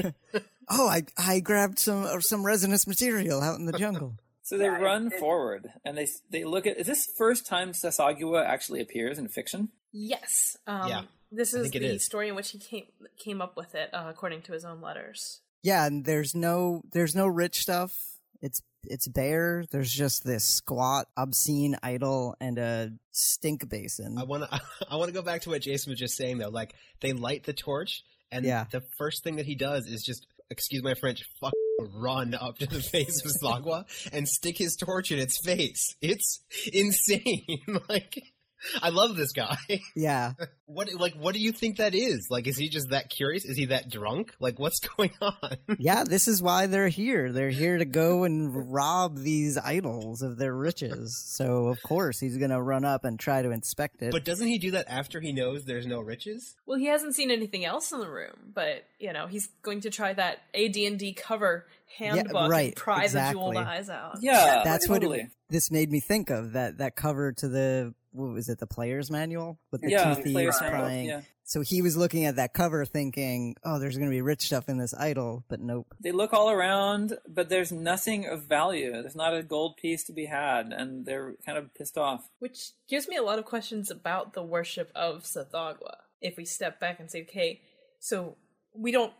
Oh, 0.66 0.88
I 0.88 1.02
I 1.18 1.40
grabbed 1.40 1.78
some 1.78 2.04
uh, 2.04 2.20
some 2.20 2.42
resinous 2.44 2.86
material 2.86 3.42
out 3.42 3.58
in 3.58 3.66
the 3.66 3.72
jungle. 3.74 4.14
So 4.42 4.56
they 4.56 4.68
run 4.68 5.10
forward 5.10 5.70
and 5.84 5.96
they 5.98 6.06
they 6.30 6.44
look 6.44 6.66
at. 6.66 6.78
Is 6.78 6.86
this 6.86 7.06
first 7.18 7.46
time 7.46 7.72
Tsathoggua 7.72 8.46
actually 8.46 8.80
appears 8.80 9.18
in 9.18 9.28
fiction? 9.28 9.68
Yes. 9.92 10.56
Um, 10.66 10.88
Yeah, 10.88 11.02
This 11.30 11.52
is 11.52 11.68
think 11.70 11.82
the 11.82 11.94
is. 11.96 12.04
story 12.06 12.28
in 12.30 12.34
which 12.34 12.50
he 12.52 12.58
came 12.58 12.84
came 13.18 13.42
up 13.42 13.58
with 13.58 13.74
it, 13.74 13.92
uh, 13.92 14.06
according 14.08 14.40
to 14.42 14.52
his 14.52 14.64
own 14.64 14.80
letters. 14.80 15.40
yeah, 15.62 15.84
and 15.86 16.04
there's 16.06 16.34
no 16.34 16.80
there's 16.92 17.14
no 17.14 17.26
rich 17.26 17.60
stuff. 17.60 18.18
It's 18.40 18.62
it's 18.88 19.08
bare. 19.08 19.64
There's 19.70 19.90
just 19.90 20.24
this 20.24 20.44
squat, 20.44 21.06
obscene 21.16 21.76
idol 21.82 22.36
and 22.40 22.58
a 22.58 22.92
stink 23.12 23.68
basin. 23.68 24.16
I 24.18 24.24
want 24.24 24.44
to. 24.50 24.60
I 24.90 24.96
want 24.96 25.08
to 25.08 25.14
go 25.14 25.22
back 25.22 25.42
to 25.42 25.50
what 25.50 25.62
Jason 25.62 25.90
was 25.90 25.98
just 25.98 26.16
saying, 26.16 26.38
though. 26.38 26.48
Like 26.50 26.74
they 27.00 27.12
light 27.12 27.44
the 27.44 27.52
torch, 27.52 28.02
and 28.32 28.44
Yeah. 28.44 28.64
the 28.70 28.82
first 28.98 29.22
thing 29.24 29.36
that 29.36 29.46
he 29.46 29.54
does 29.54 29.86
is 29.86 30.02
just, 30.02 30.26
excuse 30.50 30.82
my 30.82 30.94
French, 30.94 31.22
fuck 31.40 31.52
run 31.96 32.34
up 32.34 32.56
to 32.58 32.66
the 32.66 32.80
face 32.92 33.24
of 33.24 33.32
Tsathoggua 33.32 33.84
and 34.12 34.28
stick 34.28 34.56
his 34.56 34.76
torch 34.76 35.10
in 35.10 35.18
its 35.18 35.38
face. 35.44 35.96
It's 36.00 36.40
insane. 36.72 37.58
like, 37.88 38.22
I 38.82 38.90
love 38.90 39.16
this 39.16 39.32
guy. 39.32 39.56
yeah, 39.96 40.32
What 40.66 40.88
like 40.94 41.14
what 41.14 41.34
do 41.34 41.40
you 41.40 41.52
think 41.52 41.78
that 41.78 41.94
is? 41.94 42.28
Like 42.30 42.46
is 42.46 42.56
he 42.56 42.68
just 42.68 42.90
that 42.90 43.10
curious? 43.10 43.44
Is 43.44 43.56
he 43.56 43.66
that 43.66 43.90
drunk? 43.90 44.34
Like 44.40 44.58
what's 44.58 44.80
going 44.96 45.12
on? 45.20 45.56
yeah. 45.78 46.04
This 46.04 46.28
is 46.28 46.42
why 46.42 46.66
they're 46.66 46.88
here. 46.88 47.32
They're 47.32 47.50
here 47.50 47.78
to 47.78 47.84
go 47.84 48.24
and 48.24 48.72
rob 48.72 49.18
these 49.18 49.58
idols 49.58 50.22
of 50.22 50.36
their 50.38 50.54
riches. 50.54 51.22
So 51.36 51.68
of 51.68 51.82
course 51.82 52.20
he's 52.20 52.36
gonna 52.38 52.62
run 52.62 52.84
up 52.84 53.04
and 53.04 53.18
try 53.18 53.42
to 53.42 53.50
inspect 53.50 54.02
it. 54.02 54.12
but 54.12 54.24
doesn't 54.24 54.48
he 54.48 54.58
do 54.58 54.72
that 54.72 54.86
after 54.88 55.20
he 55.20 55.32
knows 55.32 55.64
there's 55.64 55.86
no 55.86 56.00
riches? 56.00 56.56
Well, 56.66 56.78
he 56.78 56.86
hasn't 56.86 57.14
seen 57.14 57.30
anything 57.30 57.64
else 57.64 57.92
in 57.92 58.00
the 58.00 58.10
room, 58.10 58.52
but 58.54 58.84
you 58.98 59.12
know 59.12 59.26
he's 59.26 59.48
going 59.62 59.80
to 59.82 59.90
try 59.90 60.12
that 60.12 60.38
AD&D 60.54 61.14
cover 61.14 61.66
handbook 61.98 62.32
yeah, 62.34 62.48
right, 62.48 62.66
and 62.66 62.76
pry 62.76 63.06
the 63.06 63.28
jeweled 63.32 63.56
eyes 63.56 63.88
out. 63.88 64.18
Yeah, 64.20 64.62
that's 64.64 64.88
what 64.88 65.02
totally. 65.02 65.20
it, 65.20 65.30
this 65.50 65.70
made 65.70 65.90
me 65.90 66.00
think 66.00 66.30
of 66.30 66.52
that 66.52 66.78
that 66.78 66.96
cover 66.96 67.32
to 67.32 67.48
the 67.48 67.94
what 68.14 68.32
was 68.32 68.48
it 68.48 68.58
the 68.58 68.66
player's 68.66 69.10
manual 69.10 69.58
with 69.70 69.82
the 69.82 69.90
yeah, 69.90 70.14
two 70.14 70.22
player's 70.22 70.56
thieves 70.56 70.60
handbook, 70.60 70.80
prying 70.80 71.06
Yeah, 71.06 71.20
so 71.44 71.60
he 71.60 71.82
was 71.82 71.96
looking 71.96 72.24
at 72.24 72.36
that 72.36 72.54
cover 72.54 72.84
thinking 72.84 73.56
oh 73.64 73.78
there's 73.78 73.96
going 73.96 74.08
to 74.08 74.14
be 74.14 74.22
rich 74.22 74.42
stuff 74.46 74.68
in 74.68 74.78
this 74.78 74.94
idol 74.94 75.44
but 75.48 75.60
nope 75.60 75.94
they 76.00 76.12
look 76.12 76.32
all 76.34 76.50
around, 76.50 77.18
but 77.26 77.48
there's 77.48 77.72
nothing 77.72 78.26
of 78.26 78.44
value. 78.44 78.92
There's 78.92 79.16
not 79.16 79.34
a 79.34 79.42
gold 79.42 79.76
piece 79.76 80.04
to 80.04 80.12
be 80.12 80.26
had, 80.26 80.72
and 80.72 81.06
they're 81.06 81.34
kind 81.44 81.58
of 81.58 81.72
pissed 81.74 81.96
off. 81.96 82.28
Which 82.38 82.72
gives 82.88 83.08
me 83.08 83.16
a 83.16 83.22
lot 83.22 83.38
of 83.38 83.44
questions 83.44 83.90
about 83.90 84.34
the 84.34 84.42
worship 84.42 84.90
of 84.94 85.24
Tsathoggua. 85.24 85.96
If 86.20 86.36
we 86.36 86.44
step 86.44 86.80
back 86.80 87.00
and 87.00 87.10
say, 87.10 87.22
okay, 87.22 87.60
so 88.00 88.36
we 88.74 88.92
don't, 88.92 89.12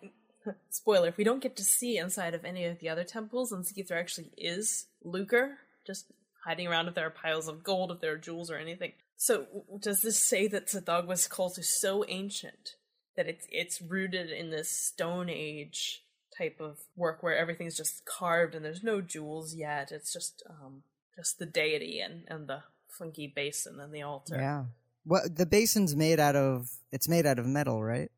spoiler, 0.70 1.08
if 1.08 1.16
we 1.16 1.24
don't 1.24 1.42
get 1.42 1.56
to 1.56 1.64
see 1.64 1.98
inside 1.98 2.34
of 2.34 2.44
any 2.44 2.66
of 2.66 2.80
the 2.80 2.88
other 2.88 3.04
temples 3.04 3.52
and 3.52 3.66
see 3.66 3.80
if 3.80 3.88
there 3.88 3.98
actually 3.98 4.30
is 4.36 4.86
lucre, 5.02 5.58
just 5.86 6.06
hiding 6.44 6.66
around 6.66 6.88
if 6.88 6.94
there 6.94 7.06
are 7.06 7.10
piles 7.10 7.48
of 7.48 7.62
gold, 7.64 7.90
if 7.90 8.00
there 8.00 8.12
are 8.12 8.18
jewels 8.18 8.50
or 8.50 8.56
anything. 8.56 8.92
So 9.16 9.46
does 9.80 10.00
this 10.00 10.18
say 10.28 10.46
that 10.48 10.66
Tsathoggua's 10.66 11.26
cult 11.28 11.58
is 11.58 11.80
so 11.80 12.04
ancient 12.08 12.76
that 13.16 13.26
it's 13.28 13.46
it's 13.50 13.80
rooted 13.80 14.30
in 14.30 14.50
this 14.50 14.70
Stone 14.70 15.28
Age 15.30 16.02
type 16.36 16.58
of 16.60 16.78
work 16.96 17.22
where 17.22 17.36
everything's 17.36 17.76
just 17.76 18.04
carved 18.04 18.54
and 18.56 18.64
there's 18.64 18.82
no 18.82 19.00
jewels 19.00 19.54
yet. 19.54 19.92
It's 19.92 20.12
just 20.12 20.42
um 20.50 20.82
just 21.16 21.38
the 21.38 21.46
deity 21.46 22.00
and 22.00 22.24
and 22.28 22.48
the 22.48 22.62
funky 22.98 23.26
basin 23.34 23.78
and 23.80 23.92
the 23.94 24.02
altar. 24.02 24.36
yeah 24.36 24.64
what 25.04 25.36
the 25.36 25.46
basin's 25.46 25.94
made 25.96 26.18
out 26.20 26.34
of 26.36 26.68
it's 26.92 27.08
made 27.08 27.26
out 27.26 27.38
of 27.38 27.46
metal 27.46 27.82
right 27.82 28.10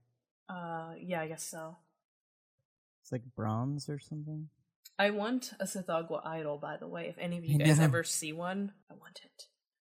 Uh 0.48 0.92
yeah, 1.00 1.20
I 1.22 1.28
guess 1.28 1.42
so. 1.44 1.76
it's 3.02 3.10
like 3.12 3.22
bronze 3.34 3.88
or 3.88 3.98
something 3.98 4.48
I 4.98 5.10
want 5.10 5.52
a 5.60 5.64
Tsathoggua 5.64 6.26
idol, 6.26 6.58
by 6.58 6.76
the 6.78 6.88
way. 6.88 7.08
If 7.08 7.18
any 7.18 7.38
of 7.38 7.44
I 7.44 7.46
you 7.46 7.58
guys 7.58 7.78
know. 7.78 7.84
ever 7.84 8.02
see 8.04 8.32
one, 8.32 8.72
I 8.90 8.94
want 8.94 9.20
it. 9.24 9.44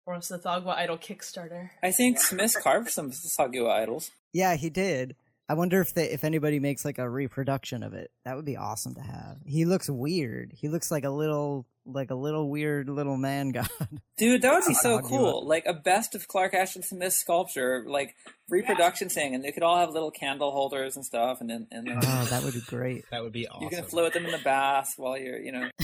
Or 0.06 0.14
a 0.14 0.18
Tsathoggua 0.18 0.74
idol 0.76 0.98
Kickstarter. 0.98 1.70
I 1.82 1.92
think 1.92 2.18
Smith 2.18 2.56
carved 2.62 2.90
some 2.90 3.11
Tsathoggua 3.12 3.70
idols. 3.70 4.11
yeah 4.32 4.56
he 4.56 4.68
did 4.70 5.16
i 5.48 5.54
wonder 5.54 5.80
if 5.80 5.94
they 5.94 6.11
if 6.11 6.22
anybody 6.24 6.61
makes 6.61 6.84
like 6.84 6.98
a 6.98 7.08
reproduction 7.08 7.82
of 7.82 7.94
it 7.94 8.11
that 8.26 8.37
would 8.37 8.44
be 8.44 8.56
awesome 8.58 8.94
to 8.94 9.00
have 9.00 9.38
he 9.46 9.64
looks 9.64 9.88
weird 9.88 10.52
he 10.52 10.68
looks 10.68 10.90
like 10.90 11.04
a 11.04 11.11
little 11.11 11.66
like 11.88 12.11
a 12.11 12.14
little 12.14 12.48
weird 12.51 12.88
little 12.88 13.16
man 13.16 13.51
god 13.53 13.68
Dude, 14.16 14.42
that 14.42 14.53
would 14.53 14.66
be 14.66 14.74
so 14.74 15.01
cool. 15.01 15.46
Like 15.46 15.64
a 15.66 15.72
best 15.72 16.14
of 16.14 16.27
Clark 16.29 16.53
Ashton 16.53 16.83
Smith 16.83 17.12
sculpture, 17.12 17.85
like 17.87 18.16
reproduction 18.48 19.09
thing, 19.09 19.35
and 19.35 19.44
they 19.44 19.53
could 19.53 19.62
all 19.62 19.77
have 19.79 19.90
little 19.90 20.11
candle 20.11 20.51
holders 20.51 20.96
and 20.96 21.05
stuff, 21.05 21.40
and 21.40 21.48
then 21.48 21.66
and 21.70 21.87
then 21.87 21.98
oh 22.03 22.24
that 22.31 22.42
would 22.42 22.55
be 22.55 22.61
great 22.62 23.05
That 23.11 23.22
would 23.22 23.33
be 23.33 23.46
awesome. 23.46 23.62
you 23.62 23.70
can 23.70 23.85
float 23.85 24.12
them 24.12 24.24
in 24.27 24.33
the 24.33 24.38
bath 24.38 24.94
while 24.96 25.16
you're, 25.16 25.38
you 25.38 25.53
know. 25.53 25.70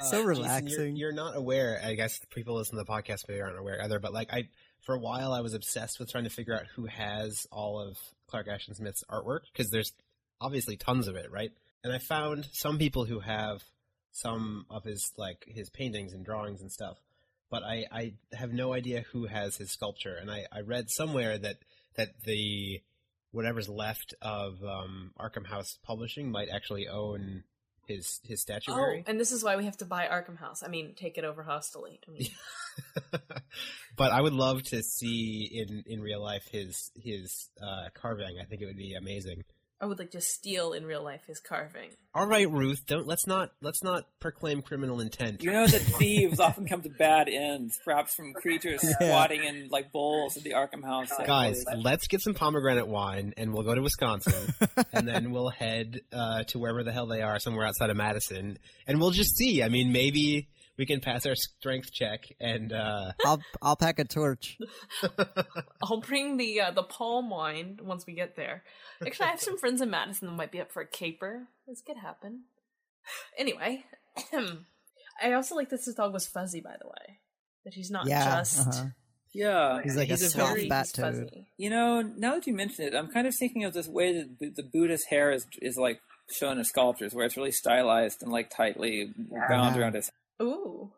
Uh, 0.00 0.04
so 0.04 0.16
Jason, 0.18 0.26
relaxing 0.26 0.68
you're, 0.68 0.86
you're 0.86 1.12
not 1.12 1.36
aware. 1.36 1.80
I 1.84 1.94
guess 1.94 2.20
people 2.30 2.54
listening 2.56 2.78
to 2.78 2.84
the 2.84 2.92
podcast 2.92 3.28
maybe 3.28 3.40
aren't 3.40 3.58
aware 3.58 3.80
either. 3.82 3.98
But 3.98 4.12
like 4.12 4.32
I, 4.32 4.48
for 4.82 4.94
a 4.94 4.98
while, 4.98 5.32
I 5.32 5.40
was 5.40 5.52
obsessed 5.54 5.98
with 5.98 6.10
trying 6.10 6.24
to 6.24 6.30
figure 6.30 6.54
out 6.54 6.66
who 6.76 6.86
has 6.86 7.46
all 7.50 7.80
of 7.80 7.96
Clark 8.28 8.46
Ashton 8.48 8.74
Smith's 8.74 9.02
artwork 9.10 9.40
because 9.52 9.70
there's 9.70 9.92
obviously 10.40 10.76
tons 10.76 11.08
of 11.08 11.16
it, 11.16 11.30
right? 11.30 11.50
And 11.82 11.92
I 11.92 11.98
found 11.98 12.48
some 12.52 12.78
people 12.78 13.04
who 13.04 13.20
have 13.20 13.62
some 14.14 14.64
of 14.70 14.84
his 14.84 15.12
like 15.16 15.44
his 15.46 15.68
paintings 15.68 16.14
and 16.14 16.24
drawings 16.24 16.60
and 16.60 16.70
stuff, 16.70 16.98
but 17.50 17.62
I 17.64 17.84
I 17.90 18.12
have 18.32 18.52
no 18.52 18.72
idea 18.72 19.04
who 19.12 19.26
has 19.26 19.56
his 19.56 19.72
sculpture. 19.72 20.14
And 20.14 20.30
I 20.30 20.46
I 20.52 20.60
read 20.60 20.88
somewhere 20.88 21.36
that 21.36 21.56
that 21.96 22.22
the 22.24 22.80
whatever's 23.32 23.68
left 23.68 24.14
of 24.22 24.62
um, 24.62 25.10
Arkham 25.18 25.46
House 25.46 25.78
Publishing 25.84 26.30
might 26.30 26.48
actually 26.48 26.86
own 26.86 27.42
his 27.86 28.20
his 28.22 28.40
statuary. 28.40 29.04
Oh, 29.04 29.10
and 29.10 29.18
this 29.18 29.32
is 29.32 29.42
why 29.42 29.56
we 29.56 29.64
have 29.64 29.76
to 29.78 29.84
buy 29.84 30.06
Arkham 30.06 30.38
House. 30.38 30.62
I 30.62 30.68
mean, 30.68 30.94
take 30.94 31.18
it 31.18 31.24
over 31.24 31.42
hostily. 31.42 31.98
I 32.08 32.10
mean, 32.12 32.28
but 33.96 34.12
I 34.12 34.20
would 34.20 34.32
love 34.32 34.62
to 34.64 34.82
see 34.82 35.50
in 35.52 35.82
in 35.86 36.00
real 36.00 36.22
life 36.22 36.46
his 36.52 36.92
his 36.94 37.50
uh, 37.60 37.88
carving. 37.94 38.38
I 38.40 38.44
think 38.44 38.62
it 38.62 38.66
would 38.66 38.76
be 38.76 38.94
amazing. 38.94 39.42
I 39.80 39.86
would 39.86 39.98
like 39.98 40.12
to 40.12 40.20
steal 40.20 40.72
in 40.72 40.86
real 40.86 41.02
life 41.02 41.22
his 41.26 41.40
carving. 41.40 41.90
All 42.14 42.26
right, 42.26 42.50
Ruth, 42.50 42.86
don't 42.86 43.06
let's 43.06 43.26
not 43.26 43.50
let's 43.60 43.82
not 43.82 44.04
proclaim 44.20 44.62
criminal 44.62 45.00
intent. 45.00 45.42
You 45.42 45.50
know 45.50 45.66
that 45.66 45.80
thieves 45.80 46.38
often 46.40 46.66
come 46.66 46.82
to 46.82 46.88
bad 46.88 47.28
ends, 47.28 47.78
perhaps 47.84 48.14
from 48.14 48.32
creatures 48.34 48.80
squatting 48.88 49.42
in 49.42 49.68
like 49.70 49.90
bowls 49.90 50.36
at 50.36 50.44
the 50.44 50.52
Arkham 50.52 50.84
House. 50.84 51.10
Guys, 51.26 51.64
let's 51.76 52.06
get 52.06 52.20
some 52.20 52.34
pomegranate 52.34 52.86
wine 52.86 53.34
and 53.36 53.52
we'll 53.52 53.64
go 53.64 53.74
to 53.74 53.82
Wisconsin 53.82 54.54
and 54.92 55.08
then 55.08 55.32
we'll 55.32 55.50
head 55.50 56.00
uh, 56.12 56.44
to 56.44 56.58
wherever 56.58 56.84
the 56.84 56.92
hell 56.92 57.06
they 57.06 57.22
are, 57.22 57.38
somewhere 57.40 57.66
outside 57.66 57.90
of 57.90 57.96
Madison, 57.96 58.58
and 58.86 59.00
we'll 59.00 59.10
just 59.10 59.36
see. 59.36 59.62
I 59.62 59.68
mean, 59.68 59.92
maybe 59.92 60.48
we 60.76 60.86
can 60.86 61.00
pass 61.00 61.24
our 61.26 61.34
strength 61.34 61.92
check 61.92 62.24
and 62.40 62.72
uh, 62.72 63.12
I'll 63.24 63.40
I'll 63.62 63.76
pack 63.76 63.98
a 63.98 64.04
torch. 64.04 64.58
I'll 65.82 66.00
bring 66.00 66.36
the 66.36 66.60
uh, 66.60 66.70
the 66.72 66.82
palm 66.82 67.30
wine 67.30 67.78
once 67.82 68.06
we 68.06 68.14
get 68.14 68.36
there. 68.36 68.62
Actually, 69.06 69.26
I 69.26 69.30
have 69.30 69.40
some 69.40 69.58
friends 69.58 69.80
in 69.80 69.90
Madison 69.90 70.28
that 70.28 70.34
might 70.34 70.52
be 70.52 70.60
up 70.60 70.72
for 70.72 70.82
a 70.82 70.86
caper. 70.86 71.48
This 71.66 71.82
could 71.82 71.98
happen. 71.98 72.44
Anyway, 73.38 73.84
I 75.22 75.32
also 75.32 75.54
like 75.54 75.68
that 75.70 75.80
this 75.84 75.94
dog 75.94 76.12
was 76.12 76.26
fuzzy. 76.26 76.60
By 76.60 76.76
the 76.80 76.86
way, 76.88 77.18
that 77.64 77.74
he's 77.74 77.90
not 77.90 78.06
Yeah, 78.06 78.38
just 78.38 78.66
uh-huh. 78.66 78.84
yeah. 79.34 79.82
He's 79.82 79.96
like 79.96 80.08
a 80.08 80.12
He's 80.12 80.22
a 80.22 80.30
soft 80.30 80.54
very 80.54 80.68
bat 80.68 80.86
he's 80.86 80.92
toad. 80.92 81.14
fuzzy. 81.14 81.46
You 81.58 81.70
know, 81.70 82.00
now 82.00 82.34
that 82.34 82.46
you 82.46 82.54
mention 82.54 82.86
it, 82.86 82.94
I'm 82.94 83.08
kind 83.08 83.26
of 83.26 83.34
thinking 83.38 83.64
of 83.64 83.74
this 83.74 83.86
way 83.88 84.12
that 84.40 84.56
the 84.56 84.62
Buddha's 84.62 85.04
hair 85.10 85.32
is 85.32 85.46
is 85.60 85.76
like 85.76 86.00
shown 86.30 86.58
in 86.58 86.64
sculptures, 86.64 87.12
where 87.14 87.26
it's 87.26 87.36
really 87.36 87.52
stylized 87.52 88.22
and 88.22 88.32
like 88.32 88.48
tightly 88.50 89.12
bound 89.48 89.76
around 89.76 89.94
his. 89.94 90.10
Ooh, 90.42 90.90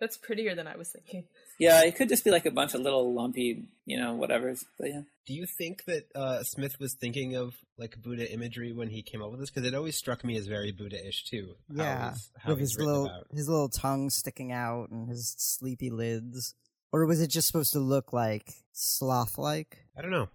That's 0.00 0.16
prettier 0.16 0.54
than 0.54 0.66
I 0.66 0.76
was 0.76 0.88
thinking. 0.90 1.24
Yeah, 1.58 1.82
it 1.84 1.94
could 1.96 2.08
just 2.08 2.24
be 2.24 2.30
like 2.30 2.46
a 2.46 2.50
bunch 2.50 2.72
of 2.74 2.80
little 2.80 3.12
lumpy, 3.14 3.68
you 3.84 3.98
know, 3.98 4.14
whatever's. 4.14 4.64
But 4.78 4.88
yeah. 4.88 5.02
Do 5.26 5.34
you 5.34 5.46
think 5.46 5.84
that 5.84 6.04
uh, 6.14 6.42
Smith 6.42 6.80
was 6.80 6.94
thinking 6.94 7.36
of 7.36 7.54
like 7.76 8.00
Buddha 8.02 8.32
imagery 8.32 8.72
when 8.72 8.88
he 8.88 9.02
came 9.02 9.22
up 9.22 9.30
with 9.30 9.40
this? 9.40 9.50
Because 9.50 9.68
it 9.68 9.74
always 9.74 9.96
struck 9.96 10.24
me 10.24 10.36
as 10.38 10.46
very 10.46 10.72
Buddha-ish 10.72 11.24
too. 11.24 11.54
Yeah, 11.72 12.10
he's- 12.10 12.30
how 12.38 12.50
with 12.52 12.60
his 12.60 12.76
little 12.78 13.04
about. 13.06 13.26
his 13.30 13.48
little 13.48 13.68
tongue 13.68 14.08
sticking 14.10 14.52
out 14.52 14.88
and 14.90 15.08
his 15.08 15.34
sleepy 15.38 15.90
lids. 15.90 16.54
Or 16.92 17.06
was 17.06 17.20
it 17.20 17.28
just 17.28 17.46
supposed 17.46 17.74
to 17.74 17.80
look 17.80 18.12
like 18.12 18.52
sloth-like? 18.72 19.78
I 19.96 20.02
don't 20.02 20.10
know. 20.10 20.28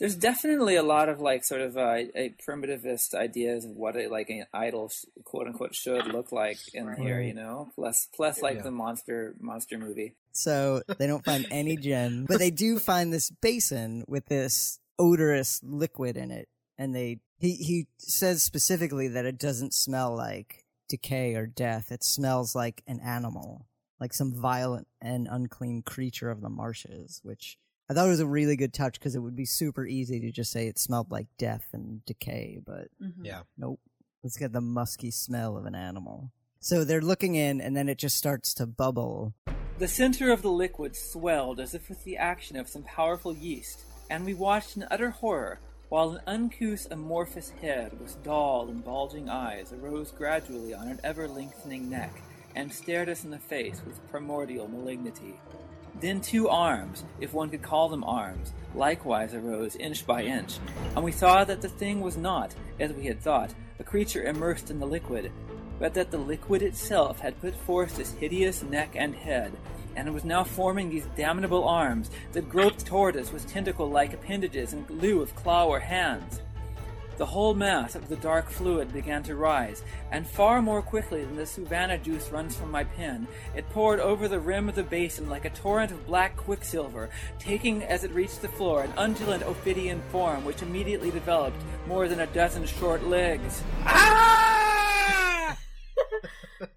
There's 0.00 0.16
definitely 0.16 0.76
a 0.76 0.82
lot 0.82 1.08
of 1.10 1.20
like 1.20 1.44
sort 1.44 1.60
of 1.60 1.76
uh, 1.76 2.04
a 2.14 2.34
primitivist 2.44 3.14
ideas 3.14 3.66
of 3.66 3.72
what 3.76 3.96
a, 3.96 4.08
like 4.08 4.30
an 4.30 4.46
idol 4.52 4.90
quote 5.24 5.46
unquote 5.46 5.74
should 5.74 6.06
look 6.06 6.32
like 6.32 6.58
in 6.72 6.92
here, 6.96 7.20
you 7.20 7.34
know. 7.34 7.70
Plus, 7.74 8.08
plus 8.14 8.40
like 8.40 8.56
Yeah. 8.56 8.62
the 8.62 8.70
monster 8.70 9.34
monster 9.38 9.78
movie. 9.78 10.14
So 10.32 10.82
they 10.98 11.06
don't 11.06 11.24
find 11.24 11.46
any 11.50 11.76
gem, 11.76 12.24
but 12.26 12.38
they 12.38 12.50
do 12.50 12.78
find 12.78 13.12
this 13.12 13.30
basin 13.30 14.04
with 14.08 14.26
this 14.26 14.80
odorous 14.98 15.60
liquid 15.62 16.16
in 16.16 16.30
it, 16.30 16.48
and 16.78 16.94
they 16.94 17.20
he 17.38 17.54
he 17.56 17.86
says 17.98 18.42
specifically 18.42 19.08
that 19.08 19.26
it 19.26 19.38
doesn't 19.38 19.74
smell 19.74 20.16
like 20.16 20.64
decay 20.88 21.34
or 21.34 21.46
death. 21.46 21.92
It 21.92 22.02
smells 22.02 22.54
like 22.54 22.82
an 22.86 23.00
animal, 23.00 23.66
like 24.00 24.14
some 24.14 24.32
violent 24.32 24.86
and 25.00 25.28
unclean 25.30 25.82
creature 25.82 26.30
of 26.30 26.40
the 26.40 26.48
marshes, 26.48 27.20
which. 27.22 27.58
I 27.90 27.92
thought 27.92 28.06
it 28.06 28.10
was 28.10 28.20
a 28.20 28.26
really 28.26 28.54
good 28.54 28.72
touch 28.72 29.00
because 29.00 29.16
it 29.16 29.18
would 29.18 29.34
be 29.34 29.44
super 29.44 29.84
easy 29.84 30.20
to 30.20 30.30
just 30.30 30.52
say 30.52 30.68
it 30.68 30.78
smelled 30.78 31.10
like 31.10 31.26
death 31.38 31.66
and 31.72 32.04
decay, 32.04 32.60
but 32.64 32.86
Mhm. 33.02 33.24
Yeah. 33.26 33.42
Nope. 33.58 33.80
Let's 34.22 34.36
get 34.36 34.52
the 34.52 34.60
musky 34.60 35.10
smell 35.10 35.56
of 35.56 35.66
an 35.66 35.74
animal. 35.74 36.30
So 36.60 36.84
they're 36.84 37.00
looking 37.00 37.34
in, 37.34 37.60
and 37.60 37.76
then 37.76 37.88
it 37.88 37.98
just 37.98 38.16
starts 38.16 38.54
to 38.54 38.66
bubble. 38.66 39.34
The 39.78 39.88
center 39.88 40.30
of 40.30 40.42
the 40.42 40.52
liquid 40.52 40.94
swelled 40.94 41.58
as 41.58 41.74
if 41.74 41.88
with 41.88 42.04
the 42.04 42.16
action 42.16 42.56
of 42.56 42.68
some 42.68 42.84
powerful 42.84 43.34
yeast, 43.34 43.84
and 44.08 44.24
we 44.24 44.34
watched 44.34 44.76
in 44.76 44.86
utter 44.88 45.10
horror 45.10 45.58
while 45.88 46.10
an 46.10 46.20
uncouth 46.28 46.86
amorphous 46.92 47.50
head 47.50 47.98
with 47.98 48.22
dull 48.22 48.68
and 48.68 48.84
bulging 48.84 49.28
eyes 49.28 49.72
arose 49.72 50.12
gradually 50.12 50.72
on 50.72 50.86
an 50.86 51.00
ever 51.02 51.26
lengthening 51.26 51.90
neck 51.90 52.22
and 52.54 52.72
stared 52.72 53.08
us 53.08 53.24
in 53.24 53.30
the 53.32 53.38
face 53.38 53.82
with 53.84 54.06
primordial 54.10 54.68
malignity. 54.68 55.34
Then 56.00 56.22
two 56.22 56.48
arms, 56.48 57.04
if 57.20 57.34
one 57.34 57.50
could 57.50 57.62
call 57.62 57.90
them 57.90 58.04
arms, 58.04 58.54
likewise 58.74 59.34
arose 59.34 59.76
inch 59.76 60.06
by 60.06 60.22
inch, 60.22 60.58
and 60.96 61.04
we 61.04 61.12
saw 61.12 61.44
that 61.44 61.60
the 61.60 61.68
thing 61.68 62.00
was 62.00 62.16
not, 62.16 62.54
as 62.78 62.92
we 62.92 63.04
had 63.04 63.20
thought, 63.20 63.52
a 63.78 63.84
creature 63.84 64.24
immersed 64.24 64.70
in 64.70 64.80
the 64.80 64.86
liquid, 64.86 65.30
but 65.78 65.92
that 65.92 66.10
the 66.10 66.16
liquid 66.16 66.62
itself 66.62 67.20
had 67.20 67.40
put 67.42 67.54
forth 67.54 67.96
this 67.96 68.12
hideous 68.12 68.62
neck 68.62 68.94
and 68.94 69.14
head, 69.14 69.52
and 69.94 70.14
was 70.14 70.24
now 70.24 70.42
forming 70.42 70.88
these 70.88 71.06
damnable 71.16 71.68
arms 71.68 72.10
that 72.32 72.48
groped 72.48 72.86
toward 72.86 73.14
us 73.16 73.30
with 73.30 73.46
tentacle-like 73.46 74.14
appendages 74.14 74.72
in 74.72 74.86
lieu 74.88 75.20
of 75.20 75.34
claw 75.34 75.66
or 75.66 75.80
hands. 75.80 76.40
The 77.20 77.26
whole 77.26 77.52
mass 77.52 77.94
of 77.96 78.08
the 78.08 78.16
dark 78.16 78.48
fluid 78.48 78.94
began 78.94 79.22
to 79.24 79.36
rise, 79.36 79.82
and 80.10 80.26
far 80.26 80.62
more 80.62 80.80
quickly 80.80 81.22
than 81.22 81.36
the 81.36 81.44
Savannah 81.44 81.98
juice 81.98 82.30
runs 82.30 82.56
from 82.56 82.70
my 82.70 82.84
pen, 82.84 83.28
it 83.54 83.68
poured 83.68 84.00
over 84.00 84.26
the 84.26 84.40
rim 84.40 84.70
of 84.70 84.74
the 84.74 84.82
basin 84.82 85.28
like 85.28 85.44
a 85.44 85.50
torrent 85.50 85.92
of 85.92 86.06
black 86.06 86.34
quicksilver, 86.34 87.10
taking 87.38 87.82
as 87.82 88.04
it 88.04 88.10
reached 88.12 88.40
the 88.40 88.48
floor 88.48 88.84
an 88.84 88.92
undulant 88.92 89.42
ophidian 89.42 90.00
form 90.08 90.46
which 90.46 90.62
immediately 90.62 91.10
developed 91.10 91.62
more 91.86 92.08
than 92.08 92.20
a 92.20 92.26
dozen 92.28 92.64
short 92.64 93.04
legs. 93.04 93.62
Ah! 93.84 95.58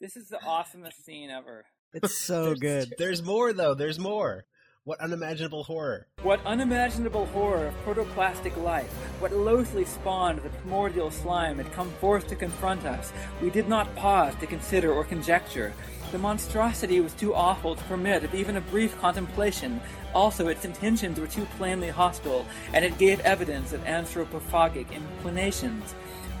this 0.00 0.16
is 0.16 0.26
the 0.26 0.38
awesomest 0.38 1.00
scene 1.04 1.30
ever. 1.30 1.64
It's 1.94 2.18
so 2.18 2.56
good. 2.56 2.92
There's 2.98 3.22
more 3.22 3.52
though. 3.52 3.74
There's 3.74 4.00
more. 4.00 4.46
What 4.84 4.98
unimaginable 4.98 5.62
horror! 5.62 6.08
What 6.24 6.44
unimaginable 6.44 7.26
horror 7.26 7.68
of 7.68 7.82
protoplastic 7.84 8.56
life, 8.56 8.92
what 9.20 9.32
loathly 9.32 9.84
spawn 9.84 10.38
of 10.38 10.42
the 10.42 10.48
primordial 10.48 11.12
slime 11.12 11.58
had 11.58 11.72
come 11.72 11.92
forth 12.00 12.26
to 12.26 12.34
confront 12.34 12.84
us, 12.84 13.12
we 13.40 13.48
did 13.48 13.68
not 13.68 13.94
pause 13.94 14.34
to 14.40 14.46
consider 14.48 14.92
or 14.92 15.04
conjecture. 15.04 15.72
The 16.10 16.18
monstrosity 16.18 17.00
was 17.00 17.12
too 17.12 17.32
awful 17.32 17.76
to 17.76 17.84
permit 17.84 18.24
of 18.24 18.34
even 18.34 18.56
a 18.56 18.60
brief 18.60 19.00
contemplation. 19.00 19.80
Also, 20.16 20.48
its 20.48 20.64
intentions 20.64 21.20
were 21.20 21.28
too 21.28 21.46
plainly 21.56 21.90
hostile, 21.90 22.44
and 22.72 22.84
it 22.84 22.98
gave 22.98 23.20
evidence 23.20 23.72
of 23.72 23.84
anthropophagic 23.84 24.90
inclinations. 24.90 25.94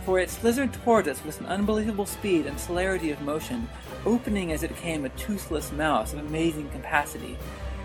For 0.04 0.18
it 0.18 0.30
slithered 0.30 0.72
toward 0.72 1.06
us 1.06 1.24
with 1.24 1.38
an 1.38 1.46
unbelievable 1.46 2.06
speed 2.06 2.46
and 2.46 2.58
celerity 2.58 3.12
of 3.12 3.20
motion, 3.20 3.68
opening 4.04 4.50
as 4.50 4.64
it 4.64 4.76
came 4.78 5.04
a 5.04 5.10
toothless 5.10 5.70
mouth 5.70 6.12
of 6.12 6.18
amazing 6.18 6.70
capacity. 6.70 7.38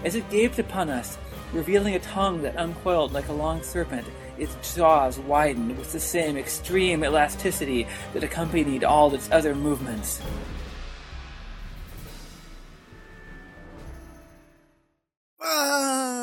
As 0.04 0.16
it 0.16 0.30
gaped 0.30 0.60
upon 0.60 0.90
us, 0.90 1.18
revealing 1.54 1.96
a 1.96 2.00
tongue 2.00 2.42
that 2.44 2.56
uncoiled 2.56 3.12
like 3.14 3.28
a 3.28 3.34
long 3.34 3.62
serpent, 3.64 4.08
its 4.38 4.76
jaws 4.76 5.18
widened 5.20 5.78
with 5.78 5.92
the 5.92 6.00
same 6.00 6.38
extreme 6.38 7.04
elasticity 7.04 7.88
that 8.14 8.24
accompanied 8.24 8.84
all 8.84 9.14
its 9.14 9.30
other 9.32 9.56
movements. 9.56 10.22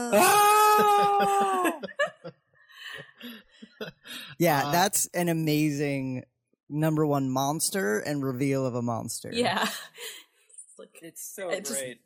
Ah! 0.04 1.72
Yeah, 4.38 4.66
Uh, 4.66 4.72
that's 4.72 5.06
an 5.14 5.28
amazing 5.28 6.24
number 6.68 7.06
one 7.06 7.30
monster 7.30 8.00
and 8.00 8.24
reveal 8.24 8.66
of 8.66 8.74
a 8.74 8.82
monster. 8.82 9.30
Yeah. 9.32 9.62
It's 10.66 10.78
like, 10.78 10.98
It's 11.02 11.22
so 11.34 11.50
It 11.50 11.64
just- 11.64 11.78
great. 11.80 12.00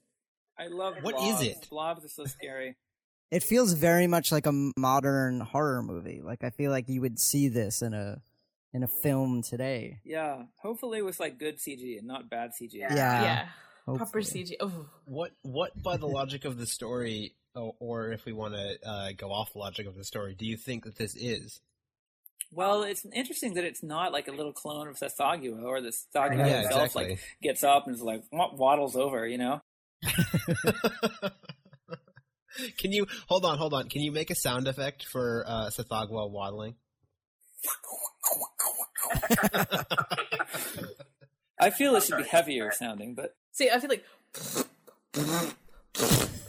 I 0.58 0.66
love 0.68 0.96
What 1.02 1.14
blobs. 1.16 1.40
is 1.42 1.48
it? 1.48 1.66
Blobs 1.70 2.04
are 2.04 2.08
so 2.08 2.24
scary. 2.24 2.76
It 3.30 3.42
feels 3.42 3.74
very 3.74 4.06
much 4.06 4.32
like 4.32 4.46
a 4.46 4.70
modern 4.76 5.40
horror 5.40 5.82
movie. 5.82 6.20
Like 6.22 6.42
I 6.44 6.50
feel 6.50 6.70
like 6.70 6.88
you 6.88 7.00
would 7.02 7.18
see 7.18 7.48
this 7.48 7.82
in 7.82 7.92
a 7.94 8.20
in 8.72 8.82
a 8.82 8.88
film 8.88 9.42
today. 9.42 10.00
Yeah, 10.04 10.42
hopefully 10.62 11.02
with 11.02 11.20
like 11.20 11.38
good 11.38 11.58
CG 11.58 11.98
and 11.98 12.06
not 12.06 12.28
bad 12.30 12.50
CG. 12.60 12.72
Yeah. 12.72 12.94
yeah. 12.94 13.48
Proper. 13.84 14.20
CG. 14.20 14.52
Oh, 14.60 14.86
What 15.04 15.32
what 15.42 15.80
by 15.82 15.96
the 15.96 16.06
logic 16.06 16.44
of 16.44 16.58
the 16.58 16.66
story, 16.66 17.34
or, 17.54 17.74
or 17.78 18.12
if 18.12 18.24
we 18.24 18.32
want 18.32 18.54
to 18.54 18.78
uh, 18.86 19.12
go 19.16 19.30
off 19.30 19.52
the 19.52 19.58
logic 19.58 19.86
of 19.86 19.94
the 19.94 20.04
story, 20.04 20.34
do 20.34 20.44
you 20.46 20.56
think 20.56 20.84
that 20.84 20.96
this 20.96 21.14
is? 21.14 21.60
Well, 22.50 22.82
it's 22.82 23.04
interesting 23.14 23.54
that 23.54 23.64
it's 23.64 23.82
not 23.82 24.10
like 24.12 24.26
a 24.28 24.32
little 24.32 24.52
clone 24.54 24.88
of 24.88 24.96
Tsathoggua, 24.96 25.62
or 25.64 25.80
the 25.82 25.88
Tsathoggua 25.90 26.38
Yeah, 26.38 26.60
himself 26.62 26.82
exactly. 26.86 27.04
like 27.10 27.20
gets 27.42 27.62
up 27.62 27.86
and 27.86 27.94
is 27.96 28.02
like 28.02 28.22
waddles 28.32 28.96
over, 28.96 29.26
you 29.26 29.36
know. 29.38 29.60
Can 32.78 32.92
you 32.92 33.06
hold 33.28 33.44
on, 33.44 33.58
hold 33.58 33.74
on? 33.74 33.88
Can 33.88 34.02
you 34.02 34.10
make 34.10 34.30
a 34.30 34.34
sound 34.34 34.66
effect 34.66 35.04
for 35.04 35.44
uh, 35.46 35.70
Tsathoggua 35.70 36.30
waddling? 36.30 36.74
I 41.60 41.70
feel 41.70 41.94
it 41.96 42.02
should 42.04 42.18
be 42.18 42.24
heavier 42.24 42.72
sounding, 42.72 43.14
but 43.14 43.36
see, 43.52 43.70
I 43.70 43.78
feel 43.80 43.90
like 43.90 44.04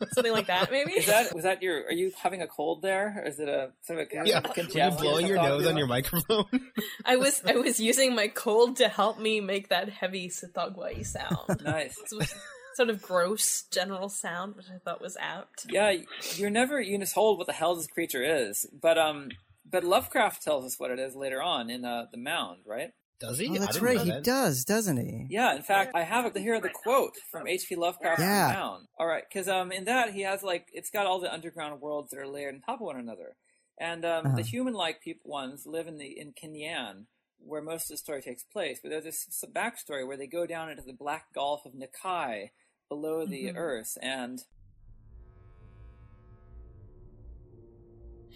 something 0.12 0.32
like 0.32 0.46
that. 0.46 0.70
Maybe. 0.70 0.92
is 0.92 1.06
that 1.06 1.34
was 1.34 1.44
that 1.44 1.62
your? 1.62 1.84
Are 1.84 1.92
you 1.92 2.12
having 2.22 2.42
a 2.42 2.46
cold 2.46 2.82
there, 2.82 3.20
or 3.22 3.28
is 3.28 3.38
it 3.38 3.48
a 3.48 3.70
sort 3.82 4.00
of 4.00 4.08
a 4.08 4.14
yeah, 4.26 4.40
a 4.44 4.48
you 4.48 4.54
congestion 4.54 5.02
blowing 5.02 5.26
your 5.26 5.36
nose 5.36 5.66
on 5.66 5.76
your 5.76 5.86
microphone? 5.86 6.44
I 7.04 7.16
was 7.16 7.42
I 7.44 7.56
was 7.56 7.80
using 7.80 8.14
my 8.14 8.28
cold 8.28 8.76
to 8.76 8.88
help 8.88 9.18
me 9.18 9.40
make 9.40 9.68
that 9.68 9.88
heavy 9.88 10.28
Sithagwai 10.28 11.04
sound. 11.04 11.62
Nice. 11.64 11.98
Sort 12.74 12.90
of 12.90 13.02
gross 13.02 13.64
general 13.72 14.08
sound, 14.08 14.54
which 14.54 14.66
I 14.72 14.78
thought 14.78 15.00
was 15.00 15.16
apt. 15.18 15.66
Yeah, 15.68 15.94
you're 16.36 16.50
never 16.50 16.80
you 16.80 16.96
just 16.98 17.14
hold 17.14 17.38
what 17.38 17.48
the 17.48 17.52
hell 17.52 17.74
this 17.74 17.88
creature 17.88 18.22
is, 18.22 18.66
but 18.80 18.96
um, 18.96 19.30
but 19.68 19.84
Lovecraft 19.84 20.42
tells 20.42 20.64
us 20.64 20.78
what 20.78 20.90
it 20.90 20.98
is 20.98 21.16
later 21.16 21.42
on 21.42 21.70
in 21.70 21.84
uh, 21.84 22.06
the 22.12 22.18
Mound, 22.18 22.60
right? 22.66 22.92
Does 23.20 23.38
he? 23.38 23.48
Oh, 23.48 23.54
that's 23.54 23.74
didn't 23.74 23.84
right. 23.84 24.00
He 24.00 24.10
that. 24.10 24.22
does, 24.24 24.64
doesn't 24.64 24.96
he? 24.96 25.26
Yeah, 25.28 25.56
in 25.56 25.62
fact, 25.62 25.92
I 25.94 26.02
have 26.04 26.24
it 26.26 26.36
here 26.36 26.60
the 26.60 26.68
quote 26.70 27.16
from 27.32 27.46
H.P. 27.48 27.74
Lovecraft. 27.76 28.20
Yeah. 28.20 28.52
Mound. 28.52 28.86
All 28.98 29.06
right, 29.06 29.24
because 29.28 29.48
um, 29.48 29.72
in 29.72 29.84
that 29.86 30.12
he 30.12 30.22
has 30.22 30.42
like 30.42 30.68
it's 30.72 30.90
got 30.90 31.06
all 31.06 31.20
the 31.20 31.32
underground 31.32 31.80
worlds 31.80 32.10
that 32.10 32.20
are 32.20 32.28
layered 32.28 32.54
on 32.54 32.60
top 32.60 32.80
of 32.80 32.86
one 32.86 32.96
another, 32.98 33.34
and 33.80 34.04
um, 34.04 34.26
Uh-huh. 34.26 34.36
the 34.36 34.42
human-like 34.42 35.00
people 35.00 35.30
ones 35.30 35.64
live 35.66 35.88
in 35.88 35.98
the 35.98 36.16
in 36.18 36.32
K'n-yan, 36.32 37.06
where 37.40 37.60
most 37.62 37.84
of 37.84 37.88
the 37.90 37.96
story 37.96 38.22
takes 38.22 38.44
place. 38.44 38.78
But 38.82 38.90
there's 38.90 39.04
this 39.04 39.26
s- 39.28 39.44
backstory 39.52 40.06
where 40.06 40.16
they 40.16 40.26
go 40.28 40.46
down 40.46 40.70
into 40.70 40.82
the 40.82 40.92
Black 40.92 41.32
Gulf 41.34 41.62
of 41.66 41.72
N'kai 41.72 42.50
below 42.88 43.26
the 43.26 43.46
Mhm. 43.46 43.56
Earth, 43.56 43.98
and 44.00 44.40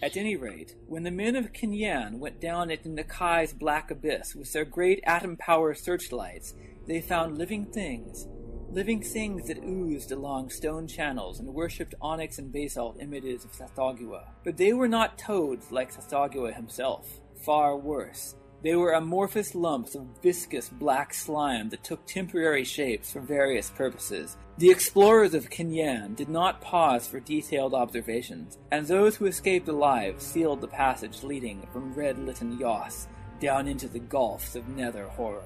At 0.03 0.17
any 0.17 0.35
rate, 0.35 0.75
when 0.85 1.03
the 1.03 1.11
men 1.11 1.37
of 1.37 1.53
K'n-yan 1.53 2.19
went 2.19 2.41
down 2.41 2.69
into 2.69 2.89
N'kai's 2.89 3.53
black 3.53 3.89
abyss 3.89 4.35
with 4.35 4.51
their 4.51 4.65
great 4.65 5.01
atom 5.05 5.37
power 5.37 5.73
searchlights, 5.73 6.55
they 6.85 6.99
found 6.99 7.37
living 7.37 7.67
things. 7.67 8.27
Living 8.69 9.01
things 9.01 9.47
that 9.47 9.63
oozed 9.63 10.11
along 10.11 10.49
stone 10.49 10.87
channels 10.87 11.39
and 11.39 11.53
worshipped 11.53 11.95
onyx 12.01 12.37
and 12.37 12.51
basalt 12.51 12.97
images 12.99 13.45
of 13.45 13.53
Tsathoggua. 13.53 14.25
But 14.43 14.57
they 14.57 14.73
were 14.73 14.89
not 14.89 15.17
toads 15.17 15.71
like 15.71 15.93
Tsathoggua 15.93 16.53
himself. 16.53 17.21
Far 17.45 17.77
worse. 17.77 18.35
They 18.63 18.75
were 18.75 18.93
amorphous 18.93 19.55
lumps 19.55 19.93
of 19.93 20.07
viscous 20.21 20.69
black 20.69 21.13
slime 21.13 21.67
that 21.69 21.83
took 21.83 22.05
temporary 22.07 22.63
shapes 22.63 23.11
for 23.11 23.19
various 23.19 23.69
purposes. 23.69 24.37
The 24.57 24.69
explorers 24.69 25.33
of 25.33 25.49
K'n-yan 25.49 26.13
did 26.15 26.29
not 26.29 26.61
pause 26.61 27.05
for 27.05 27.19
detailed 27.19 27.73
observations, 27.73 28.57
and 28.71 28.87
those 28.87 29.17
who 29.17 29.25
escaped 29.25 29.67
alive 29.67 30.21
sealed 30.21 30.61
the 30.61 30.69
passage 30.69 31.23
leading 31.23 31.67
from 31.73 31.93
Red 31.93 32.17
Litten 32.17 32.57
Yoth 32.57 33.07
down 33.41 33.67
into 33.67 33.89
the 33.89 33.99
gulfs 33.99 34.55
of 34.55 34.69
nether 34.69 35.07
horror. 35.07 35.43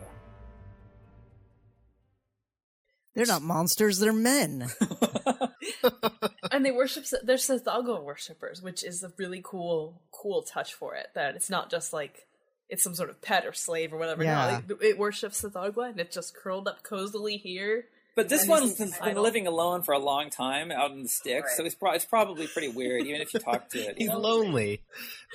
They're 3.16 3.26
not 3.26 3.42
monsters, 3.42 3.98
they're 3.98 4.14
men. 4.14 4.70
and 6.52 6.64
they 6.64 6.72
worship 6.72 7.06
they're 7.24 7.38
Tsathoggua 7.38 8.04
worshippers, 8.04 8.62
which 8.62 8.84
is 8.84 9.04
a 9.04 9.12
really 9.18 9.42
cool 9.44 10.02
cool 10.12 10.44
touch 10.44 10.76
for 10.76 10.96
it. 10.96 11.08
That 11.16 11.36
it's 11.36 11.50
not 11.50 11.72
just 11.72 11.94
like 11.94 12.27
it's 12.70 12.84
some 12.84 12.96
sort 12.96 13.10
of 13.10 13.22
pet 13.22 13.46
or 13.46 13.54
slave 13.54 13.94
or 13.94 13.98
whatever. 13.98 14.24
Yeah. 14.24 14.62
No, 14.68 14.76
it, 14.76 14.82
it 14.90 14.98
worships 14.98 15.42
Tsathoggua 15.42 15.92
and 15.92 16.00
it's 16.00 16.16
just 16.16 16.36
curled 16.36 16.68
up 16.68 16.84
cozily 16.84 17.38
here. 17.38 17.86
But 18.18 18.30
this 18.30 18.48
one's 18.48 18.76
this 18.76 18.98
been 18.98 19.10
idle. 19.12 19.22
living 19.22 19.46
alone 19.46 19.84
for 19.84 19.94
a 19.94 20.00
long 20.00 20.32
time 20.32 20.72
out 20.72 20.90
in 20.90 21.04
the 21.04 21.08
sticks, 21.08 21.56
so 21.56 21.64
it's, 21.64 21.76
pro- 21.76 21.92
it's 21.92 22.04
probably 22.04 22.48
pretty 22.48 22.70
weird, 22.70 23.06
even 23.06 23.22
if 23.22 23.32
you 23.32 23.40
talk 23.40 23.70
to 23.70 23.78
it. 23.78 24.00
He's 24.00 24.08
know? 24.08 24.18
lonely. 24.18 24.82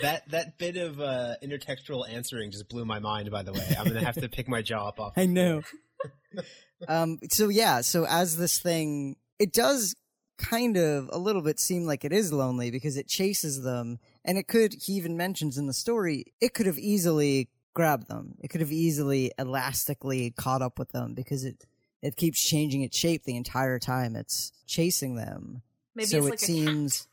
That 0.01 0.29
that 0.33 0.59
bit 0.59 0.77
of 0.77 1.01
uh, 1.01 1.37
intertextual 1.45 2.11
answering 2.11 2.51
just 2.51 2.69
blew 2.69 2.85
my 2.85 2.99
mind. 2.99 3.31
By 3.31 3.45
the 3.45 3.53
way, 3.53 3.65
I'm 3.79 3.87
gonna 3.87 4.05
have 4.05 4.17
to 4.17 4.29
pick 4.29 4.49
my 4.49 4.63
jaw 4.63 4.89
up 4.89 4.99
off. 4.99 5.13
I 5.17 5.27
know. 5.27 5.63
um, 6.89 7.21
so 7.31 7.51
yeah, 7.51 7.83
so 7.83 8.05
as 8.05 8.37
this 8.37 8.59
thing, 8.59 9.15
it 9.39 9.53
does 9.53 9.95
kind 10.39 10.77
of 10.77 11.09
a 11.13 11.19
little 11.19 11.43
bit 11.43 11.61
seem 11.61 11.85
like 11.85 12.05
it 12.05 12.13
is 12.13 12.33
lonely 12.33 12.73
because 12.73 12.97
it 12.97 13.07
chases 13.07 13.63
them, 13.63 14.01
and 14.25 14.39
it 14.39 14.49
could. 14.49 14.75
He 14.75 14.95
even 14.95 15.17
mentions 15.17 15.59
in 15.59 15.67
the 15.67 15.73
story 15.73 16.33
it 16.41 16.55
could 16.55 16.67
have 16.67 16.79
easily 16.79 17.49
grabbed 17.75 18.09
them. 18.09 18.35
It 18.41 18.49
could 18.49 18.61
have 18.61 18.73
easily 18.73 19.33
elastically 19.39 20.31
caught 20.31 20.63
up 20.63 20.79
with 20.79 20.91
them 20.91 21.15
because 21.15 21.45
it 21.45 21.65
it 22.03 22.17
keeps 22.17 22.43
changing 22.43 22.83
its 22.83 22.97
shape 22.97 23.25
the 23.25 23.37
entire 23.37 23.79
time 23.79 24.17
it's 24.17 24.53
chasing 24.67 25.15
them. 25.15 25.63
Maybe 25.95 26.07
so 26.07 26.19
it's 26.19 26.27
it 26.27 26.31
like 26.31 26.43
a 26.43 26.45
seems. 26.45 27.09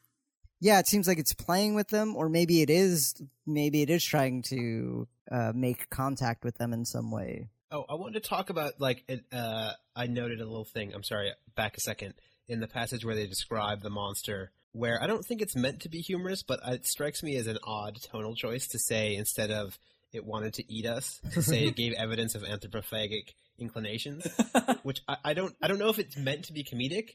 Yeah, 0.61 0.79
it 0.79 0.87
seems 0.87 1.07
like 1.07 1.19
it's 1.19 1.33
playing 1.33 1.75
with 1.75 1.87
them, 1.87 2.17
or 2.17 2.27
maybe 2.27 2.61
it 2.61 2.69
is. 2.69 3.21
Maybe 3.45 3.81
it 3.81 3.89
is 3.89 4.03
trying 4.03 4.41
to 4.43 5.07
uh, 5.31 5.53
make 5.55 5.89
contact 5.89 6.43
with 6.43 6.57
them 6.57 6.73
in 6.73 6.85
some 6.85 7.11
way. 7.11 7.47
Oh, 7.71 7.85
I 7.87 7.93
wanted 7.93 8.21
to 8.21 8.27
talk 8.27 8.49
about 8.49 8.79
like 8.79 9.03
it, 9.07 9.23
uh, 9.31 9.73
I 9.95 10.07
noted 10.07 10.41
a 10.41 10.45
little 10.45 10.65
thing. 10.65 10.93
I'm 10.93 11.03
sorry, 11.03 11.31
back 11.55 11.77
a 11.77 11.79
second 11.79 12.15
in 12.47 12.59
the 12.59 12.67
passage 12.67 13.05
where 13.05 13.15
they 13.15 13.27
describe 13.27 13.81
the 13.81 13.89
monster. 13.89 14.51
Where 14.71 15.01
I 15.01 15.07
don't 15.07 15.25
think 15.25 15.41
it's 15.41 15.55
meant 15.55 15.81
to 15.81 15.89
be 15.89 15.99
humorous, 15.99 16.43
but 16.43 16.59
it 16.67 16.85
strikes 16.85 17.23
me 17.23 17.35
as 17.37 17.47
an 17.47 17.57
odd 17.63 17.99
tonal 18.01 18.35
choice 18.35 18.67
to 18.67 18.79
say 18.79 19.15
instead 19.15 19.49
of 19.51 19.79
it 20.13 20.25
wanted 20.25 20.53
to 20.55 20.71
eat 20.71 20.85
us, 20.85 21.19
to 21.33 21.41
say 21.41 21.65
it 21.65 21.75
gave 21.75 21.93
evidence 21.93 22.35
of 22.35 22.43
anthropophagic 22.43 23.33
inclinations, 23.59 24.25
which 24.83 25.01
I, 25.07 25.17
I 25.25 25.33
don't 25.33 25.55
I 25.61 25.67
don't 25.67 25.79
know 25.79 25.89
if 25.89 25.99
it's 25.99 26.17
meant 26.17 26.45
to 26.45 26.53
be 26.53 26.63
comedic. 26.63 27.11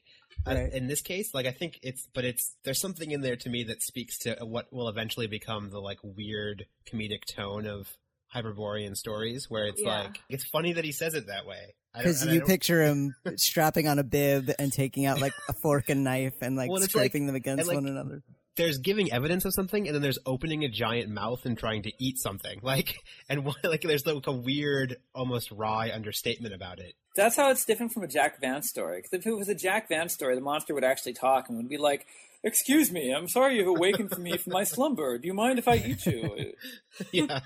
Right. 0.46 0.72
in 0.72 0.88
this 0.88 1.00
case, 1.00 1.32
like 1.32 1.46
I 1.46 1.52
think 1.52 1.78
it's, 1.82 2.06
but 2.12 2.24
it's 2.24 2.54
there's 2.64 2.80
something 2.80 3.10
in 3.12 3.20
there 3.20 3.36
to 3.36 3.48
me 3.48 3.62
that 3.64 3.82
speaks 3.82 4.18
to 4.20 4.36
what 4.42 4.72
will 4.72 4.88
eventually 4.88 5.26
become 5.28 5.70
the 5.70 5.80
like 5.80 5.98
weird 6.02 6.66
comedic 6.92 7.24
tone 7.24 7.66
of 7.66 7.88
Hyperborean 8.34 8.96
stories, 8.96 9.48
where 9.48 9.66
it's 9.66 9.80
Yeah. 9.80 10.02
like 10.02 10.20
it's 10.28 10.44
funny 10.44 10.72
that 10.72 10.84
he 10.84 10.92
says 10.92 11.14
it 11.14 11.28
that 11.28 11.46
way. 11.46 11.74
I 11.94 11.98
don't- 11.98 12.04
Because 12.04 12.22
and 12.22 12.30
I 12.30 12.34
you 12.34 12.40
picture 12.42 12.82
him 12.86 13.14
strapping 13.36 13.86
on 13.88 13.98
a 13.98 14.04
bib 14.04 14.50
and 14.58 14.72
taking 14.72 15.06
out 15.06 15.20
like 15.20 15.32
a 15.48 15.52
fork 15.52 15.88
and 15.88 16.02
knife 16.04 16.34
and 16.40 16.56
like 16.56 16.68
Well, 16.70 16.82
it's 16.82 16.94
like- 16.94 17.02
scraping 17.10 17.26
them 17.26 17.36
against 17.36 17.66
like, 17.68 17.74
one 17.76 17.86
another. 17.86 18.22
there's 18.56 18.78
giving 18.78 19.12
evidence 19.12 19.44
of 19.44 19.52
something, 19.54 19.86
and 19.86 19.94
then 19.94 20.02
there's 20.02 20.18
opening 20.26 20.64
a 20.64 20.68
giant 20.68 21.08
mouth 21.10 21.44
and 21.44 21.56
trying 21.58 21.82
to 21.82 21.92
eat 21.98 22.18
something. 22.18 22.60
Like, 22.62 22.96
and 23.28 23.44
one- 23.44 23.56
like 23.64 23.82
there's 23.82 24.06
like 24.06 24.26
a 24.26 24.32
weird, 24.32 24.96
almost 25.14 25.50
wry 25.52 25.90
understatement 25.92 26.54
about 26.54 26.78
it. 26.80 26.94
That's 27.16 27.36
how 27.36 27.50
it's 27.50 27.64
different 27.64 27.92
from 27.92 28.02
a 28.02 28.08
Jack 28.08 28.40
Vance 28.40 28.68
story. 28.68 28.98
Because 29.02 29.20
if 29.20 29.26
it 29.26 29.36
was 29.36 29.48
a 29.48 29.54
Jack 29.54 29.88
Vance 29.88 30.12
story, 30.14 30.34
the 30.34 30.40
monster 30.40 30.74
would 30.74 30.82
actually 30.84 31.12
talk 31.14 31.48
and 31.48 31.56
would 31.58 31.68
be 31.68 31.76
like, 31.78 32.06
"Excuse 32.42 32.90
me, 32.90 33.12
I'm 33.12 33.28
sorry 33.28 33.56
you've 33.56 33.68
awakened 33.68 34.10
from 34.10 34.24
me 34.24 34.36
from 34.36 34.52
my 34.52 34.64
slumber. 34.64 35.16
Do 35.18 35.28
you 35.28 35.34
mind 35.34 35.60
if 35.60 35.68
I 35.68 35.76
eat 35.76 36.04
you?" 36.06 36.54
yeah. 37.12 37.38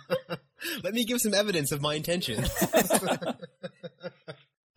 Let 0.82 0.94
me 0.94 1.04
give 1.04 1.20
some 1.20 1.34
evidence 1.34 1.70
of 1.70 1.82
my 1.82 1.94
intention. 1.94 2.44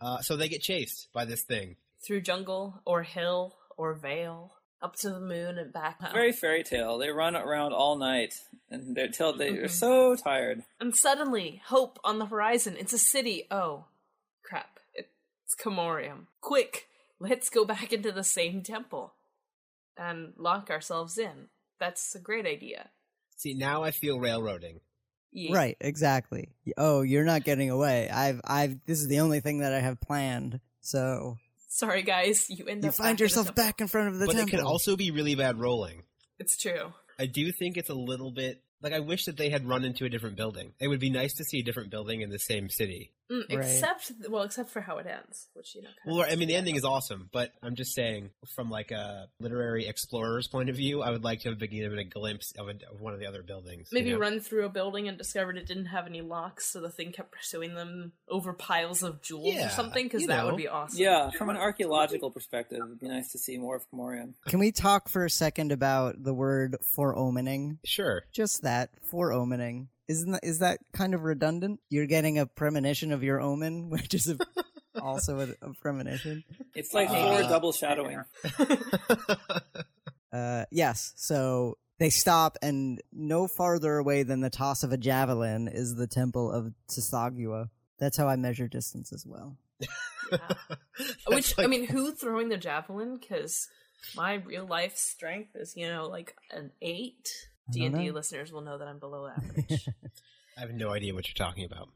Uh, 0.02 0.20
so 0.20 0.36
they 0.36 0.48
get 0.48 0.60
chased 0.62 1.08
by 1.12 1.24
this 1.24 1.42
thing. 1.42 1.76
through 2.04 2.20
jungle 2.20 2.82
or 2.84 3.04
hill 3.04 3.54
or 3.76 3.94
vale 3.94 4.54
up 4.82 4.96
to 4.96 5.08
the 5.10 5.20
moon 5.20 5.56
and 5.58 5.72
back. 5.72 6.00
Very 6.12 6.32
fairy 6.32 6.64
tale. 6.64 6.98
They 6.98 7.10
run 7.10 7.36
around 7.36 7.72
all 7.72 7.96
night 7.96 8.34
and 8.68 8.96
they're 8.96 9.06
till 9.06 9.32
they're 9.32 9.66
Mhm. 9.66 9.70
so 9.70 10.16
tired. 10.16 10.64
And 10.80 10.96
suddenly, 10.96 11.62
hope 11.66 12.00
on 12.02 12.18
the 12.18 12.26
horizon. 12.26 12.76
It's 12.76 12.92
a 12.92 12.98
city. 12.98 13.46
Oh, 13.52 13.84
crap. 14.42 14.80
It's 14.94 15.54
Commoriom. 15.62 16.26
Quick, 16.40 16.88
let's 17.20 17.48
go 17.48 17.64
back 17.64 17.92
into 17.92 18.10
the 18.10 18.24
same 18.24 18.64
temple 18.64 19.14
and 19.96 20.34
lock 20.36 20.68
ourselves 20.70 21.16
in. 21.18 21.50
That's 21.78 22.16
a 22.16 22.20
great 22.20 22.46
idea. 22.46 22.90
See, 23.36 23.54
now 23.54 23.84
I 23.84 23.92
feel 23.92 24.18
railroading. 24.18 24.80
Ye- 25.32 25.52
Right, 25.52 25.76
exactly. 25.80 26.50
Oh, 26.76 27.00
you're 27.02 27.24
not 27.24 27.44
getting 27.44 27.70
away. 27.70 28.08
I've, 28.10 28.40
I've. 28.44 28.76
This 28.86 29.00
is 29.00 29.08
the 29.08 29.20
only 29.20 29.40
thing 29.40 29.58
that 29.60 29.72
I 29.72 29.80
have 29.80 30.00
planned. 30.00 30.60
So 30.82 31.38
Sorry, 31.68 32.02
guys. 32.02 32.50
You 32.50 32.66
end 32.66 32.82
you 32.84 32.90
up 32.90 32.94
find 32.96 33.14
back 33.16 33.20
in 33.20 33.24
yourself 33.24 33.46
temple. 33.46 33.64
back 33.64 33.80
in 33.80 33.88
front 33.88 34.08
of 34.08 34.18
the 34.18 34.26
but 34.26 34.34
it 34.34 34.38
temple. 34.40 34.58
could 34.58 34.66
also 34.66 34.94
be 34.96 35.10
really 35.10 35.34
bad 35.34 35.58
rolling. 35.58 36.02
It's 36.38 36.56
true. 36.58 36.92
I 37.18 37.26
do 37.26 37.50
think 37.52 37.76
it's 37.76 37.88
a 37.88 37.94
little 37.94 38.30
bit 38.30 38.62
like 38.82 38.92
I 38.92 39.00
wish 39.00 39.24
that 39.26 39.36
they 39.36 39.48
had 39.48 39.66
run 39.66 39.84
into 39.84 40.04
a 40.04 40.08
different 40.10 40.36
building. 40.36 40.72
It 40.80 40.88
would 40.88 41.00
be 41.00 41.08
nice 41.10 41.34
to 41.34 41.44
see 41.44 41.60
a 41.60 41.62
different 41.62 41.90
building 41.90 42.20
in 42.20 42.30
the 42.30 42.38
same 42.38 42.68
city. 42.68 43.12
Mm, 43.30 43.48
Right. 43.48 43.58
Except, 43.60 44.12
well, 44.28 44.42
except 44.42 44.68
for 44.70 44.80
how 44.80 44.98
it 44.98 45.06
ends, 45.06 45.48
which 45.54 45.74
you 45.74 45.82
know. 45.82 45.88
kind 45.88 46.16
Well, 46.16 46.26
of 46.26 46.32
I 46.32 46.36
mean, 46.36 46.48
the 46.48 46.54
ending 46.56 46.74
is 46.76 46.84
awesome, 46.84 47.30
but 47.32 47.52
I'm 47.62 47.76
just 47.76 47.94
saying, 47.94 48.30
from 48.54 48.68
like 48.68 48.90
a 48.90 49.28
literary 49.40 49.86
explorer's 49.86 50.48
point 50.48 50.68
of 50.68 50.76
view, 50.76 51.02
I 51.02 51.10
would 51.10 51.24
like 51.24 51.40
to 51.40 51.48
have 51.50 51.58
been 51.58 51.70
given 51.70 51.98
a 51.98 52.04
glimpse 52.04 52.52
of, 52.58 52.68
a, 52.68 52.72
of 52.92 53.00
one 53.00 53.14
of 53.14 53.20
the 53.20 53.26
other 53.26 53.42
buildings. 53.42 53.88
you 53.90 53.98
Maybe 53.98 54.12
know? 54.12 54.18
run 54.18 54.40
through 54.40 54.66
a 54.66 54.68
building 54.68 55.08
and 55.08 55.16
discovered 55.16 55.56
it 55.56 55.66
didn't 55.66 55.86
have 55.86 56.06
any 56.06 56.20
locks, 56.20 56.66
so 56.72 56.80
the 56.80 56.90
thing 56.90 57.12
kept 57.12 57.32
pursuing 57.32 57.74
them 57.74 58.12
over 58.28 58.52
piles 58.52 59.02
of 59.02 59.22
jewels 59.22 59.54
Yeah, 59.54 59.66
or 59.66 59.70
something, 59.70 60.04
because 60.06 60.26
that 60.26 60.36
know. 60.38 60.46
would 60.46 60.56
be 60.56 60.68
awesome. 60.68 61.00
Yeah, 61.00 61.30
from 61.30 61.48
an 61.48 61.56
archaeological 61.56 62.30
perspective, 62.30 62.80
it'd 62.84 63.00
be 63.00 63.08
nice 63.08 63.32
to 63.32 63.38
see 63.38 63.56
more 63.56 63.76
of 63.76 63.84
Commoriom. 63.90 64.34
Can 64.46 64.58
we 64.58 64.72
talk 64.72 65.08
for 65.08 65.24
a 65.24 65.30
second 65.30 65.72
about 65.72 66.22
the 66.22 66.34
word 66.34 66.76
foreomening? 66.94 67.78
Sure. 67.84 68.24
Just 68.32 68.62
that 68.62 68.90
foreomening. 69.10 69.88
Isn't 70.12 70.32
that, 70.32 70.44
is 70.44 70.58
that 70.58 70.78
kind 70.92 71.14
of 71.14 71.22
redundant? 71.22 71.80
You're 71.88 72.06
getting 72.06 72.38
a 72.38 72.46
premonition 72.46 73.12
of 73.12 73.22
your 73.22 73.40
omen, 73.40 73.88
which 73.94 74.14
is 74.14 74.28
a, 74.28 74.38
also 75.00 75.40
a, 75.40 75.48
a 75.64 75.72
premonition. 75.80 76.44
It's 76.74 76.92
like 76.92 77.08
Uh, 77.10 77.14
four 77.14 77.42
double 77.42 77.72
shadowing. 77.72 78.22
Uh, 80.32 80.64
yes. 80.70 81.12
So 81.16 81.76
they 81.98 82.08
stop, 82.08 82.56
and 82.62 83.02
no 83.12 83.46
farther 83.46 83.98
away 83.98 84.22
than 84.22 84.40
the 84.40 84.48
toss 84.48 84.82
of 84.82 84.90
a 84.90 84.96
javelin 84.96 85.68
is 85.68 85.94
the 85.94 86.06
temple 86.06 86.50
of 86.50 86.72
Tsathoggua. 86.88 87.68
That's 87.98 88.16
how 88.16 88.28
I 88.28 88.36
measure 88.36 88.66
distance 88.66 89.12
as 89.12 89.26
well. 89.26 89.58
Which 91.28 91.54
That's 91.54 91.58
I 91.58 91.66
mean, 91.66 91.86
who 91.86 92.12
throwing 92.12 92.48
the 92.48 92.56
javelin? 92.56 93.18
Because 93.18 93.68
my 94.16 94.34
real 94.36 94.66
life 94.66 94.96
strength 94.96 95.54
is, 95.54 95.76
you 95.76 95.86
know, 95.86 96.08
like 96.08 96.34
an 96.50 96.72
eight. 96.80 97.28
I 97.68 97.72
D 97.72 97.80
don't 97.80 97.94
and 97.94 98.04
D 98.04 98.10
listeners 98.10 98.52
will 98.52 98.62
know 98.62 98.78
that 98.78 98.88
I'm 98.88 98.98
below 98.98 99.28
average. 99.28 99.88
I 100.56 100.60
have 100.60 100.72
no 100.72 100.90
idea 100.90 101.14
what 101.14 101.26
you're 101.26 101.46
talking 101.46 101.64
about. 101.64 101.88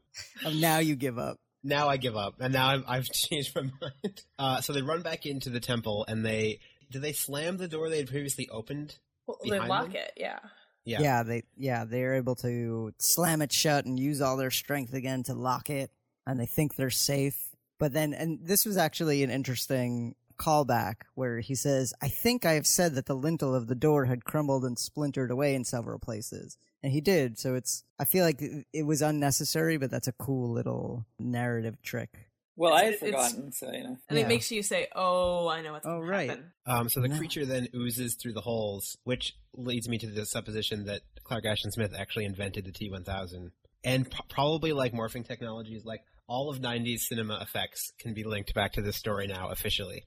Um, 0.45 0.59
now 0.59 0.79
you 0.79 0.95
give 0.95 1.19
up. 1.19 1.37
Now 1.63 1.89
I 1.89 1.97
give 1.97 2.15
up, 2.15 2.35
and 2.39 2.53
now 2.53 2.69
I'm, 2.69 2.83
I've 2.87 3.05
changed 3.11 3.55
my 3.55 3.63
mind. 3.63 4.23
Uh, 4.39 4.61
so 4.61 4.73
they 4.73 4.81
run 4.81 5.01
back 5.01 5.25
into 5.25 5.49
the 5.49 5.59
temple, 5.59 6.05
and 6.07 6.25
they 6.25 6.59
did 6.91 7.01
they 7.01 7.13
slam 7.13 7.57
the 7.57 7.67
door 7.67 7.89
they 7.89 7.97
had 7.97 8.07
previously 8.07 8.49
opened? 8.49 8.97
well, 9.27 9.37
they 9.43 9.59
lock 9.59 9.87
them? 9.87 9.95
it, 9.95 10.13
yeah. 10.17 10.39
Yeah. 10.85 11.01
Yeah. 11.01 11.23
they 11.23 11.43
yeah 11.57 11.83
they're 11.83 12.15
able 12.15 12.35
to 12.35 12.93
slam 12.97 13.41
it 13.41 13.51
shut 13.51 13.85
and 13.85 13.99
use 13.99 14.21
all 14.21 14.37
their 14.37 14.51
strength 14.51 14.93
again 14.93 15.23
to 15.23 15.33
lock 15.33 15.69
it, 15.69 15.91
and 16.25 16.39
they 16.39 16.45
think 16.45 16.75
they're 16.75 16.89
safe. 16.89 17.37
But 17.79 17.93
then, 17.93 18.13
and 18.13 18.39
this 18.41 18.65
was 18.65 18.77
actually 18.77 19.21
an 19.23 19.29
interesting 19.29 20.15
callback 20.37 21.01
where 21.15 21.39
he 21.39 21.55
says, 21.55 21.93
"I 22.01 22.07
think 22.09 22.45
I 22.45 22.53
have 22.53 22.67
said 22.67 22.95
that 22.95 23.05
the 23.05 23.15
lintel 23.15 23.53
of 23.55 23.67
the 23.67 23.75
door 23.75 24.05
had 24.05 24.23
crumbled 24.25 24.63
and 24.65 24.77
splintered 24.77 25.31
away 25.31 25.55
in 25.55 25.63
several 25.63 25.99
places." 25.99 26.57
And 26.83 26.91
he 26.91 27.01
did, 27.01 27.37
so 27.39 27.55
it's. 27.55 27.83
I 27.99 28.05
feel 28.05 28.23
like 28.23 28.41
it- 28.41 28.67
it 28.71 28.83
was 28.83 29.01
unnecessary, 29.01 29.77
but 29.77 29.89
that's 29.91 30.07
a 30.07 30.11
cool 30.13 30.51
little 30.51 31.05
narrative 31.19 31.81
trick. 31.81 32.29
Well, 32.55 32.73
I 32.73 32.85
had 32.85 32.93
It's- 32.93 33.09
it's- 33.09 33.31
forgotten, 33.31 33.51
so 33.51 33.71
you 33.71 33.83
know. 33.83 33.97
And 34.09 34.17
Yeah. 34.17 34.25
it 34.25 34.27
makes 34.27 34.49
you 34.51 34.63
say, 34.63 34.87
"Oh, 34.95 35.47
I 35.47 35.61
know 35.61 35.73
what's 35.73 35.85
Oh, 35.85 35.97
going 35.99 36.09
right. 36.09 36.25
to 36.27 36.31
happen." 36.35 36.53
Um, 36.65 36.89
so 36.89 37.01
the 37.01 37.07
No. 37.07 37.17
creature 37.17 37.45
then 37.45 37.67
oozes 37.75 38.15
through 38.15 38.33
the 38.33 38.41
holes, 38.41 38.97
which 39.03 39.35
leads 39.53 39.87
me 39.89 39.97
to 39.99 40.07
the 40.07 40.25
supposition 40.25 40.85
that 40.85 41.01
Clark 41.23 41.45
Ashton 41.45 41.71
Smith 41.71 41.93
actually 41.95 42.25
invented 42.25 42.65
the 42.65 42.71
T1000. 42.71 43.51
And 43.83 44.09
p- 44.09 44.17
probably 44.29 44.73
like 44.73 44.91
morphing 44.93 45.25
technologies, 45.25 45.85
like 45.85 46.01
all 46.27 46.49
of 46.49 46.59
90s 46.59 47.07
cinema 47.07 47.37
effects 47.41 47.91
can 47.99 48.13
be 48.13 48.23
linked 48.23 48.53
back 48.53 48.73
to 48.73 48.81
this 48.81 48.97
story 48.97 49.27
now 49.27 49.49
officially 49.49 50.05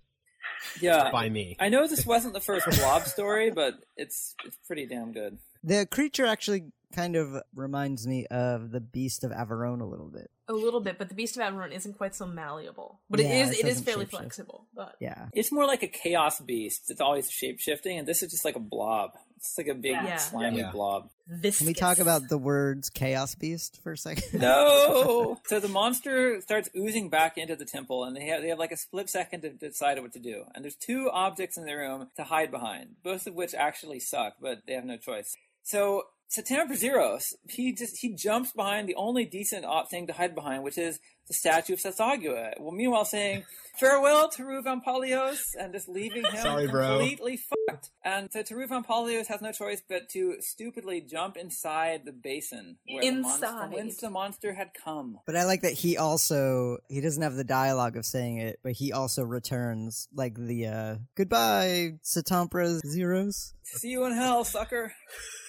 Yeah, 0.81 1.11
by 1.11 1.29
me. 1.29 1.57
I 1.59 1.69
know 1.69 1.87
this 1.87 2.07
wasn't 2.07 2.35
the 2.35 2.41
first 2.41 2.67
blob 2.79 3.05
story, 3.05 3.51
but 3.51 3.75
it's 3.97 4.35
it's 4.45 4.57
pretty 4.67 4.87
damn 4.87 5.13
good. 5.13 5.39
The 5.63 5.87
creature 5.87 6.27
actually 6.27 6.73
kind 6.95 7.17
of 7.17 7.43
reminds 7.55 8.07
me 8.07 8.27
of 8.27 8.71
the 8.73 8.81
Beast 8.81 9.25
of 9.25 9.31
Averoigne 9.31 9.81
a 9.81 9.85
little 9.85 10.09
bit. 10.09 10.31
A 10.49 10.53
little 10.53 10.81
bit, 10.81 10.99
but 10.99 11.09
the 11.09 11.15
Beast 11.15 11.37
of 11.37 11.43
Averoigne 11.43 11.75
isn't 11.75 11.97
quite 11.97 12.15
so 12.15 12.27
malleable. 12.27 13.01
But 13.09 13.21
Yeah, 13.21 13.27
it 13.27 13.33
is 13.33 13.51
it 13.51 13.53
it 13.53 13.59
is 13.59 13.63
doesn't 13.75 13.85
fairly 13.85 14.07
flexible. 14.07 14.67
But 14.75 14.97
Yeah. 15.01 15.27
It's 15.33 15.53
more 15.53 15.67
like 15.67 15.83
a 15.83 15.89
chaos 15.89 16.41
beast. 16.41 16.91
It's 16.91 17.01
always 17.01 17.31
shape 17.31 17.61
shifting, 17.61 17.99
and 17.99 18.09
this 18.09 18.23
is 18.23 18.31
just 18.31 18.45
like 18.45 18.57
a 18.57 18.61
blob. 18.61 19.13
It's 19.41 19.57
like 19.57 19.69
a 19.69 19.75
big 19.75 19.93
Yeah. 19.93 20.17
slimy 20.17 20.59
Yeah. 20.59 20.71
blob. 20.71 21.09
viscous. 21.27 21.59
Can 21.59 21.67
we 21.69 21.75
talk 21.75 21.99
about 21.99 22.29
the 22.29 22.37
words 22.37 22.91
Chaos 22.91 23.35
Beast 23.35 23.81
for 23.83 23.93
a 23.93 23.97
second? 23.97 24.41
No. 24.41 25.39
so 25.47 25.61
the 25.61 25.69
monster 25.69 26.41
starts 26.43 26.69
oozing 26.77 27.09
back 27.09 27.39
into 27.39 27.57
the 27.57 27.65
temple, 27.65 28.05
and 28.05 28.15
they 28.17 28.27
have 28.27 28.43
they 28.43 28.49
have 28.49 28.59
like 28.59 28.73
a 28.73 28.77
split 28.77 29.09
second 29.09 29.41
to 29.43 29.51
decide 29.51 29.99
what 30.03 30.13
to 30.13 30.19
do. 30.19 30.45
And 30.55 30.63
there's 30.65 30.77
two 30.77 31.09
objects 31.11 31.57
in 31.57 31.65
the 31.65 31.75
room 31.75 32.09
to 32.17 32.25
hide 32.25 32.51
behind, 32.51 32.97
both 33.03 33.27
of 33.27 33.35
which 33.35 33.55
actually 33.55 34.01
suck, 34.01 34.35
but 34.43 34.59
they 34.67 34.75
have 34.75 34.85
no 34.85 34.97
choice. 34.99 35.35
So 35.63 36.03
Satampra 36.37 36.79
Zeiros, 36.79 37.33
he 37.49 37.73
just 37.73 37.99
he 37.99 38.13
jumps 38.15 38.53
behind 38.53 38.89
the 38.89 38.95
only 38.97 39.25
decent 39.25 39.65
op- 39.65 39.89
thing 39.91 40.07
to 40.09 40.13
hide 40.13 40.35
behind, 40.35 40.63
which 40.65 40.79
is 40.79 41.01
the 41.31 41.35
statue 41.35 41.75
of 41.75 41.79
Tsathoggua. 41.79 42.55
Well, 42.61 42.73
meanwhile 42.73 43.05
saying 43.05 43.45
farewell 43.79 44.29
to 44.31 44.43
Ruvan 44.43 44.83
Polios 44.85 45.41
and 45.59 45.73
just 45.73 45.89
leaving 45.89 46.25
him 46.25 46.43
Sorry, 46.43 46.67
bro. 46.67 46.99
completely 46.99 47.37
fucked. 47.39 47.91
And 48.05 48.29
so 48.33 48.43
Tirouv 48.43 48.69
Ompallios 48.71 49.29
has 49.29 49.41
no 49.41 49.53
choice 49.53 49.81
but 49.89 50.09
to 50.11 50.37
stupidly 50.41 51.01
jump 51.01 51.37
inside 51.37 52.03
the 52.05 52.13
basin 52.13 52.77
where 52.89 53.03
the 53.03 53.13
monster, 53.21 53.47
from 53.47 53.71
whence 53.73 53.97
the 53.99 54.11
monster 54.11 54.53
had 54.55 54.71
come. 54.75 55.19
But 55.25 55.37
I 55.37 55.45
like 55.45 55.63
that 55.63 55.73
he 55.75 55.97
also 55.97 56.79
he 56.89 57.01
doesn't 57.01 57.23
have 57.23 57.35
the 57.37 57.45
dialogue 57.45 57.97
of 57.97 58.05
saying 58.05 58.39
it, 58.39 58.59
but 58.65 58.73
he 58.73 58.93
also 58.93 59.23
returns 59.23 60.09
like 60.13 60.35
the 60.35 60.67
uh 60.67 60.97
goodbye, 61.17 61.93
Satampra 62.05 62.81
Zeiros. 62.85 63.53
See 63.63 63.91
you 63.91 64.05
in 64.07 64.13
hell, 64.13 64.43
sucker. 64.45 64.93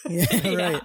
Yeah, 0.10 0.26
Yeah. 0.44 0.56
right. 0.72 0.82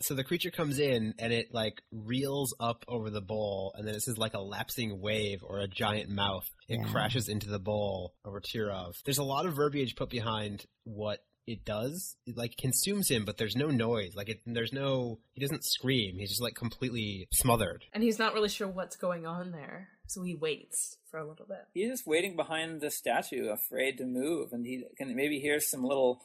So 0.00 0.14
the 0.14 0.24
creature 0.24 0.50
comes 0.50 0.78
in 0.78 1.12
and 1.18 1.30
it 1.30 1.52
like 1.52 1.82
reels 1.92 2.54
up 2.58 2.86
over 2.88 3.10
the 3.10 3.20
bowl, 3.20 3.74
and 3.76 3.86
then 3.86 3.94
it 3.94 4.00
says 4.00 4.09
like 4.18 4.34
a 4.34 4.40
lapsing 4.40 5.00
wave 5.00 5.40
or 5.42 5.58
a 5.58 5.68
giant 5.68 6.10
mouth. 6.10 6.48
It 6.68 6.78
Yeah. 6.80 6.90
crashes 6.90 7.28
into 7.28 7.48
the 7.48 7.58
bowl 7.58 8.14
over 8.24 8.40
Tirouv. 8.40 8.94
There's 9.04 9.18
a 9.18 9.24
lot 9.24 9.46
of 9.46 9.54
verbiage 9.54 9.96
put 9.96 10.08
behind 10.10 10.66
what 10.84 11.24
it 11.46 11.64
does. 11.64 12.16
It 12.26 12.36
like 12.36 12.56
consumes 12.58 13.08
him, 13.10 13.24
but 13.24 13.36
there's 13.36 13.56
no 13.56 13.68
noise. 13.68 14.14
Like 14.14 14.28
it, 14.28 14.40
there's 14.46 14.72
no. 14.72 15.18
He 15.32 15.40
doesn't 15.40 15.64
scream. 15.64 16.16
He's 16.18 16.28
just 16.28 16.42
like 16.42 16.54
completely 16.54 17.26
smothered. 17.32 17.84
And 17.92 18.02
he's 18.04 18.18
not 18.18 18.34
really 18.34 18.48
sure 18.48 18.68
what's 18.68 18.94
going 18.96 19.26
on 19.26 19.50
there, 19.50 19.88
so 20.06 20.22
he 20.22 20.34
waits 20.36 20.96
for 21.10 21.18
a 21.18 21.26
little 21.28 21.46
bit. 21.46 21.66
He's 21.74 21.88
just 21.90 22.06
waiting 22.06 22.36
behind 22.36 22.80
the 22.80 22.90
statue, 22.90 23.48
afraid 23.48 23.98
to 23.98 24.04
move, 24.04 24.52
and 24.52 24.64
he 24.64 24.84
can 24.96 25.16
maybe 25.16 25.40
hear 25.40 25.58
some 25.60 25.82
little 25.82 26.20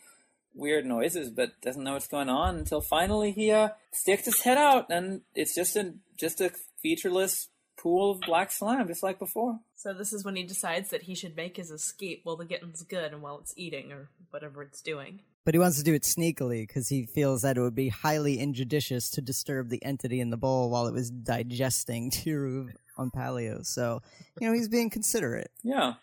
weird 0.54 0.86
noises, 0.86 1.32
but 1.32 1.60
doesn't 1.62 1.84
know 1.84 1.94
what's 1.94 2.08
going 2.08 2.30
on 2.30 2.56
until 2.58 2.82
finally 2.82 3.32
he 3.32 3.52
uh, 3.52 3.70
sticks 3.94 4.26
his 4.26 4.42
head 4.42 4.58
out, 4.60 4.86
and 4.92 5.22
it's 5.34 5.56
just 5.56 5.76
a 5.76 5.96
just 6.20 6.40
a 6.40 6.52
featureless 6.84 7.50
pool 7.86 8.10
of 8.10 8.22
black 8.22 8.52
slime, 8.52 8.88
just 8.88 9.04
like 9.04 9.20
before. 9.20 9.60
So 9.76 9.94
this 9.94 10.12
is 10.12 10.26
when 10.26 10.36
he 10.36 10.42
decides 10.42 10.90
that 10.90 11.04
he 11.04 11.14
should 11.14 11.36
make 11.36 11.56
his 11.56 11.70
escape 11.70 12.22
while 12.24 12.36
the 12.36 12.44
getting's 12.44 12.82
good 12.82 13.14
and 13.14 13.22
while 13.22 13.38
it's 13.38 13.54
eating 13.56 13.92
or 13.92 14.10
whatever 14.32 14.64
it's 14.64 14.82
doing. 14.82 15.20
But 15.44 15.54
he 15.54 15.60
wants 15.60 15.78
to 15.78 15.84
do 15.84 15.94
it 15.94 16.02
sneakily 16.02 16.64
because 16.64 16.90
he 16.90 17.06
feels 17.06 17.44
that 17.44 17.58
it 17.58 17.62
would 17.62 17.76
be 17.76 17.90
highly 17.90 18.40
injudicious 18.40 19.12
to 19.12 19.22
disturb 19.22 19.70
the 19.70 19.86
entity 19.86 20.20
in 20.20 20.32
the 20.32 20.36
bowl 20.36 20.72
while 20.72 20.88
it 20.88 20.94
was 20.96 21.12
digesting 21.12 22.10
Tiru 22.12 22.70
on 22.98 23.12
Palio. 23.12 23.64
So, 23.64 24.02
you 24.42 24.48
know, 24.48 24.54
he's 24.56 24.68
being 24.68 24.90
considerate. 24.90 25.52
Yeah. 25.62 25.94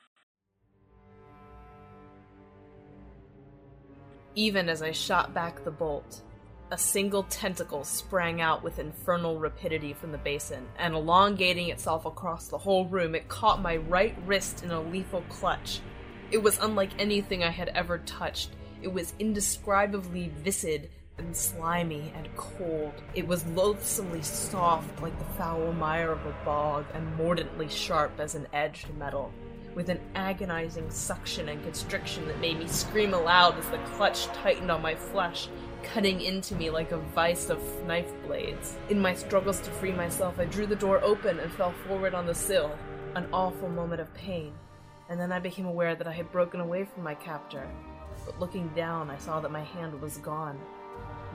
Even 4.36 4.68
as 4.68 4.82
I 4.82 4.92
shot 4.92 5.34
back 5.34 5.64
the 5.64 5.72
bolt, 5.72 6.22
a 6.72 6.78
single 6.78 7.24
tentacle 7.24 7.84
sprang 7.84 8.40
out 8.40 8.64
with 8.64 8.78
infernal 8.78 9.38
rapidity 9.38 9.92
from 9.92 10.10
the 10.10 10.16
basin, 10.16 10.66
and 10.78 10.94
elongating 10.94 11.68
itself 11.68 12.06
across 12.06 12.48
the 12.48 12.56
whole 12.56 12.86
room, 12.86 13.14
it 13.14 13.28
caught 13.28 13.60
my 13.60 13.76
right 13.76 14.16
wrist 14.24 14.64
in 14.64 14.70
a 14.70 14.80
lethal 14.80 15.22
clutch. 15.28 15.80
It 16.30 16.42
was 16.42 16.58
unlike 16.60 16.92
anything 16.98 17.44
I 17.44 17.50
had 17.50 17.68
ever 17.74 17.98
touched. 17.98 18.52
It 18.80 18.90
was 18.90 19.12
indescribably 19.18 20.32
viscid 20.42 20.88
and 21.18 21.36
slimy 21.36 22.10
and 22.16 22.34
cold. 22.36 22.94
It 23.14 23.28
was 23.28 23.46
loathsomely 23.48 24.22
soft 24.22 25.02
like 25.02 25.16
the 25.18 25.34
foul 25.34 25.74
mire 25.74 26.12
of 26.12 26.24
a 26.24 26.34
bog, 26.42 26.86
and 26.94 27.16
mordantly 27.16 27.68
sharp 27.68 28.18
as 28.18 28.34
an 28.34 28.46
edged 28.54 28.88
metal 28.96 29.30
with 29.74 29.88
an 29.88 30.00
agonizing 30.14 30.90
suction 30.90 31.48
and 31.48 31.62
constriction 31.62 32.26
that 32.28 32.40
made 32.40 32.58
me 32.58 32.66
scream 32.66 33.14
aloud 33.14 33.58
as 33.58 33.68
the 33.68 33.78
clutch 33.78 34.26
tightened 34.28 34.70
on 34.70 34.82
my 34.82 34.94
flesh, 34.94 35.48
cutting 35.82 36.20
into 36.20 36.54
me 36.54 36.70
like 36.70 36.92
a 36.92 36.98
vice 36.98 37.50
of 37.50 37.60
knife 37.84 38.12
blades. 38.26 38.76
In 38.88 39.00
my 39.00 39.14
struggles 39.14 39.60
to 39.60 39.70
free 39.70 39.92
myself, 39.92 40.38
I 40.38 40.44
drew 40.44 40.66
the 40.66 40.76
door 40.76 41.02
open 41.02 41.38
and 41.40 41.52
fell 41.52 41.74
forward 41.86 42.14
on 42.14 42.26
the 42.26 42.34
sill, 42.34 42.76
an 43.14 43.28
awful 43.32 43.68
moment 43.68 44.00
of 44.00 44.12
pain. 44.14 44.52
And 45.08 45.20
then 45.20 45.32
I 45.32 45.38
became 45.38 45.66
aware 45.66 45.94
that 45.94 46.06
I 46.06 46.12
had 46.12 46.32
broken 46.32 46.60
away 46.60 46.84
from 46.84 47.02
my 47.02 47.14
captor. 47.14 47.68
But 48.24 48.38
looking 48.38 48.68
down, 48.68 49.10
I 49.10 49.18
saw 49.18 49.40
that 49.40 49.50
my 49.50 49.62
hand 49.62 50.00
was 50.00 50.18
gone, 50.18 50.58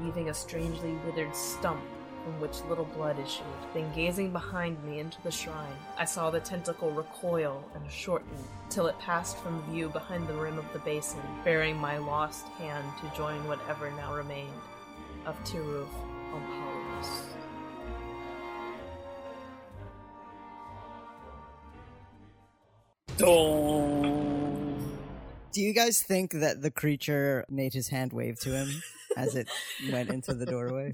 leaving 0.02 0.30
a 0.30 0.34
strangely 0.34 0.93
withered 1.06 1.36
stump 1.36 1.84
from 2.28 2.41
which 2.41 2.61
little 2.67 2.84
blood 2.84 3.17
issued. 3.19 3.45
Then, 3.73 3.89
gazing 3.95 4.34
behind 4.34 4.84
me 4.84 4.99
into 4.99 5.17
the 5.21 5.32
shrine, 5.32 5.78
I 5.97 6.03
saw 6.03 6.30
the 6.30 6.41
tentacle 6.41 6.91
recoil 6.91 7.63
and 7.73 7.89
shorten 7.89 8.38
till 8.69 8.88
it 8.88 8.99
passed 8.99 9.38
from 9.38 9.63
view 9.71 9.88
behind 9.88 10.28
the 10.28 10.34
rim 10.34 10.59
of 10.59 10.65
the 10.73 10.80
basin, 10.80 11.21
bearing 11.45 11.78
my 11.78 11.97
lost 11.97 12.45
hand 12.59 12.86
to 12.99 13.17
join 13.17 13.47
whatever 13.47 13.89
now 13.91 14.13
remained 14.13 14.51
of 15.25 15.41
Tirouv 15.45 15.88
Ompallios. 16.34 17.23
Dong. 23.15 23.88
Do 25.53 25.61
you 25.61 25.73
guys 25.73 26.01
think 26.01 26.34
that 26.34 26.61
the 26.61 26.71
creature 26.71 27.45
made 27.49 27.73
his 27.73 27.88
hand 27.88 28.11
wave 28.11 28.38
to 28.41 28.51
him 28.51 28.84
as 29.15 29.34
it 29.36 29.47
went 29.89 30.09
into 30.09 30.34
the 30.34 30.45
doorway? 30.45 30.93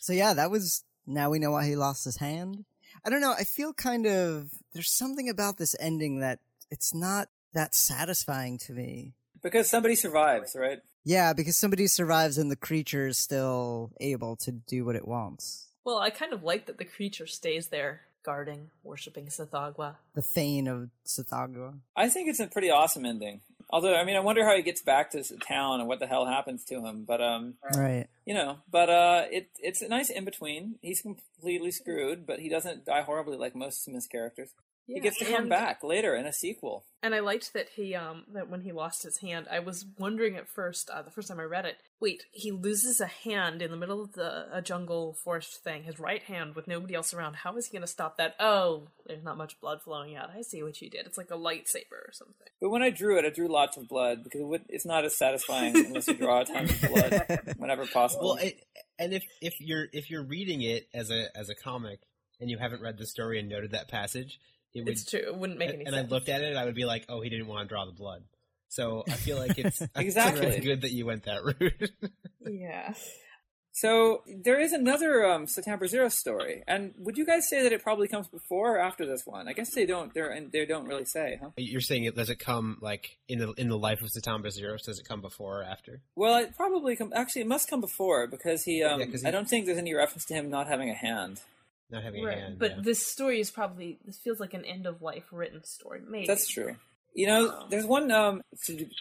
So 0.00 0.12
yeah, 0.12 0.34
that 0.34 0.50
was 0.50 0.84
now 1.06 1.30
we 1.30 1.38
know 1.38 1.50
why 1.52 1.66
he 1.66 1.76
lost 1.76 2.04
his 2.04 2.16
hand. 2.16 2.64
I 3.04 3.10
don't 3.10 3.20
know, 3.20 3.34
I 3.36 3.44
feel 3.44 3.72
kind 3.72 4.06
of 4.06 4.50
there's 4.72 4.90
something 4.90 5.28
about 5.28 5.58
this 5.58 5.76
ending 5.78 6.20
that 6.20 6.38
it's 6.70 6.94
not 6.94 7.28
that 7.52 7.74
satisfying 7.74 8.58
to 8.58 8.72
me. 8.72 9.12
Because 9.42 9.68
somebody 9.68 9.94
survives, 9.94 10.56
right? 10.58 10.78
Yeah, 11.04 11.34
because 11.34 11.56
somebody 11.56 11.86
survives 11.86 12.38
and 12.38 12.50
the 12.50 12.56
creature 12.56 13.06
is 13.06 13.18
still 13.18 13.92
able 14.00 14.36
to 14.36 14.52
do 14.52 14.86
what 14.86 14.96
it 14.96 15.06
wants. 15.06 15.68
Well, 15.84 15.98
I 15.98 16.08
kind 16.08 16.32
of 16.32 16.42
like 16.42 16.64
that 16.66 16.78
the 16.78 16.86
creature 16.86 17.26
stays 17.26 17.66
there, 17.66 18.02
guarding, 18.24 18.70
worshipping 18.82 19.26
Tsathoggua. 19.26 19.96
The 20.14 20.22
Thane 20.22 20.66
of 20.66 20.88
Tsathoggua. 21.06 21.74
I 21.94 22.08
think 22.08 22.30
it's 22.30 22.40
a 22.40 22.46
pretty 22.46 22.70
awesome 22.70 23.04
ending. 23.04 23.42
Although, 23.74 23.96
I 23.96 24.04
mean, 24.04 24.14
I 24.14 24.20
wonder 24.20 24.44
how 24.44 24.54
he 24.54 24.62
gets 24.62 24.82
back 24.82 25.10
to 25.10 25.24
town 25.38 25.80
and 25.80 25.88
what 25.88 25.98
the 25.98 26.06
hell 26.06 26.26
happens 26.26 26.64
to 26.66 26.86
him. 26.86 27.04
But, 27.04 27.20
um, 27.20 27.54
Right. 27.74 28.06
you 28.24 28.32
know, 28.32 28.58
but 28.70 28.88
uh, 28.88 29.24
it 29.32 29.50
it's 29.58 29.82
a 29.82 29.88
nice 29.88 30.10
in 30.10 30.24
between. 30.24 30.76
He's 30.80 31.00
completely 31.02 31.72
screwed, 31.72 32.24
but 32.24 32.38
he 32.38 32.48
doesn't 32.48 32.84
die 32.84 33.02
horribly 33.02 33.36
like 33.36 33.56
most 33.56 33.88
of 33.88 33.94
his 33.94 34.06
characters. 34.86 34.94
he 34.94 35.00
gets 35.00 35.18
to 35.18 35.36
come 35.36 35.48
back 35.48 35.82
later 35.82 36.14
in 36.14 36.26
a 36.26 36.32
sequel. 36.32 36.84
And 37.02 37.14
I 37.14 37.20
liked 37.20 37.52
that 37.52 37.68
he 37.76 37.94
um 37.94 38.24
that 38.32 38.48
when 38.48 38.62
he 38.62 38.72
lost 38.72 39.02
his 39.02 39.18
hand, 39.18 39.46
I 39.50 39.58
was 39.58 39.84
wondering 39.98 40.36
at 40.36 40.48
first, 40.48 40.88
uh, 40.88 41.02
the 41.02 41.10
first 41.10 41.28
time 41.28 41.38
I 41.38 41.44
read 41.44 41.66
it, 41.66 41.76
wait, 42.00 42.24
he 42.32 42.50
loses 42.50 43.00
a 43.00 43.06
hand 43.06 43.60
in 43.60 43.70
the 43.70 43.76
middle 43.76 44.02
of 44.02 44.12
the 44.14 44.46
a 44.50 44.62
jungle 44.62 45.16
forest 45.22 45.62
thing, 45.62 45.84
his 45.84 45.98
right 45.98 46.22
hand 46.22 46.54
with 46.54 46.66
nobody 46.66 46.94
else 46.94 47.12
around. 47.12 47.36
How 47.36 47.56
is 47.56 47.66
he 47.66 47.72
going 47.72 47.86
to 47.86 47.92
stop 47.92 48.16
that? 48.16 48.34
Oh, 48.40 48.88
there's 49.06 49.22
not 49.22 49.36
much 49.36 49.60
blood 49.60 49.82
flowing 49.82 50.16
out. 50.16 50.30
I 50.34 50.42
see 50.42 50.62
what 50.62 50.80
you 50.80 50.88
did. 50.88 51.06
It's 51.06 51.18
like 51.18 51.30
a 51.30 51.36
lightsaber 51.36 52.08
or 52.08 52.12
something. 52.12 52.46
But 52.60 52.70
when 52.70 52.82
I 52.82 52.90
drew 52.90 53.18
it, 53.18 53.24
I 53.26 53.30
drew 53.30 53.48
lots 53.48 53.76
of 53.76 53.86
blood 53.86 54.24
because 54.24 54.40
it 54.40 54.46
would, 54.46 54.62
it's 54.68 54.86
not 54.86 55.04
as 55.04 55.16
satisfying 55.16 55.76
unless 55.76 56.08
you 56.08 56.14
draw 56.14 56.40
a 56.40 56.44
ton 56.46 56.64
of 56.64 56.80
blood 56.80 57.54
whenever 57.58 57.86
possible. 57.86 58.34
Well, 58.36 58.44
it, 58.46 58.60
and 58.98 59.12
if 59.12 59.24
if 59.40 59.54
you're 59.60 59.86
if 59.92 60.10
you're 60.10 60.24
reading 60.24 60.62
it 60.62 60.88
as 60.94 61.10
a 61.10 61.26
as 61.36 61.48
a 61.48 61.54
comic 61.54 62.00
and 62.40 62.50
you 62.50 62.58
haven't 62.58 62.82
read 62.82 62.98
the 62.98 63.06
story 63.06 63.38
and 63.38 63.48
noted 63.48 63.72
that 63.72 63.88
passage, 63.88 64.38
it 64.74 64.80
would. 64.84 64.88
It's 64.88 65.04
true. 65.08 65.20
It 65.20 65.36
wouldn't 65.36 65.58
make 65.58 65.70
any 65.70 65.84
and 65.84 65.94
sense. 65.94 66.10
I 66.10 66.14
looked 66.14 66.28
at 66.28 66.42
it, 66.42 66.48
and 66.50 66.58
I 66.58 66.64
would 66.64 66.74
be 66.74 66.84
like, 66.84 67.04
oh, 67.08 67.20
he 67.20 67.28
didn't 67.30 67.46
want 67.46 67.68
to 67.68 67.72
draw 67.72 67.84
the 67.86 67.92
blood. 67.92 68.22
So 68.68 69.04
I 69.08 69.12
feel 69.12 69.36
like 69.38 69.56
it's 69.58 69.80
Exactly. 69.96 70.46
it's 70.46 70.64
good 70.64 70.80
that 70.82 70.90
you 70.92 71.06
went 71.06 71.24
that 71.24 71.44
route. 71.44 71.90
yeah. 72.46 72.94
So 73.76 74.22
there 74.44 74.60
is 74.60 74.72
another 74.72 75.24
um, 75.28 75.48
September 75.48 75.88
Zero 75.88 76.08
story, 76.08 76.62
and 76.68 76.94
would 76.96 77.16
you 77.18 77.26
guys 77.26 77.48
say 77.48 77.60
that 77.64 77.72
it 77.72 77.82
probably 77.82 78.06
comes 78.06 78.28
before 78.28 78.76
or 78.76 78.78
after 78.78 79.04
this 79.04 79.22
one? 79.26 79.48
I 79.48 79.52
guess 79.52 79.74
they 79.74 79.84
don't. 79.84 80.14
They're 80.14 80.38
they 80.52 80.64
don't 80.64 80.86
really 80.86 81.04
say, 81.04 81.40
huh? 81.42 81.50
You're 81.56 81.80
saying 81.80 82.04
it 82.04 82.14
does 82.14 82.30
it 82.30 82.38
come 82.38 82.78
like 82.80 83.18
in 83.28 83.40
the 83.40 83.50
in 83.54 83.68
the 83.68 83.76
life 83.76 84.00
of 84.00 84.10
Satampra 84.10 84.46
Zeiros? 84.56 84.84
Does 84.84 85.00
it 85.00 85.08
come 85.08 85.20
before 85.20 85.62
or 85.62 85.64
after? 85.64 86.00
Well, 86.14 86.36
it 86.36 86.56
probably 86.56 86.94
come. 86.94 87.12
Actually, 87.16 87.42
it 87.42 87.48
must 87.48 87.68
come 87.68 87.80
before 87.80 88.28
because 88.28 88.62
he. 88.62 88.84
Um, 88.84 89.00
Yeah, 89.00 89.06
he- 89.06 89.26
I 89.26 89.32
don't 89.32 89.48
think 89.48 89.66
there's 89.66 89.78
any 89.78 89.92
reference 89.92 90.24
to 90.26 90.34
him 90.34 90.48
not 90.50 90.68
having 90.68 90.88
a 90.88 90.94
hand. 90.94 91.40
Not 91.94 92.02
having 92.02 92.22
a 92.22 92.26
Right. 92.26 92.38
hand. 92.38 92.58
but 92.58 92.70
yeah. 92.72 92.82
this 92.82 93.04
story 93.06 93.40
is 93.40 93.50
probably 93.50 93.98
this 94.04 94.18
feels 94.18 94.40
like 94.40 94.52
an 94.54 94.64
end 94.64 94.86
of 94.86 95.00
life 95.00 95.24
written 95.32 95.64
story. 95.64 96.00
Maybe 96.06 96.26
That's 96.26 96.46
true. 96.48 96.76
You 97.14 97.28
know, 97.28 97.66
there's 97.70 97.86
one 97.86 98.10
um, 98.10 98.42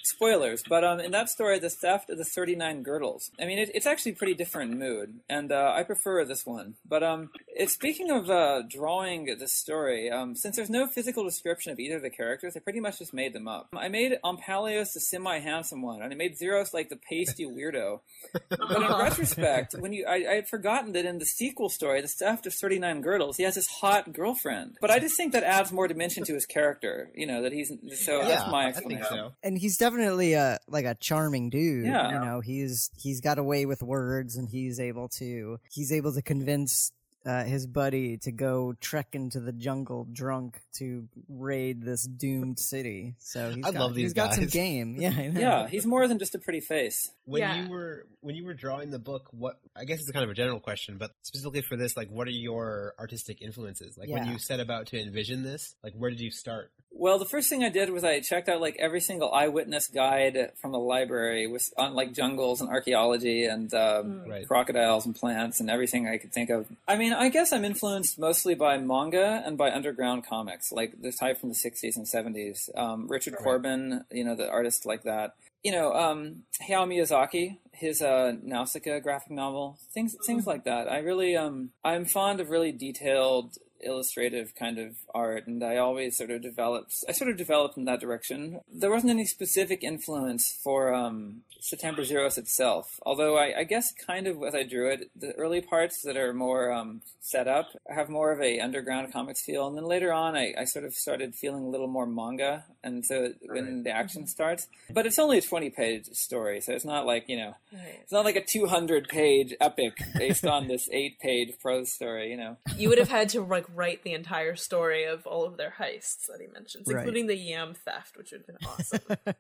spoilers, 0.04 0.64
but 0.68 0.84
um, 0.84 1.00
in 1.00 1.12
that 1.12 1.30
story, 1.30 1.58
the 1.58 1.70
theft 1.70 2.12
of 2.12 2.18
the 2.18 2.26
39 2.26 2.84
girdles. 2.84 3.32
I 3.40 3.46
mean, 3.46 3.58
it, 3.58 3.72
it's 3.74 3.88
actually 3.88 4.14
pretty 4.14 4.36
different 4.36 4.78
mood, 4.78 5.20
and 5.30 5.52
uh, 5.52 5.74
I 5.76 5.84
prefer 5.84 6.24
this 6.24 6.46
one. 6.46 6.76
But 6.88 7.02
um, 7.02 7.32
it, 7.48 7.70
speaking 7.72 8.12
of 8.12 8.30
uh, 8.30 8.62
drawing 8.70 9.26
this 9.40 9.54
story, 9.54 10.12
um, 10.12 10.36
since 10.36 10.56
there's 10.56 10.70
no 10.70 10.86
physical 10.86 11.24
description 11.24 11.72
of 11.72 11.80
either 11.80 11.98
of 11.98 12.04
the 12.04 12.10
characters, 12.12 12.56
I 12.56 12.60
pretty 12.60 12.80
much 12.80 13.00
just 13.00 13.14
made 13.14 13.34
them 13.34 13.48
up. 13.48 13.70
I 13.76 13.88
made 13.88 14.20
Ompallios 14.24 14.94
the 14.94 15.00
semi-handsome 15.00 15.82
one, 15.82 16.02
and 16.02 16.14
I 16.14 16.16
made 16.16 16.38
Zeiros 16.38 16.74
like 16.74 16.90
the 16.90 16.98
pasty 16.98 17.46
weirdo. 17.46 18.02
but 18.50 18.60
in 18.60 18.82
retrospect, 19.00 19.74
when 19.80 19.92
you, 19.92 20.06
I, 20.08 20.16
I 20.30 20.36
had 20.36 20.48
forgotten 20.48 20.94
that 20.94 21.06
in 21.06 21.18
the 21.18 21.26
sequel 21.26 21.70
story, 21.70 22.02
the 22.02 22.08
theft 22.08 22.46
of 22.46 22.54
39 22.54 23.02
girdles, 23.02 23.38
he 23.38 23.44
has 23.44 23.56
this 23.56 23.68
hot 23.68 24.14
girlfriend. 24.14 24.78
But 24.80 24.92
I 24.92 25.00
just 25.00 25.18
think 25.18 25.34
that 25.34 25.44
adds 25.44 25.72
more 25.72 25.88
dimension 25.88 26.24
to 26.26 26.34
his 26.34 26.46
character. 26.46 27.10
You 27.16 27.26
know 27.26 27.42
that 27.42 27.54
he's 27.54 27.72
so 28.04 28.22
yeah, 28.22 28.28
that's 28.28 28.52
my 28.52 28.68
I 28.68 28.72
think 28.72 29.00
explanation. 29.00 29.30
so. 29.30 29.34
and 29.44 29.58
he's 29.58 29.78
definitely 29.78 30.34
a 30.34 30.60
like 30.68 30.86
a 30.86 30.96
charming 30.96 31.50
dude. 31.50 31.86
Yeah. 31.86 32.12
you 32.14 32.20
know, 32.26 32.40
he's 32.40 32.90
he's 32.98 33.22
got 33.22 33.38
a 33.38 33.44
way 33.44 33.66
with 33.66 33.82
words, 33.82 34.36
and 34.36 34.48
he's 34.50 34.80
able 34.80 35.10
to 35.10 35.60
he's 35.72 35.92
able 35.92 36.14
to 36.14 36.22
convince 36.22 36.92
uh, 37.26 37.44
his 37.46 37.66
buddy 37.68 38.18
to 38.18 38.32
go 38.32 38.74
trek 38.82 39.10
into 39.14 39.40
the 39.40 39.52
jungle 39.54 40.06
drunk 40.12 40.60
to 40.78 41.08
raid 41.30 41.82
this 41.82 42.04
doomed 42.04 42.60
city. 42.60 43.16
So 43.20 43.50
he's 43.56 43.66
I 43.66 43.72
got, 43.72 43.80
love 43.82 43.94
these 43.96 44.04
he's 44.06 44.14
got 44.14 44.34
some 44.34 44.48
game. 44.48 44.96
Yeah, 45.00 45.12
Yeah, 45.22 45.68
he's 45.68 45.86
more 45.86 46.08
than 46.08 46.20
just 46.20 46.36
a 46.36 46.40
pretty 46.40 46.60
face. 46.60 47.12
When 47.26 47.40
Yeah. 47.42 47.64
you 47.64 47.70
were 47.70 48.06
when 48.22 48.36
you 48.36 48.46
were 48.46 48.54
drawing 48.54 48.90
the 48.90 49.00
book, 49.00 49.28
what 49.32 49.60
I 49.76 49.86
guess 49.86 50.00
it's 50.00 50.12
kind 50.12 50.24
of 50.24 50.30
a 50.30 50.34
general 50.34 50.60
question, 50.60 50.98
but 50.98 51.12
specifically 51.24 51.62
for 51.62 51.76
this, 51.78 51.96
like, 51.98 52.10
what 52.10 52.28
are 52.28 52.32
your 52.32 52.94
artistic 53.00 53.42
influences? 53.42 53.98
Like, 53.98 54.10
when 54.10 54.28
you 54.28 54.38
set 54.40 54.60
about 54.60 54.88
to 54.88 55.00
envision 55.00 55.44
this, 55.44 55.76
like, 55.84 55.94
where 55.94 56.10
did 56.10 56.20
you 56.22 56.32
start? 56.32 56.72
Well, 56.96 57.18
the 57.18 57.26
first 57.26 57.50
thing 57.50 57.64
I 57.64 57.70
did 57.70 57.90
was 57.90 58.04
I 58.04 58.20
checked 58.20 58.48
out 58.48 58.62
like 58.62 58.78
every 58.80 59.02
single 59.02 59.34
eyewitness 59.34 59.88
guide 59.88 60.52
from 60.62 60.72
the 60.72 60.80
library 60.80 61.48
with 61.48 61.64
on 61.76 61.96
like 61.96 62.14
jungles 62.14 62.62
and 62.62 62.70
archaeology 62.70 63.46
and 63.46 63.74
um, 63.74 64.24
Right. 64.30 64.48
crocodiles 64.48 65.06
and 65.06 65.16
plants 65.16 65.60
and 65.60 65.70
everything 65.72 66.08
I 66.08 66.18
could 66.18 66.32
think 66.32 66.50
of. 66.52 66.68
I 66.88 66.96
mean, 66.98 67.13
I 67.14 67.30
guess 67.30 67.52
I'm 67.52 67.66
influenced 67.66 68.20
mostly 68.20 68.56
by 68.56 68.78
manga 68.78 69.42
and 69.46 69.58
by 69.58 69.72
underground 69.72 70.26
comics, 70.26 70.72
like 70.72 71.02
the 71.02 71.12
type 71.12 71.40
from 71.40 71.50
the 71.50 71.56
60s 71.56 71.96
and 71.96 72.06
70s. 72.06 72.70
Um, 72.78 73.08
Richard 73.08 73.34
Right. 73.34 73.44
Corbin, 73.44 74.06
you 74.12 74.24
know, 74.24 74.36
the 74.36 74.50
artist 74.50 74.86
like 74.86 75.04
that. 75.04 75.36
You 75.64 75.72
know, 75.72 75.94
um, 75.94 76.44
Hayao 76.62 76.88
Miyazaki, 76.88 77.58
his 77.72 78.02
uh, 78.02 78.34
Nausicaa 78.44 79.00
graphic 79.00 79.32
novel, 79.32 79.78
things 79.94 80.16
things 80.26 80.46
like 80.46 80.66
that. 80.66 80.92
I 80.92 80.98
really, 81.00 81.38
um, 81.38 81.70
I'm 81.86 82.06
fond 82.06 82.42
of 82.42 82.50
really 82.50 82.74
detailed 82.74 83.58
illustrative 83.86 84.54
kind 84.56 84.78
of 84.80 84.96
art 85.14 85.48
and 85.48 85.64
I 85.64 85.78
always 85.78 86.18
sort 86.18 86.32
of 86.32 86.42
developed 86.42 86.96
I 87.08 87.12
sort 87.12 87.30
of 87.30 87.38
developed 87.38 87.78
in 87.78 87.86
that 87.86 88.00
direction. 88.00 88.60
There 88.72 88.92
wasn't 88.92 89.12
any 89.12 89.26
specific 89.26 89.84
influence 89.84 90.58
for 90.64 90.94
um, 90.94 91.42
Satampra 91.62 92.00
Zeiros 92.10 92.38
itself. 92.38 93.00
Although 93.06 93.38
I, 93.38 93.60
I 93.60 93.64
guess 93.64 93.94
kind 93.94 94.28
of 94.28 94.44
as 94.44 94.54
I 94.56 94.64
drew 94.64 94.90
it, 94.92 95.10
the 95.16 95.34
early 95.34 95.62
parts 95.62 96.02
that 96.04 96.18
are 96.18 96.34
more 96.34 96.72
um, 96.72 97.02
set 97.22 97.48
up 97.48 97.70
have 97.88 98.10
more 98.10 98.32
of 98.32 98.42
a 98.42 98.60
underground 98.60 99.12
comics 99.14 99.44
feel 99.44 99.68
and 99.68 99.78
then 99.78 99.86
later 99.86 100.12
on 100.12 100.36
I, 100.36 100.54
I 100.58 100.66
sort 100.66 100.86
of 100.86 100.94
started 100.94 101.36
feeling 101.36 101.64
a 101.64 101.70
little 101.70 101.88
more 101.88 102.06
manga 102.06 102.66
and 102.84 103.06
so 103.06 103.34
when 103.48 103.84
the 103.84 103.92
action 103.92 104.28
starts. 104.28 104.68
But 104.90 105.06
it's 105.06 105.18
only 105.20 105.38
a 105.38 105.42
twenty 105.42 105.70
page 105.70 106.06
story, 106.14 106.60
so 106.62 106.74
it's 106.74 106.84
not 106.86 107.06
like, 107.06 107.26
you 107.28 107.38
know 107.38 107.56
Right. 107.72 108.00
it's 108.02 108.12
not 108.12 108.26
like 108.26 108.36
a 108.36 108.44
two 108.44 108.68
hundred 108.68 109.08
page 109.08 109.54
epic 109.62 109.98
based 110.18 110.46
on 110.46 110.68
this 110.68 110.90
eight 110.92 111.18
page 111.20 111.54
prose 111.62 111.94
story, 111.94 112.30
you 112.30 112.38
know. 112.38 112.58
You 112.78 112.90
would 112.90 112.98
have 112.98 113.10
had 113.10 113.30
to 113.30 113.42
like 113.42 113.66
write 113.74 114.04
the 114.04 114.14
entire 114.14 114.56
story 114.56 115.06
of 115.06 115.26
all 115.26 115.46
of 115.46 115.58
their 115.58 115.74
heists 115.80 116.28
that 116.28 116.40
he 116.40 116.48
mentions, 116.48 116.88
Right. 116.88 116.98
including 117.00 117.28
the 117.28 117.36
yam 117.38 117.74
theft, 117.74 118.18
which 118.18 118.32
would 118.32 118.44
have 118.46 118.48
been 118.48 118.68
awesome. 118.68 119.34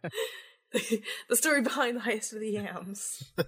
the 1.29 1.35
story 1.35 1.61
behind 1.61 1.97
the 1.97 2.01
heist 2.01 2.33
of 2.33 2.39
the 2.39 2.49
yams. 2.51 3.23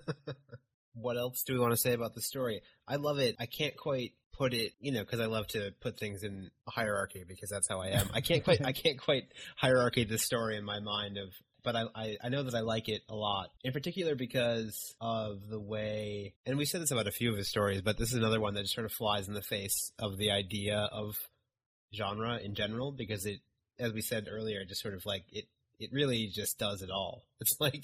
What 0.97 1.17
else 1.17 1.43
do 1.43 1.51
we 1.53 1.59
want 1.59 1.73
to 1.73 1.77
say 1.77 1.91
about 1.91 2.15
the 2.15 2.21
story? 2.21 2.61
I 2.87 2.95
love 2.95 3.19
it. 3.19 3.35
I 3.37 3.47
can't 3.47 3.75
quite 3.75 4.13
put 4.31 4.53
it, 4.53 4.71
you 4.79 4.93
know, 4.93 5.01
because 5.01 5.19
I 5.19 5.25
love 5.25 5.45
to 5.47 5.73
put 5.81 5.99
things 5.99 6.23
in 6.23 6.51
hierarchy 6.67 7.25
because 7.27 7.49
that's 7.49 7.67
how 7.67 7.81
I 7.81 7.87
am. 7.89 8.09
I 8.13 8.21
can't 8.21 8.43
quite, 8.45 8.63
I 8.63 8.71
can't 8.71 8.97
quite 8.97 9.25
hierarchy 9.57 10.05
the 10.05 10.17
story 10.17 10.55
in 10.55 10.63
my 10.63 10.79
mind 10.79 11.17
of, 11.17 11.33
but 11.65 11.75
I, 11.75 11.83
I, 11.93 12.17
I 12.23 12.29
know 12.29 12.43
that 12.43 12.55
I 12.55 12.61
like 12.61 12.87
it 12.87 13.01
a 13.09 13.15
lot. 13.15 13.49
In 13.65 13.73
particular 13.73 14.15
because 14.15 14.95
of 15.01 15.49
the 15.49 15.59
way, 15.59 16.33
and 16.45 16.57
we 16.57 16.63
said 16.65 16.81
this 16.81 16.91
about 16.91 17.07
a 17.07 17.11
few 17.11 17.31
of 17.31 17.37
his 17.37 17.49
stories, 17.49 17.81
but 17.81 17.97
this 17.97 18.11
is 18.11 18.15
another 18.17 18.39
one 18.39 18.53
that 18.53 18.61
just 18.61 18.75
sort 18.75 18.85
of 18.85 18.93
flies 18.93 19.27
in 19.27 19.33
the 19.33 19.41
face 19.41 19.91
of 19.99 20.17
the 20.17 20.31
idea 20.31 20.77
of 20.93 21.17
genre 21.93 22.37
in 22.41 22.55
general 22.55 22.91
because 22.91 23.25
it, 23.25 23.39
as 23.79 23.91
we 23.91 24.01
said 24.01 24.27
earlier, 24.29 24.63
just 24.63 24.81
sort 24.81 24.93
of 24.93 25.05
like 25.05 25.23
it, 25.31 25.45
it 25.79 25.89
really 25.91 26.27
just 26.27 26.57
does 26.57 26.81
it 26.81 26.89
all. 26.89 27.25
It's 27.41 27.59
like, 27.59 27.83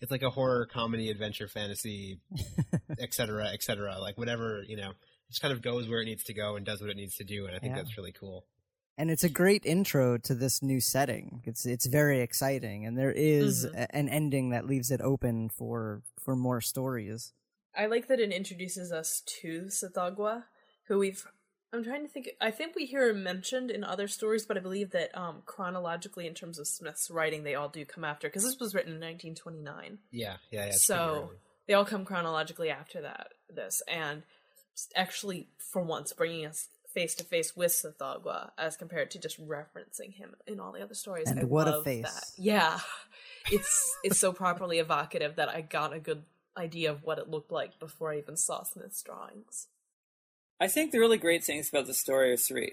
it's 0.00 0.10
like 0.10 0.22
a 0.22 0.30
horror, 0.30 0.66
comedy, 0.66 1.08
adventure, 1.08 1.46
fantasy, 1.48 2.18
et 2.98 3.14
cetera, 3.14 3.48
et 3.52 3.62
cetera. 3.62 3.98
Like 4.00 4.18
whatever, 4.18 4.64
you 4.66 4.76
know, 4.76 4.90
it 4.90 5.30
just 5.30 5.40
kind 5.40 5.52
of 5.52 5.62
goes 5.62 5.88
where 5.88 6.00
it 6.02 6.06
needs 6.06 6.24
to 6.24 6.34
go 6.34 6.56
and 6.56 6.66
does 6.66 6.80
what 6.80 6.90
it 6.90 6.96
needs 6.96 7.14
to 7.16 7.24
do. 7.24 7.46
And 7.46 7.54
I 7.54 7.58
think 7.60 7.76
Yeah. 7.76 7.82
that's 7.82 7.96
really 7.96 8.12
cool. 8.12 8.44
And 8.98 9.12
it's 9.12 9.22
a 9.22 9.28
great 9.28 9.64
intro 9.64 10.18
to 10.18 10.34
this 10.34 10.60
new 10.60 10.80
setting. 10.80 11.40
It's 11.46 11.64
it's 11.64 11.86
very 11.86 12.20
exciting, 12.20 12.84
and 12.84 12.98
there 12.98 13.12
is 13.12 13.64
Mhm. 13.64 13.74
a- 13.74 13.94
an 13.96 14.08
ending 14.08 14.50
that 14.50 14.66
leaves 14.66 14.90
it 14.90 15.00
open 15.00 15.48
for 15.48 16.02
for 16.18 16.34
more 16.34 16.60
stories. 16.60 17.32
I 17.76 17.86
like 17.86 18.08
that 18.08 18.18
it 18.18 18.32
introduces 18.32 18.90
us 18.90 19.20
to 19.40 19.66
Tsathoggua, 19.66 20.46
who 20.88 20.98
we've. 20.98 21.24
I'm 21.72 21.84
trying 21.84 22.02
to 22.02 22.08
think. 22.08 22.30
I 22.40 22.50
think 22.50 22.74
we 22.74 22.86
hear 22.86 23.08
him 23.10 23.22
mentioned 23.22 23.70
in 23.70 23.84
other 23.84 24.08
stories, 24.08 24.44
but 24.46 24.56
I 24.56 24.60
believe 24.60 24.90
that 24.90 25.16
um, 25.16 25.42
chronologically, 25.46 26.26
in 26.26 26.34
terms 26.34 26.58
of 26.58 26.66
Smith's 26.66 27.08
writing, 27.08 27.44
they 27.44 27.54
all 27.54 27.68
do 27.68 27.84
come 27.84 28.04
after 28.04 28.26
because 28.28 28.42
this 28.42 28.58
was 28.58 28.74
written 28.74 28.94
in 28.94 29.00
1929. 29.00 30.00
Yeah, 30.10 30.38
yeah, 30.50 30.66
yeah. 30.66 30.72
so 30.72 31.34
they 31.66 31.74
all 31.74 31.84
come 31.84 32.04
chronologically 32.04 32.68
after 32.70 33.00
that. 33.02 33.34
This 33.48 33.80
and 33.86 34.24
actually, 34.96 35.46
for 35.58 35.82
once, 35.82 36.12
bringing 36.12 36.46
us 36.46 36.68
face 36.94 37.14
to 37.16 37.24
face 37.24 37.56
with 37.56 37.70
Tsathoggua 37.72 38.50
as 38.58 38.76
compared 38.76 39.10
to 39.12 39.18
just 39.18 39.40
referencing 39.46 40.14
him 40.14 40.34
in 40.46 40.58
all 40.60 40.72
the 40.72 40.82
other 40.82 40.94
stories. 40.94 41.28
And 41.30 41.40
I 41.40 41.44
what 41.44 41.68
a 41.68 41.72
love 41.72 41.84
face. 41.84 42.02
That. 42.04 42.24
Yeah, 42.42 42.78
it's 43.52 43.96
it's 44.02 44.18
so 44.18 44.32
properly 44.32 44.78
evocative 44.78 45.36
that 45.36 45.48
I 45.48 45.60
got 45.60 45.92
a 45.92 45.98
good 46.00 46.22
idea 46.56 46.90
of 46.90 47.04
what 47.04 47.18
it 47.18 47.28
looked 47.30 47.52
like 47.52 47.78
before 47.78 48.12
I 48.12 48.18
even 48.18 48.36
saw 48.36 48.62
Smith's 48.64 49.02
drawings. 49.02 49.68
I 50.60 50.66
think 50.66 50.90
the 50.90 50.98
really 50.98 51.18
great 51.18 51.44
things 51.44 51.68
about 51.68 51.86
the 51.86 51.94
story 51.94 52.32
are 52.32 52.36
three. 52.36 52.72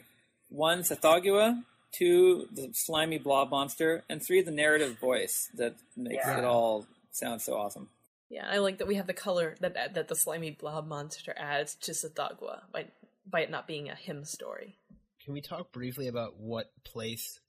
One, 0.49 0.81
Tsathoggua. 0.81 1.63
Two, 1.91 2.47
the 2.51 2.71
slimy 2.73 3.17
blob 3.19 3.51
monster. 3.51 4.03
And 4.09 4.21
three, 4.21 4.41
the 4.41 4.51
narrative 4.51 4.97
voice 4.99 5.49
that 5.55 5.75
makes 5.95 6.25
Yeah. 6.25 6.39
it 6.39 6.43
all 6.43 6.87
sound 7.11 7.41
so 7.41 7.53
awesome. 7.55 7.89
Yeah, 8.27 8.47
I 8.49 8.57
like 8.57 8.79
that 8.79 8.87
we 8.87 8.95
have 8.95 9.05
the 9.07 9.13
color 9.13 9.55
that 9.61 9.93
that 9.93 10.07
the 10.07 10.15
slimy 10.15 10.49
blob 10.51 10.87
monster 10.87 11.33
adds 11.37 11.75
to 11.81 11.91
Tsathoggua 11.91 12.63
by 12.71 12.87
by 13.25 13.41
it 13.41 13.51
not 13.51 13.67
being 13.67 13.89
a 13.89 13.95
him 13.95 14.23
story. 14.23 14.77
Can 15.23 15.33
we 15.33 15.41
talk 15.41 15.71
briefly 15.71 16.07
about 16.07 16.37
what 16.39 16.67
place 16.83 17.39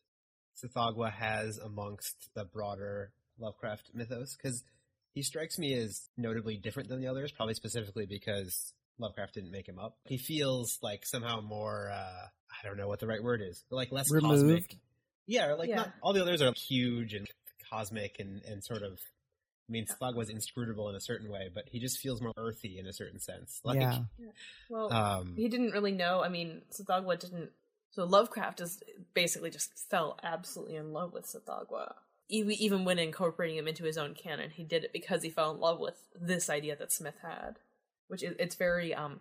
Tsathoggua 0.63 1.13
has 1.13 1.59
amongst 1.59 2.31
the 2.35 2.45
broader 2.45 3.13
Lovecraft 3.39 3.91
mythos? 3.95 4.37
Because 4.37 4.63
he 5.13 5.23
strikes 5.23 5.59
me 5.59 5.75
as 5.75 6.09
notably 6.17 6.57
different 6.57 6.89
than 6.89 7.01
the 7.01 7.09
others, 7.09 7.33
probably 7.33 7.55
specifically 7.55 8.07
because 8.07 8.73
Lovecraft 8.99 9.35
didn't 9.35 9.51
make 9.51 9.69
him 9.69 9.79
up. 9.79 9.97
He 10.07 10.19
feels 10.19 10.79
like 10.83 11.01
somehow 11.05 11.41
more, 11.43 11.91
uh, 11.93 11.97
I 12.63 12.67
don't 12.67 12.79
know 12.79 12.89
what 12.89 13.01
the 13.01 13.07
right 13.07 13.23
word 13.23 13.43
is, 13.47 13.63
but 13.69 13.77
like 13.77 13.93
less 13.93 14.07
cosmic. 14.11 14.31
Removed. 14.41 14.77
Yeah, 15.27 15.53
like 15.55 15.69
Yeah. 15.69 15.77
not 15.77 15.93
all 16.03 16.13
the 16.15 16.23
others 16.23 16.41
are 16.41 16.53
huge 16.69 17.13
and 17.13 17.27
cosmic 17.71 18.17
and, 18.19 18.43
and 18.45 18.65
sort 18.65 18.83
of. 18.83 18.99
I 19.69 19.73
mean, 19.73 19.87
Tsathoggua's 19.87 20.31
inscrutable 20.31 20.89
in 20.89 20.95
a 20.95 21.01
certain 21.01 21.29
way, 21.31 21.51
but 21.53 21.65
he 21.69 21.81
just 21.81 21.99
feels 21.99 22.21
more 22.23 22.33
earthy 22.37 22.79
in 22.79 22.87
a 22.87 22.93
certain 22.93 23.19
sense. 23.19 23.61
Like, 23.65 23.81
yeah, 23.81 23.99
Well, 24.69 24.93
um, 24.93 25.35
he 25.37 25.49
didn't 25.49 25.73
really 25.73 25.93
know. 25.93 26.23
I 26.23 26.29
mean, 26.29 26.63
Tsathoggua 26.71 27.19
didn't. 27.19 27.51
So 27.91 28.05
Lovecraft 28.05 28.61
is 28.61 28.83
basically 29.15 29.51
just 29.51 29.71
fell 29.91 30.19
absolutely 30.23 30.77
in 30.77 30.93
love 30.93 31.13
with 31.13 31.25
Tsathoggua. 31.25 31.95
E- 32.29 32.43
Even 32.61 32.85
when 32.85 32.99
incorporating 32.99 33.57
him 33.57 33.67
into 33.69 33.85
his 33.85 33.97
own 33.99 34.15
canon, 34.15 34.51
he 34.51 34.63
did 34.65 34.85
it 34.85 34.93
because 34.93 35.23
he 35.23 35.31
fell 35.31 35.51
in 35.53 35.59
love 35.61 35.81
with 35.81 35.97
this 36.21 36.49
idea 36.51 36.77
that 36.77 36.93
Smith 36.93 37.17
had, 37.23 37.59
which 38.09 38.23
is 38.23 38.35
it's 38.39 38.55
very 38.55 38.95
um 38.95 39.21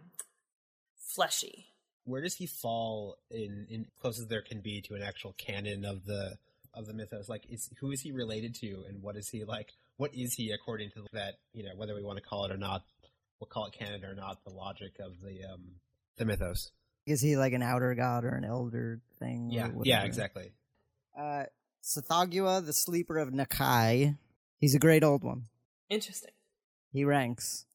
fleshy. 0.97 1.67
where 2.03 2.21
does 2.21 2.35
he 2.35 2.45
fall 2.47 3.17
in 3.31 3.65
in 3.69 3.85
close 3.99 4.19
as 4.19 4.27
there 4.27 4.41
can 4.41 4.61
be 4.61 4.81
to 4.81 4.93
an 4.95 5.01
actual 5.01 5.33
canon 5.37 5.85
of 5.85 6.05
the 6.05 6.37
of 6.73 6.85
the 6.87 6.93
mythos 6.93 7.29
like 7.29 7.45
is 7.49 7.69
who 7.79 7.91
is 7.91 8.01
he 8.01 8.11
related 8.11 8.53
to 8.53 8.83
and 8.87 9.01
what 9.01 9.15
is 9.15 9.29
he 9.29 9.43
like 9.43 9.71
what 9.97 10.11
is 10.13 10.33
he 10.33 10.51
according 10.51 10.89
to 10.91 11.05
that 11.13 11.35
you 11.53 11.63
know 11.63 11.71
whether 11.75 11.95
we 11.95 12.03
want 12.03 12.17
to 12.17 12.23
call 12.23 12.45
it 12.45 12.51
or 12.51 12.57
not 12.57 12.83
we'll 13.39 13.47
call 13.47 13.65
it 13.65 13.73
Canada 13.73 14.07
or 14.07 14.15
not 14.15 14.43
the 14.45 14.51
logic 14.53 14.93
of 14.99 15.13
the 15.21 15.43
um 15.51 15.61
the 16.17 16.25
mythos 16.25 16.71
is 17.05 17.21
he 17.21 17.35
like 17.37 17.53
an 17.53 17.61
outer 17.61 17.93
god 17.95 18.23
or 18.25 18.29
an 18.35 18.43
elder 18.45 18.99
thing? 19.19 19.49
yeah 19.51 19.69
yeah 19.83 20.03
exactly 20.03 20.51
Uh, 21.17 21.43
Tsathoggua, 21.83 22.65
the 22.65 22.73
sleeper 22.73 23.17
of 23.19 23.29
N'kai. 23.29 24.17
He's 24.59 24.73
a 24.75 24.79
great 24.79 25.03
old 25.03 25.23
one. 25.23 25.45
Interesting. 25.89 26.31
He 26.91 27.05
ranks. 27.05 27.65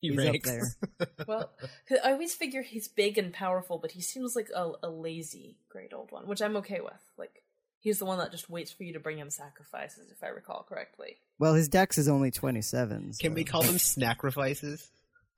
he 0.00 0.10
He's 0.10 0.18
up 0.18 0.24
ranks. 0.26 0.50
there. 0.50 1.08
Well, 1.26 1.50
'cause 1.88 1.98
I 2.04 2.12
always 2.12 2.34
figure 2.34 2.62
he's 2.62 2.86
big 2.86 3.16
and 3.16 3.32
powerful, 3.32 3.78
but 3.78 3.92
he 3.92 4.02
seems 4.02 4.36
like 4.36 4.50
a, 4.54 4.72
a 4.82 4.90
lazy 4.90 5.56
great 5.70 5.94
old 5.94 6.12
one, 6.12 6.26
which 6.26 6.42
I'm 6.42 6.56
okay 6.58 6.80
with. 6.80 7.00
Like 7.16 7.42
He's 7.86 8.00
the 8.00 8.04
one 8.04 8.18
that 8.18 8.32
just 8.32 8.50
waits 8.50 8.72
for 8.72 8.82
you 8.82 8.94
to 8.94 8.98
bring 8.98 9.18
him 9.18 9.30
sacrifices, 9.30 10.10
if 10.10 10.24
I 10.24 10.26
recall 10.26 10.66
correctly. 10.68 11.18
Well, 11.38 11.54
his 11.54 11.68
dex 11.68 11.98
is 11.98 12.08
only 12.08 12.32
27. 12.32 13.12
Can 13.20 13.32
we 13.32 13.44
call 13.44 13.62
them 13.62 13.78
sacrifices? 13.78 14.90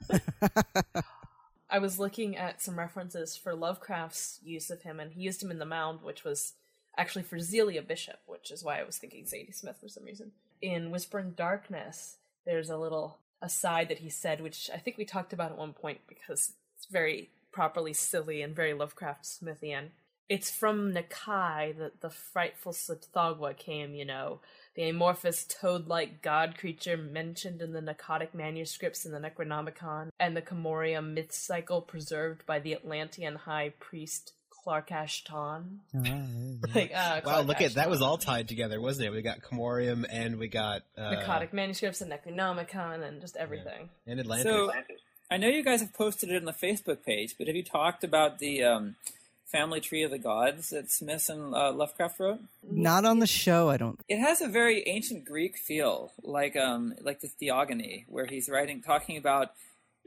I 1.70 1.78
was 1.78 1.98
looking 1.98 2.38
at 2.38 2.62
some 2.62 2.78
references 2.78 3.36
for 3.36 3.54
Lovecraft's 3.54 4.40
use 4.42 4.70
of 4.70 4.80
him, 4.80 4.98
and 4.98 5.12
he 5.12 5.20
used 5.20 5.42
him 5.42 5.50
in 5.50 5.58
The 5.58 5.66
Mound, 5.66 6.00
which 6.02 6.24
was 6.24 6.54
actually 6.96 7.24
for 7.24 7.38
Zelia 7.38 7.82
Bishop, 7.82 8.20
which 8.24 8.50
is 8.50 8.64
why 8.64 8.80
I 8.80 8.84
was 8.84 8.96
thinking 8.96 9.26
Sadie 9.26 9.52
Smith 9.52 9.76
for 9.78 9.88
some 9.90 10.06
reason. 10.06 10.32
In 10.62 10.90
Whispering 10.90 11.32
Darkness, 11.32 12.16
there's 12.46 12.70
a 12.70 12.78
little 12.78 13.18
aside 13.42 13.90
that 13.90 13.98
he 13.98 14.08
said, 14.08 14.40
which 14.40 14.70
I 14.72 14.78
think 14.78 14.96
we 14.96 15.04
talked 15.04 15.34
about 15.34 15.52
at 15.52 15.58
one 15.58 15.74
point 15.74 16.00
because 16.08 16.54
it's 16.78 16.86
very 16.90 17.28
properly 17.52 17.92
silly 17.92 18.40
and 18.40 18.56
very 18.56 18.72
Lovecraft 18.72 19.24
Smithian. 19.24 19.88
It's 20.28 20.50
from 20.50 20.92
N'kai 20.92 21.76
that 21.78 22.00
the 22.00 22.10
frightful 22.10 22.72
Tsathoggua 22.72 23.56
came, 23.56 23.94
you 23.94 24.04
know, 24.04 24.40
the 24.74 24.88
amorphous 24.88 25.44
toad-like 25.44 26.22
god 26.22 26.56
creature 26.58 26.96
mentioned 26.96 27.62
in 27.62 27.72
the 27.72 27.80
Pnakotic 27.80 28.34
manuscripts 28.34 29.06
in 29.06 29.12
the 29.12 29.18
Necronomicon, 29.18 30.10
and 30.20 30.36
the 30.36 30.42
Commoriom 30.42 31.14
myth 31.14 31.32
cycle 31.32 31.80
preserved 31.80 32.44
by 32.46 32.58
the 32.58 32.74
Atlantean 32.74 33.36
high 33.36 33.72
priest 33.80 34.32
Clark 34.68 34.92
Ashton. 34.92 35.80
like, 36.74 36.92
uh, 36.94 36.94
Wow, 36.94 37.20
Clark 37.22 37.46
look 37.46 37.60
at 37.62 37.74
that 37.74 37.88
was 37.88 38.02
all 38.02 38.18
tied 38.18 38.48
together, 38.48 38.80
wasn't 38.80 39.06
it? 39.06 39.10
We 39.12 39.22
got 39.22 39.40
Commoriom 39.40 40.04
and 40.10 40.38
we 40.38 40.48
got 40.48 40.82
uh, 40.96 41.10
Pnakotic 41.12 41.54
manuscripts 41.54 42.02
and 42.02 42.12
Necronomicon 42.12 43.02
and 43.02 43.20
just 43.20 43.36
everything. 43.36 43.88
and 44.06 44.20
Atlantis. 44.20 44.44
So 44.44 44.70
I 45.30 45.38
know 45.38 45.48
you 45.48 45.64
guys 45.64 45.80
have 45.80 45.94
posted 45.94 46.30
it 46.30 46.36
on 46.36 46.44
the 46.44 46.52
Facebook 46.52 47.02
page, 47.02 47.34
but 47.38 47.46
have 47.46 47.56
you 47.56 47.64
talked 47.64 48.04
about 48.04 48.38
the 48.40 48.62
um, 48.62 48.96
family 49.50 49.80
tree 49.80 50.02
of 50.02 50.10
the 50.10 50.18
gods 50.18 50.70
that 50.70 50.90
Smith 50.90 51.28
and 51.28 51.54
uh, 51.54 51.72
Lovecraft 51.72 52.20
wrote? 52.20 52.40
Not 52.62 53.04
on 53.04 53.18
the 53.18 53.26
show, 53.26 53.70
I 53.70 53.76
don't. 53.76 53.98
It 54.08 54.18
has 54.18 54.40
a 54.40 54.48
very 54.48 54.86
ancient 54.86 55.24
Greek 55.24 55.56
feel, 55.56 56.12
like 56.22 56.56
um, 56.56 56.94
like 57.00 57.20
the 57.20 57.28
Theogony, 57.28 58.04
where 58.08 58.26
he's 58.26 58.48
writing, 58.48 58.82
talking 58.82 59.16
about 59.16 59.52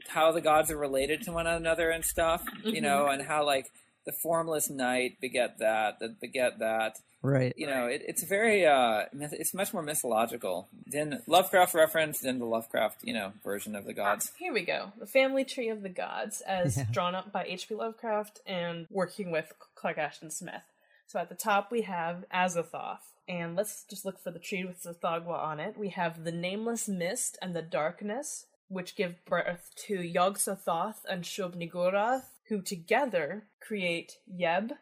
how 0.08 0.32
the 0.32 0.40
gods 0.40 0.70
are 0.70 0.76
related 0.76 1.22
to 1.22 1.32
one 1.32 1.46
another 1.46 1.90
and 1.90 2.04
stuff, 2.04 2.44
you 2.64 2.80
know, 2.80 3.06
and 3.06 3.22
how 3.22 3.44
like 3.44 3.70
the 4.04 4.12
formless 4.12 4.68
night 4.68 5.20
beget 5.20 5.58
that, 5.58 5.98
that 6.00 6.20
beget 6.20 6.58
that. 6.58 6.98
Right. 7.22 7.54
You 7.56 7.68
know, 7.68 7.86
it, 7.86 8.02
it's 8.06 8.24
very, 8.24 8.66
uh, 8.66 9.04
it's 9.12 9.54
much 9.54 9.72
more 9.72 9.82
mythological 9.82 10.68
than 10.86 11.22
Lovecraft 11.28 11.72
reference 11.74 12.18
than 12.20 12.40
the 12.40 12.44
Lovecraft, 12.44 12.98
you 13.04 13.14
know, 13.14 13.32
version 13.44 13.76
of 13.76 13.84
the 13.84 13.94
gods. 13.94 14.32
Here 14.38 14.52
we 14.52 14.62
go. 14.62 14.92
The 14.98 15.06
family 15.06 15.44
tree 15.44 15.68
of 15.68 15.82
the 15.82 15.88
gods, 15.88 16.40
as 16.40 16.76
Yeah. 16.78 16.84
drawn 16.90 17.14
up 17.14 17.30
by 17.32 17.44
H.P. 17.44 17.76
Lovecraft 17.76 18.40
and 18.46 18.86
working 18.90 19.30
with 19.30 19.52
Clark 19.76 19.98
Ashton 19.98 20.30
Smith. 20.30 20.64
So 21.06 21.20
at 21.20 21.28
the 21.28 21.34
top 21.36 21.70
we 21.70 21.82
have 21.82 22.24
Azathoth, 22.34 22.98
and 23.28 23.54
let's 23.54 23.84
just 23.88 24.04
look 24.04 24.18
for 24.18 24.32
the 24.32 24.40
tree 24.40 24.64
with 24.64 24.82
Tsathoggua 24.82 25.38
on 25.38 25.60
it. 25.60 25.78
We 25.78 25.90
have 25.90 26.24
the 26.24 26.32
nameless 26.32 26.88
mist 26.88 27.38
and 27.40 27.54
the 27.54 27.62
darkness, 27.62 28.46
which 28.68 28.96
give 28.96 29.24
birth 29.26 29.70
to 29.86 29.94
Yog-Sothoth 30.02 31.04
and 31.08 31.22
Shub-Niggurath, 31.22 32.24
who 32.48 32.62
together 32.62 33.44
create 33.60 34.18
Yeb, 34.28 34.72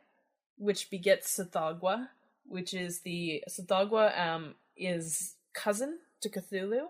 which 0.57 0.88
begets 0.88 1.36
Tsathoggua, 1.36 2.09
which 2.51 2.74
is 2.74 3.01
the 3.01 3.42
Tsathoggua 3.48 4.18
um, 4.20 4.55
is 4.76 5.36
cousin 5.55 5.98
to 6.20 6.28
Cthulhu, 6.28 6.82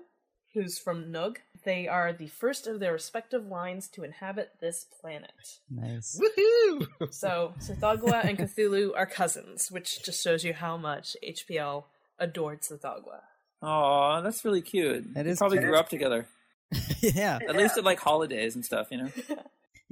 who's 0.55 0.79
from 0.79 1.13
Nug. 1.13 1.37
They 1.65 1.87
are 1.87 2.13
the 2.13 2.27
first 2.29 2.67
of 2.67 2.81
their 2.81 2.93
respective 2.95 3.47
lines 3.47 3.87
to 3.89 4.03
inhabit 4.03 4.53
this 4.61 4.87
planet. 5.01 5.33
Nice. 5.71 6.19
Woohoo! 6.21 7.13
So 7.13 7.55
Tsathoggua 7.61 8.25
and 8.25 8.39
Cthulhu 8.39 8.91
are 8.97 9.07
cousins, 9.07 9.71
which 9.71 10.03
just 10.05 10.25
shows 10.25 10.43
you 10.45 10.55
how 10.55 10.77
much 10.77 11.17
HPL 11.23 11.85
adored 12.19 12.63
Tsathoggua. 12.63 13.21
Aw, 13.63 14.23
that's 14.23 14.45
really 14.45 14.63
cute. 14.63 15.13
That 15.15 15.25
They 15.25 15.31
is 15.33 15.39
probably 15.39 15.59
cute. 15.59 15.69
grew 15.69 15.79
up 15.79 15.89
together. 15.91 16.27
yeah. 17.01 17.39
At 17.47 17.57
least 17.57 17.77
at 17.77 17.85
like 17.85 18.01
holidays 18.01 18.55
and 18.55 18.65
stuff, 18.65 18.89
you 18.91 18.99
know. 18.99 19.11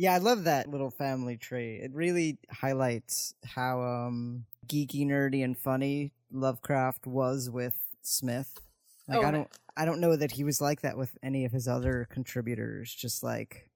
Yeah, 0.00 0.14
I 0.14 0.18
love 0.18 0.44
that 0.44 0.68
little 0.68 0.92
family 0.92 1.36
tree. 1.36 1.80
It 1.82 1.90
really 1.92 2.38
highlights 2.52 3.34
how 3.44 3.82
um 3.82 4.44
geeky, 4.68 5.06
nerdy, 5.06 5.42
and 5.42 5.56
funny 5.58 6.12
Lovecraft 6.30 7.06
was 7.06 7.50
with 7.50 7.74
Smith. 8.02 8.60
Like 9.08 9.18
Oh, 9.18 9.26
I 9.26 9.30
don't 9.30 9.48
I 9.76 9.84
don't 9.84 10.00
know 10.00 10.16
that 10.16 10.32
he 10.32 10.44
was 10.44 10.60
like 10.60 10.82
that 10.82 10.98
with 10.98 11.16
any 11.22 11.44
of 11.44 11.52
his 11.52 11.68
other 11.68 12.06
contributors. 12.10 12.92
Just 12.94 13.22
like, 13.22 13.70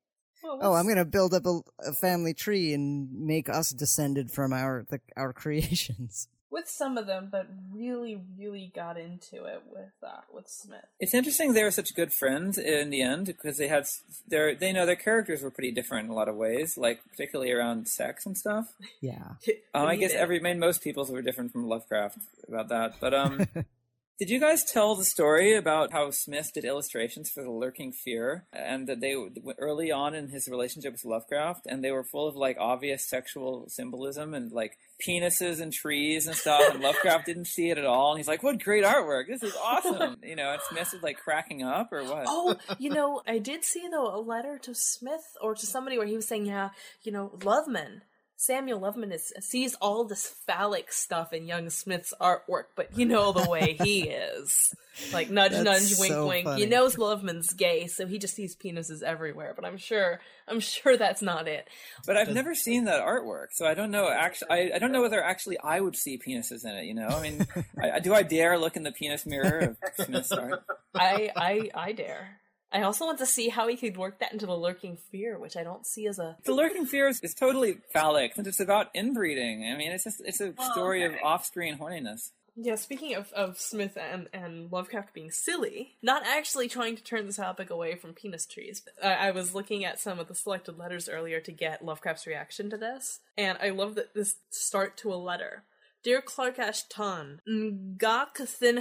oh, 0.44 0.74
I'm 0.74 0.88
gonna 0.88 1.04
build 1.04 1.32
up 1.32 1.46
a, 1.46 1.60
a 1.86 1.92
family 1.92 2.34
tree 2.34 2.74
and 2.74 3.10
make 3.12 3.48
us 3.48 3.70
descended 3.70 4.30
from 4.30 4.52
our 4.52 4.84
the, 4.90 5.00
our 5.16 5.32
creations. 5.42 6.28
With 6.52 6.68
some 6.68 6.98
of 6.98 7.06
them, 7.06 7.28
but 7.32 7.48
really, 7.72 8.20
really 8.38 8.70
got 8.74 8.98
into 8.98 9.44
it 9.46 9.62
with 9.72 9.92
uh, 10.06 10.20
with 10.32 10.48
Smith. 10.48 10.84
It's 11.00 11.14
interesting 11.14 11.54
they 11.54 11.64
were 11.64 11.70
such 11.70 11.94
good 11.94 12.12
friends 12.12 12.58
in 12.58 12.90
the 12.90 13.02
end 13.02 13.26
because 13.26 13.56
they 13.56 13.68
had 13.68 13.86
their 14.28 14.54
they 14.54 14.72
know 14.72 14.84
their 14.84 14.94
characters 14.94 15.42
were 15.42 15.50
pretty 15.50 15.72
different 15.72 16.06
in 16.06 16.12
a 16.12 16.14
lot 16.14 16.28
of 16.28 16.36
ways, 16.36 16.76
like 16.76 17.00
particularly 17.10 17.50
around 17.50 17.88
sex 17.88 18.26
and 18.26 18.36
stuff. 18.36 18.74
Yeah. 19.00 19.32
Um, 19.74 19.86
I 19.86 19.96
guess 20.02 20.12
every 20.12 20.38
I 20.38 20.42
mean, 20.42 20.58
most 20.58 20.82
people's 20.82 21.10
were 21.10 21.22
different 21.22 21.52
from 21.52 21.66
Lovecraft 21.66 22.18
about 22.46 22.68
that. 22.68 23.00
But 23.00 23.14
um, 23.14 23.46
did 24.22 24.30
you 24.30 24.38
guys 24.38 24.62
tell 24.62 24.94
the 24.94 25.04
story 25.04 25.56
about 25.56 25.90
how 25.90 26.08
Smith 26.12 26.52
did 26.54 26.64
illustrations 26.64 27.28
for 27.28 27.42
the 27.42 27.50
Lurking 27.50 27.90
Fear, 27.90 28.44
and 28.52 28.86
that 28.86 29.00
they 29.00 29.16
early 29.58 29.90
on 29.90 30.14
in 30.14 30.28
his 30.28 30.46
relationship 30.46 30.92
with 30.92 31.04
Lovecraft, 31.04 31.66
and 31.66 31.82
they 31.82 31.90
were 31.90 32.04
full 32.04 32.28
of 32.28 32.36
like 32.36 32.56
obvious 32.60 33.04
sexual 33.04 33.64
symbolism 33.68 34.32
and 34.32 34.52
like 34.52 34.78
penises 35.04 35.60
and 35.60 35.72
trees 35.72 36.28
and 36.28 36.36
stuff, 36.36 36.62
and 36.72 36.80
Lovecraft 36.80 37.26
didn't 37.26 37.46
see 37.46 37.70
it 37.70 37.78
at 37.78 37.84
all, 37.84 38.12
and 38.12 38.20
he's 38.20 38.28
like, 38.28 38.44
"What 38.44 38.62
great 38.62 38.84
artwork! 38.84 39.26
This 39.26 39.42
is 39.42 39.56
awesome!" 39.56 40.18
You 40.22 40.36
know, 40.36 40.52
and 40.52 40.62
Smith 40.70 40.94
is 40.94 41.02
like 41.02 41.18
cracking 41.18 41.64
up 41.64 41.92
or 41.92 42.04
what? 42.04 42.26
Oh, 42.28 42.54
you 42.78 42.90
know, 42.90 43.22
I 43.26 43.38
did 43.38 43.64
see 43.64 43.88
though 43.90 44.14
a 44.14 44.22
letter 44.22 44.56
to 44.62 44.72
Smith 44.72 45.36
or 45.40 45.56
to 45.56 45.66
somebody 45.66 45.98
where 45.98 46.06
he 46.06 46.14
was 46.14 46.28
saying, 46.28 46.46
yeah, 46.46 46.70
you 47.02 47.10
know, 47.10 47.32
Loveman. 47.40 48.02
Samuel 48.42 48.80
Loveman 48.80 49.12
is, 49.12 49.32
sees 49.38 49.76
all 49.76 50.02
this 50.02 50.26
phallic 50.26 50.92
stuff 50.92 51.32
in 51.32 51.46
young 51.46 51.70
Smith's 51.70 52.12
artwork, 52.20 52.64
but 52.74 52.98
you 52.98 53.06
know 53.06 53.30
the 53.30 53.48
way 53.48 53.78
he 53.80 54.00
is. 54.08 54.74
Like 55.12 55.30
nudge, 55.30 55.52
That's 55.52 55.64
nudge, 55.64 56.00
wink, 56.00 56.12
so 56.12 56.26
wink. 56.26 56.44
funny. 56.46 56.62
You 56.62 56.68
knows 56.68 56.96
Loveman's 56.96 57.52
gay, 57.52 57.86
so 57.86 58.04
he 58.04 58.18
just 58.18 58.34
sees 58.34 58.56
penises 58.56 59.00
everywhere. 59.00 59.52
But 59.54 59.64
I'm 59.64 59.76
sure, 59.76 60.18
I'm 60.48 60.58
sure 60.58 60.96
that's 60.96 61.22
not 61.22 61.46
it. 61.46 61.68
But 62.04 62.16
I've 62.16 62.34
never 62.34 62.56
seen 62.56 62.86
that 62.86 63.00
artwork, 63.00 63.52
so 63.52 63.64
I 63.64 63.74
don't 63.74 63.92
know. 63.92 64.10
Actually, 64.10 64.50
I, 64.50 64.72
I 64.74 64.78
don't 64.80 64.90
know 64.90 65.02
whether 65.02 65.22
actually 65.22 65.60
I 65.60 65.78
would 65.78 65.94
see 65.94 66.18
penises 66.18 66.64
in 66.64 66.72
it. 66.72 66.86
You 66.86 66.94
know, 66.94 67.06
I 67.06 67.22
mean, 67.22 67.46
I, 67.80 68.00
do 68.00 68.12
I 68.12 68.24
dare 68.24 68.58
look 68.58 68.74
in 68.74 68.82
the 68.82 68.90
penis 68.90 69.24
mirror 69.24 69.60
of 69.60 69.76
Smith's 70.04 70.32
art? 70.32 70.64
I, 70.96 71.30
I, 71.36 71.70
I 71.76 71.92
dare. 71.92 72.40
I 72.72 72.82
also 72.82 73.04
want 73.04 73.18
to 73.18 73.26
see 73.26 73.48
how 73.48 73.68
he 73.68 73.76
could 73.76 73.96
work 73.96 74.18
that 74.20 74.32
into 74.32 74.46
the 74.46 74.56
lurking 74.56 74.96
fear, 75.10 75.38
which 75.38 75.56
I 75.56 75.62
don't 75.62 75.86
see 75.86 76.06
as 76.06 76.18
a 76.18 76.36
The 76.44 76.54
Lurking 76.54 76.86
Fear 76.86 77.08
is, 77.08 77.20
is 77.20 77.34
totally 77.34 77.78
phallic, 77.92 78.32
and 78.36 78.46
it's 78.46 78.60
about 78.60 78.88
inbreeding. 78.94 79.70
I 79.70 79.76
mean, 79.76 79.92
it's 79.92 80.04
just 80.04 80.22
it's 80.24 80.40
a 80.40 80.54
story 80.72 81.04
of 81.04 81.12
off-screen 81.22 81.78
horniness. 81.78 82.30
Yeah, 82.54 82.74
speaking 82.74 83.14
of, 83.14 83.32
of 83.32 83.58
Smith 83.58 83.96
and, 83.96 84.28
and 84.32 84.70
Lovecraft 84.70 85.14
being 85.14 85.30
silly, 85.30 85.96
not 86.02 86.22
actually 86.26 86.68
trying 86.68 86.96
to 86.96 87.02
turn 87.02 87.26
the 87.26 87.32
topic 87.32 87.70
away 87.70 87.94
from 87.94 88.12
penis 88.12 88.44
trees. 88.44 88.82
I, 89.02 89.14
I 89.14 89.30
was 89.30 89.54
looking 89.54 89.86
at 89.86 89.98
some 89.98 90.18
of 90.18 90.28
the 90.28 90.34
selected 90.34 90.78
letters 90.78 91.08
earlier 91.08 91.40
to 91.40 91.52
get 91.52 91.84
Lovecraft's 91.84 92.26
reaction 92.26 92.68
to 92.70 92.76
this, 92.76 93.20
and 93.38 93.56
I 93.62 93.70
love 93.70 93.94
that 93.94 94.14
this 94.14 94.36
start 94.50 94.96
to 94.98 95.12
a 95.12 95.16
letter. 95.16 95.64
Dear 96.02 96.20
Clark 96.20 96.58
Ashton, 96.58 97.40
Nga 97.48 98.26
Kathin 98.34 98.78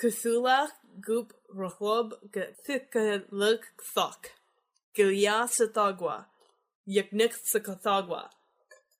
Cthulha 0.00 0.68
Goop 1.00 1.34
Rahlob 1.54 2.12
Gathika 2.30 3.22
Thok, 3.94 4.30
Gilya 4.96 5.46
Tsathoggua, 5.46 6.26
Yaknik 6.88 7.34
Sikathagwa. 7.54 8.28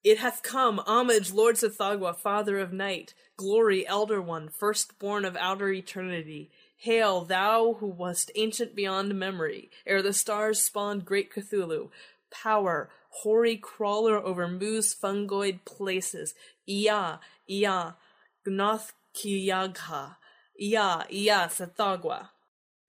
It 0.05 0.19
hath 0.19 0.43
come, 0.43 0.79
homage, 0.87 1.33
Lord 1.33 1.57
Tsathoggua, 1.57 2.17
Father 2.17 2.59
of 2.59 2.73
Night, 2.73 3.15
glory, 3.37 3.87
Elder 3.87 4.21
One, 4.21 4.49
firstborn 4.49 5.25
of 5.25 5.37
outer 5.37 5.71
eternity. 5.71 6.51
Hail, 6.77 7.25
thou 7.25 7.77
who 7.81 7.87
wast 7.87 8.31
ancient 8.37 8.77
beyond 8.77 9.19
memory, 9.19 9.71
ere 9.87 10.03
the 10.03 10.13
stars 10.13 10.63
spawned 10.63 11.05
great 11.05 11.33
Cthulhu. 11.33 11.89
Power, 12.31 12.91
hoary 13.23 13.57
crawler 13.57 14.19
over 14.19 14.47
moose 14.47 14.95
fungoid 14.95 15.65
places. 15.65 16.35
Ia, 16.69 17.19
Ia, 17.51 17.97
Gnoth 18.47 18.93
Kiyagha. 19.15 20.17
Ia, 20.61 21.07
Ia, 21.11 21.49
Tsathoggua. 21.51 22.31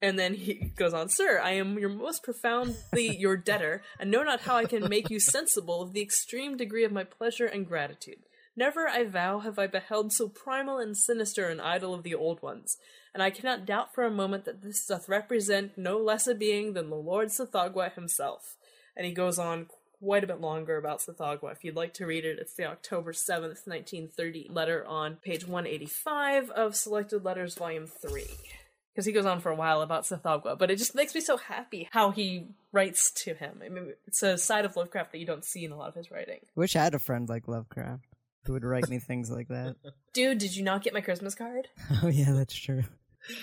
And 0.02 0.18
then 0.18 0.36
he 0.36 0.54
goes 0.54 0.94
on, 0.94 1.10
Sir, 1.10 1.42
I 1.44 1.52
am 1.52 1.78
your 1.78 1.90
most 1.90 2.24
profoundly 2.24 3.18
your 3.20 3.36
debtor, 3.36 3.82
and 4.00 4.10
know 4.10 4.24
not 4.24 4.42
how 4.42 4.56
I 4.56 4.66
can 4.66 4.88
make 4.88 5.10
you 5.10 5.20
sensible 5.20 5.82
of 5.82 5.94
the 5.94 6.02
extreme 6.02 6.56
degree 6.56 6.86
of 6.86 6.92
my 6.92 7.04
pleasure 7.04 7.46
and 7.46 7.68
gratitude. 7.68 8.20
Never, 8.56 8.88
I 8.88 9.04
vow, 9.04 9.40
have 9.40 9.60
I 9.60 9.68
beheld 9.68 10.12
so 10.12 10.28
primal 10.28 10.80
and 10.80 10.98
sinister 10.98 11.48
an 11.48 11.60
idol 11.60 11.94
of 11.94 12.04
the 12.04 12.16
old 12.16 12.42
ones, 12.42 12.78
and 13.14 13.22
I 13.22 13.30
cannot 13.30 13.66
doubt 13.66 13.94
for 13.94 14.04
a 14.04 14.12
moment 14.12 14.46
that 14.46 14.62
this 14.62 14.86
doth 14.86 15.10
represent 15.10 15.78
no 15.78 15.98
less 15.98 16.28
a 16.28 16.36
being 16.36 16.74
than 16.74 16.90
the 16.90 16.96
Lord 16.96 17.30
Tsathoggua 17.30 17.94
himself. 17.94 18.56
And 18.96 19.06
he 19.06 19.14
goes 19.14 19.40
on 19.40 19.68
quite 20.02 20.24
a 20.24 20.28
bit 20.28 20.42
longer 20.42 20.78
about 20.78 21.00
Tsathoggua. 21.00 21.52
If 21.52 21.64
you'd 21.64 21.76
like 21.76 21.94
to 21.96 22.06
read 22.06 22.26
it, 22.26 22.40
it's 22.40 22.54
the 22.56 22.66
October 22.66 23.14
7th, 23.14 23.68
1930 23.68 24.48
letter 24.50 24.86
on 24.86 25.16
page 25.18 25.48
185 25.48 26.50
of 26.52 26.76
Selected 26.76 27.24
Letters, 27.24 27.56
Volume 27.56 27.88
3. 27.88 28.24
Because 28.94 29.06
he 29.06 29.12
goes 29.12 29.26
on 29.26 29.40
for 29.40 29.52
a 29.52 29.56
while 29.56 29.82
about 29.82 30.04
Tsathoggua, 30.04 30.58
but 30.58 30.72
it 30.72 30.78
just 30.78 30.96
makes 30.96 31.16
me 31.16 31.22
so 31.22 31.38
happy 31.38 31.88
how 31.92 32.12
he 32.12 32.48
writes 32.72 33.12
to 33.12 33.34
him. 33.34 33.62
I 33.64 33.70
mean, 33.70 33.94
it's 34.08 34.24
a 34.24 34.38
side 34.38 34.66
of 34.66 34.76
Lovecraft 34.76 35.12
that 35.12 35.20
you 35.20 35.26
don't 35.26 35.46
see 35.46 35.64
in 35.64 35.72
a 35.72 35.78
lot 35.78 35.90
of 35.90 35.96
his 35.96 36.12
writing. 36.12 36.40
Wish 36.56 36.76
I 36.76 36.84
had 36.84 36.96
a 36.96 37.00
friend 37.00 37.30
like 37.30 37.48
Lovecraft 37.48 38.06
who 38.46 38.54
would 38.54 38.66
write 38.66 38.90
me 38.90 39.00
things 39.08 39.30
like 39.30 39.48
that. 39.50 39.76
Dude, 40.14 40.40
did 40.40 40.56
you 40.56 40.64
not 40.64 40.84
get 40.84 40.94
my 40.94 41.02
Christmas 41.02 41.36
card? 41.36 41.68
Oh 42.04 42.08
yeah, 42.08 42.32
that's 42.32 42.56
true. 42.56 42.84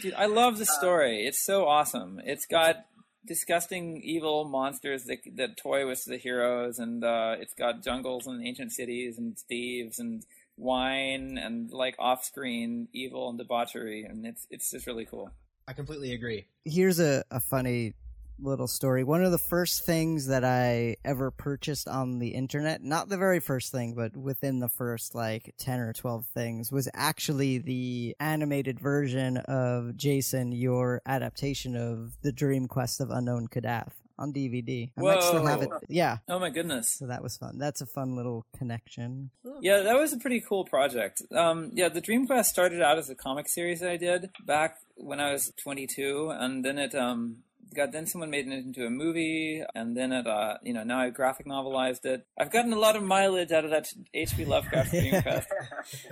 Dude, 0.03 0.15
I 0.15 0.27
love 0.27 0.59
the 0.59 0.67
story. 0.67 1.27
It's 1.27 1.45
so 1.45 1.67
awesome. 1.67 2.21
It's 2.25 2.47
got 2.47 2.85
disgusting 3.27 4.01
evil 4.03 4.45
monsters 4.45 5.05
that 5.05 5.19
that 5.35 5.57
toy 5.57 5.87
with 5.87 6.05
the 6.05 6.17
heroes, 6.17 6.79
and 6.79 7.05
uh, 7.05 7.37
it's 7.39 7.55
got 7.55 7.83
jungles 7.83 8.27
and 8.27 8.47
ancient 8.47 8.73
cities 8.73 9.19
and 9.19 9.39
thieves 9.49 9.99
and 9.99 10.25
wine 10.57 11.39
and 11.39 11.71
like 11.71 11.95
off-screen 11.99 12.89
evil 12.93 13.29
and 13.29 13.39
debauchery, 13.39 14.05
and 14.05 14.27
it's 14.27 14.47
it's 14.51 14.71
just 14.71 14.87
really 14.87 15.05
cool. 15.05 15.31
I 15.69 15.73
completely 15.73 16.13
agree. 16.13 16.47
Here's 16.65 17.01
a, 17.01 17.25
a 17.31 17.41
funny 17.41 17.95
little 18.39 18.67
story. 18.67 19.05
One 19.05 19.25
of 19.25 19.33
the 19.33 19.39
first 19.39 19.85
things 19.85 20.27
that 20.27 20.45
I 20.45 20.97
ever 21.05 21.31
purchased 21.31 21.89
on 21.89 22.19
the 22.19 22.29
internet, 22.29 22.83
not 22.83 23.09
the 23.09 23.17
very 23.17 23.41
first 23.41 23.73
thing, 23.73 23.95
but 23.95 24.17
within 24.17 24.59
the 24.61 24.69
first 24.69 25.15
like 25.15 25.55
10 25.59 25.81
or 25.81 25.93
12 25.93 26.27
things, 26.27 26.73
was 26.73 26.89
actually 26.95 27.59
the 27.59 28.17
animated 28.21 28.81
version 28.81 29.39
of 29.39 29.97
Jason, 29.97 30.53
your 30.53 31.03
adaptation 31.07 31.77
of 31.77 32.17
The 32.23 32.33
Dream 32.33 32.69
Quest 32.69 33.01
of 33.01 33.11
Unknown 33.11 33.49
Kadath 33.49 33.93
on 34.19 34.33
DVD. 34.33 34.91
I 34.97 35.01
might 35.01 35.23
still 35.23 35.45
have 35.45 35.63
it. 35.63 35.71
Yeah. 35.89 36.19
Oh 36.29 36.39
my 36.39 36.51
goodness! 36.51 36.89
So 36.89 37.07
that 37.07 37.23
was 37.23 37.37
fun. 37.37 37.59
That's 37.59 37.81
a 37.81 37.87
fun 37.87 38.17
little 38.17 38.47
connection. 38.57 39.31
Yeah, 39.61 39.81
that 39.83 39.97
was 39.97 40.13
a 40.13 40.19
pretty 40.19 40.41
cool 40.41 40.65
project. 40.65 41.23
Um, 41.33 41.71
yeah, 41.75 41.89
the 41.89 42.01
Dream 42.01 42.27
Quest 42.27 42.51
started 42.51 42.83
out 42.83 42.99
as 42.99 43.11
a 43.11 43.15
comic 43.15 43.49
series 43.49 43.81
that 43.81 43.91
I 43.91 43.97
did 43.97 44.31
back 44.45 44.79
when 44.97 45.21
I 45.21 45.33
was 45.33 45.53
22, 45.63 46.31
and 46.31 46.65
then 46.65 46.79
it 46.79 46.95
um, 46.95 47.39
got 47.75 47.93
then 47.93 48.07
someone 48.07 48.31
made 48.31 48.47
it 48.47 48.53
into 48.53 48.87
a 48.87 48.91
movie, 48.91 49.63
and 49.75 49.97
then 49.97 50.13
it 50.13 50.27
uh, 50.27 50.59
you 50.63 50.73
know 50.73 50.83
now 50.83 51.01
I 51.01 51.11
graphic 51.11 51.47
novelized 51.47 52.05
it. 52.05 52.27
I've 52.39 52.51
gotten 52.51 52.73
a 52.73 52.79
lot 52.79 52.97
of 52.97 53.03
mileage 53.03 53.53
out 53.53 53.65
of 53.65 53.71
that 53.71 53.89
H.P. 54.15 54.45
Lovecraft 54.45 54.91
Dream 54.91 55.23
Quest, 55.23 55.49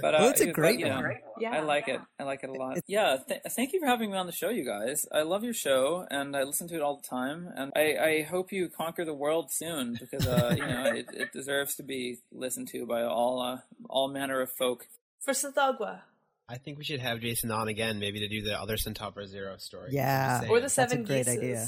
but 0.01 0.15
uh, 0.15 0.19
Well, 0.21 0.31
it's 0.31 0.41
a 0.41 0.47
but, 0.47 0.55
great 0.55 0.79
you 0.79 0.87
know, 0.87 0.97
one. 0.97 1.17
Yeah. 1.39 1.53
I 1.53 1.61
like 1.61 1.89
it. 1.89 2.01
I 2.19 2.25
like 2.25 2.45
it 2.45 2.51
a 2.51 2.53
lot. 2.53 2.79
Yeah, 2.87 3.17
th- 3.27 3.41
thank 3.51 3.73
you 3.73 3.81
for 3.81 3.87
having 3.87 4.11
me 4.11 4.17
on 4.17 4.27
the 4.27 4.33
show, 4.33 4.51
you 4.51 4.65
guys. 4.65 5.07
I 5.13 5.23
love 5.23 5.45
your 5.45 5.55
show, 5.55 6.07
and 6.11 6.37
I 6.37 6.43
listen 6.45 6.69
to 6.69 6.75
it 6.77 6.83
all 6.83 6.97
the 6.97 7.09
time. 7.09 7.49
And 7.57 7.73
I, 7.77 7.97
I 7.97 8.23
hope 8.23 8.53
you 8.53 8.69
conquer 8.69 9.05
the 9.05 9.15
world 9.15 9.51
soon 9.53 9.97
because 9.99 10.27
uh, 10.27 10.55
you 10.57 10.67
know 10.67 10.85
it, 10.87 11.07
it 11.13 11.33
deserves 11.33 11.75
to 11.77 11.83
be 11.83 12.19
listened 12.33 12.69
to 12.69 12.87
by 12.87 13.03
all 13.03 13.41
uh, 13.41 13.59
all 13.89 14.09
manner 14.09 14.41
of 14.41 14.51
folk. 14.51 14.87
For 15.21 15.33
Tsathoggua. 15.33 16.01
I 16.49 16.59
think 16.59 16.79
we 16.79 16.85
should 16.85 17.01
have 17.01 17.21
Jason 17.21 17.51
on 17.51 17.69
again, 17.69 17.99
maybe 17.99 18.21
to 18.21 18.29
do 18.29 18.43
the 18.43 18.61
other 18.61 18.77
Satampra 18.77 19.27
Zeiros 19.33 19.61
story. 19.63 19.91
Yeah. 19.93 20.43
Or 20.49 20.61
the 20.61 20.69
saying. 20.69 20.89
That's 20.89 20.93
a 20.93 20.97
Seven 20.97 21.05
great 21.05 21.25
Geases. 21.27 21.39
idea. 21.39 21.67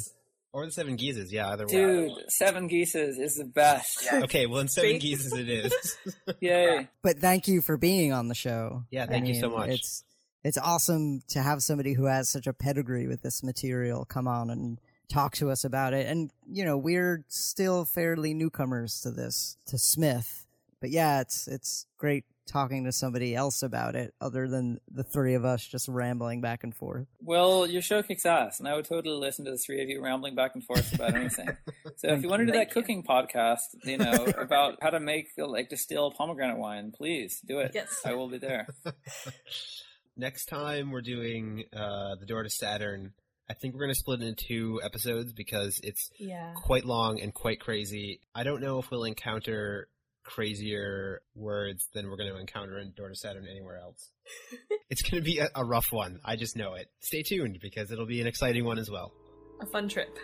or 0.53 0.67
the 0.67 0.73
Seven 0.73 0.97
Geases. 0.97 1.33
Yeah, 1.33 1.49
either 1.51 1.65
Dude, 1.67 2.11
one. 2.11 2.21
Seven 2.29 2.67
Geases 2.69 3.19
is 3.19 3.37
the 3.37 3.45
best. 3.45 4.07
Okay, 4.13 4.47
well, 4.47 4.61
in 4.61 4.69
Seven 4.69 4.91
Great. 4.91 5.03
Geases 5.03 5.33
it 5.33 5.49
is. 5.49 5.97
Yay. 6.41 6.89
But 7.03 7.19
thank 7.19 7.49
you 7.49 7.63
for 7.63 7.77
being 7.77 8.13
on 8.13 8.29
the 8.29 8.35
show. 8.35 8.85
Yeah, 8.91 9.05
I 9.05 9.07
thank 9.07 9.27
you 9.27 9.35
so 9.35 9.49
much. 9.51 9.71
It's 9.71 10.05
it's 10.45 10.59
awesome 10.59 11.23
to 11.29 11.41
have 11.43 11.63
somebody 11.63 11.95
who 11.95 12.05
has 12.05 12.29
such 12.29 12.47
a 12.47 12.53
pedigree 12.53 13.07
with 13.09 13.23
this 13.23 13.43
material 13.43 14.05
come 14.05 14.29
on 14.29 14.49
and 14.51 14.79
talk 15.09 15.35
to 15.37 15.51
us 15.51 15.65
about 15.65 15.93
it. 15.95 16.07
And 16.07 16.31
you 16.47 16.65
know, 16.65 16.77
we're 16.77 17.25
still 17.29 17.85
fairly 17.85 18.33
newcomers 18.35 19.01
to 19.01 19.11
this, 19.11 19.57
to 19.67 19.79
Smith. 19.79 20.47
But 20.81 20.91
yeah, 20.91 21.21
it's 21.23 21.49
it's 21.49 21.87
great 21.97 22.25
talking 22.47 22.85
to 22.85 22.93
somebody 22.93 23.35
else 23.35 23.63
about 23.63 23.95
it 23.97 24.15
other 24.21 24.49
than 24.49 24.81
the 24.91 25.03
three 25.05 25.35
of 25.35 25.45
us 25.45 25.67
just 25.67 25.89
rambling 25.89 26.41
back 26.41 26.63
and 26.65 26.75
forth. 26.75 27.07
Well, 27.21 27.67
your 27.67 27.83
show 27.83 28.03
kicks 28.03 28.25
ass, 28.25 28.59
and 28.59 28.69
I 28.69 28.75
would 28.77 28.85
totally 28.85 29.17
listen 29.17 29.45
to 29.47 29.51
the 29.51 29.59
three 29.59 29.83
of 29.83 29.89
you 29.89 30.03
rambling 30.03 30.35
back 30.35 30.53
and 30.55 30.65
forth 30.65 30.93
about 30.95 31.15
anything. 31.17 31.49
So 31.97 32.09
if 32.09 32.23
you 32.23 32.29
want 32.29 32.41
to 32.41 32.47
do 32.47 32.53
that 32.53 32.71
cooking 32.71 33.03
podcast, 33.03 33.75
you 33.85 33.99
know, 33.99 34.13
about 34.39 34.79
how 34.81 34.91
to 34.91 35.01
make 35.01 35.29
like 35.37 35.69
distill 35.69 36.11
pomegranate 36.11 36.59
wine, 36.59 36.93
please 36.97 37.41
do 37.47 37.59
it. 37.61 37.73
Yes. 37.75 38.01
I 38.05 38.15
will 38.15 38.29
be 38.29 38.39
there. 38.39 38.67
Next 40.17 40.47
time 40.47 40.91
we're 40.91 41.03
doing 41.03 41.65
uh, 41.75 42.15
the 42.17 42.27
Door 42.27 42.45
to 42.45 42.51
Saturn. 42.51 43.13
I 43.49 43.55
think 43.55 43.75
we're 43.75 43.81
going 43.81 43.93
to 43.95 43.99
split 43.99 44.23
it 44.23 44.27
into 44.27 44.45
two 44.47 44.81
episodes 44.83 45.33
because 45.33 45.79
it's 45.85 46.11
Yeah. 46.19 46.53
quite 46.55 46.85
long 46.85 47.21
and 47.21 47.33
quite 47.33 47.61
crazy. 47.61 48.21
I 48.35 48.43
don't 48.43 48.61
know 48.61 48.79
if 48.79 48.91
we'll 48.91 49.05
encounter 49.05 49.89
crazier 50.27 51.23
words 51.35 51.89
than 51.95 52.11
we're 52.11 52.17
going 52.17 52.33
to 52.33 52.39
encounter 52.39 52.79
in 52.79 52.93
Door 52.97 53.11
to 53.11 53.15
Saturn 53.15 53.47
anywhere 53.51 53.79
else. 53.79 54.11
it's 54.91 55.03
going 55.03 55.23
to 55.23 55.25
be 55.25 55.39
a, 55.39 55.49
a 55.55 55.65
rough 55.65 55.93
one. 55.93 56.21
I 56.25 56.37
just 56.37 56.57
know 56.57 56.75
it. 56.75 56.89
Stay 57.01 57.23
tuned 57.23 57.59
because 57.63 57.91
it'll 57.91 58.07
be 58.07 58.21
an 58.21 58.27
exciting 58.27 58.65
one 58.65 58.79
as 58.79 58.91
well. 58.91 59.13
A 59.61 59.67
fun 59.67 59.89
trip. 59.89 60.19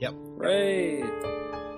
Yep. 0.00 0.14
Great. 0.38 1.69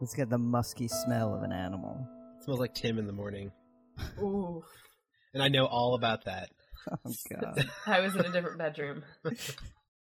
Let's 0.00 0.14
got 0.14 0.30
the 0.30 0.38
musky 0.38 0.88
smell 0.88 1.34
of 1.34 1.42
an 1.42 1.52
animal. 1.52 2.08
It 2.38 2.44
smells 2.44 2.58
like 2.60 2.74
Tim 2.74 2.98
in 2.98 3.06
the 3.06 3.12
morning. 3.12 3.52
Ooh. 4.18 4.62
And 5.34 5.42
I 5.42 5.48
know 5.48 5.66
all 5.66 5.94
about 5.94 6.24
that. 6.24 6.50
Oh 7.04 7.12
god. 7.30 7.68
I 7.86 8.00
was 8.00 8.16
in 8.16 8.24
a 8.24 8.32
different 8.32 8.56
bedroom. 8.56 9.02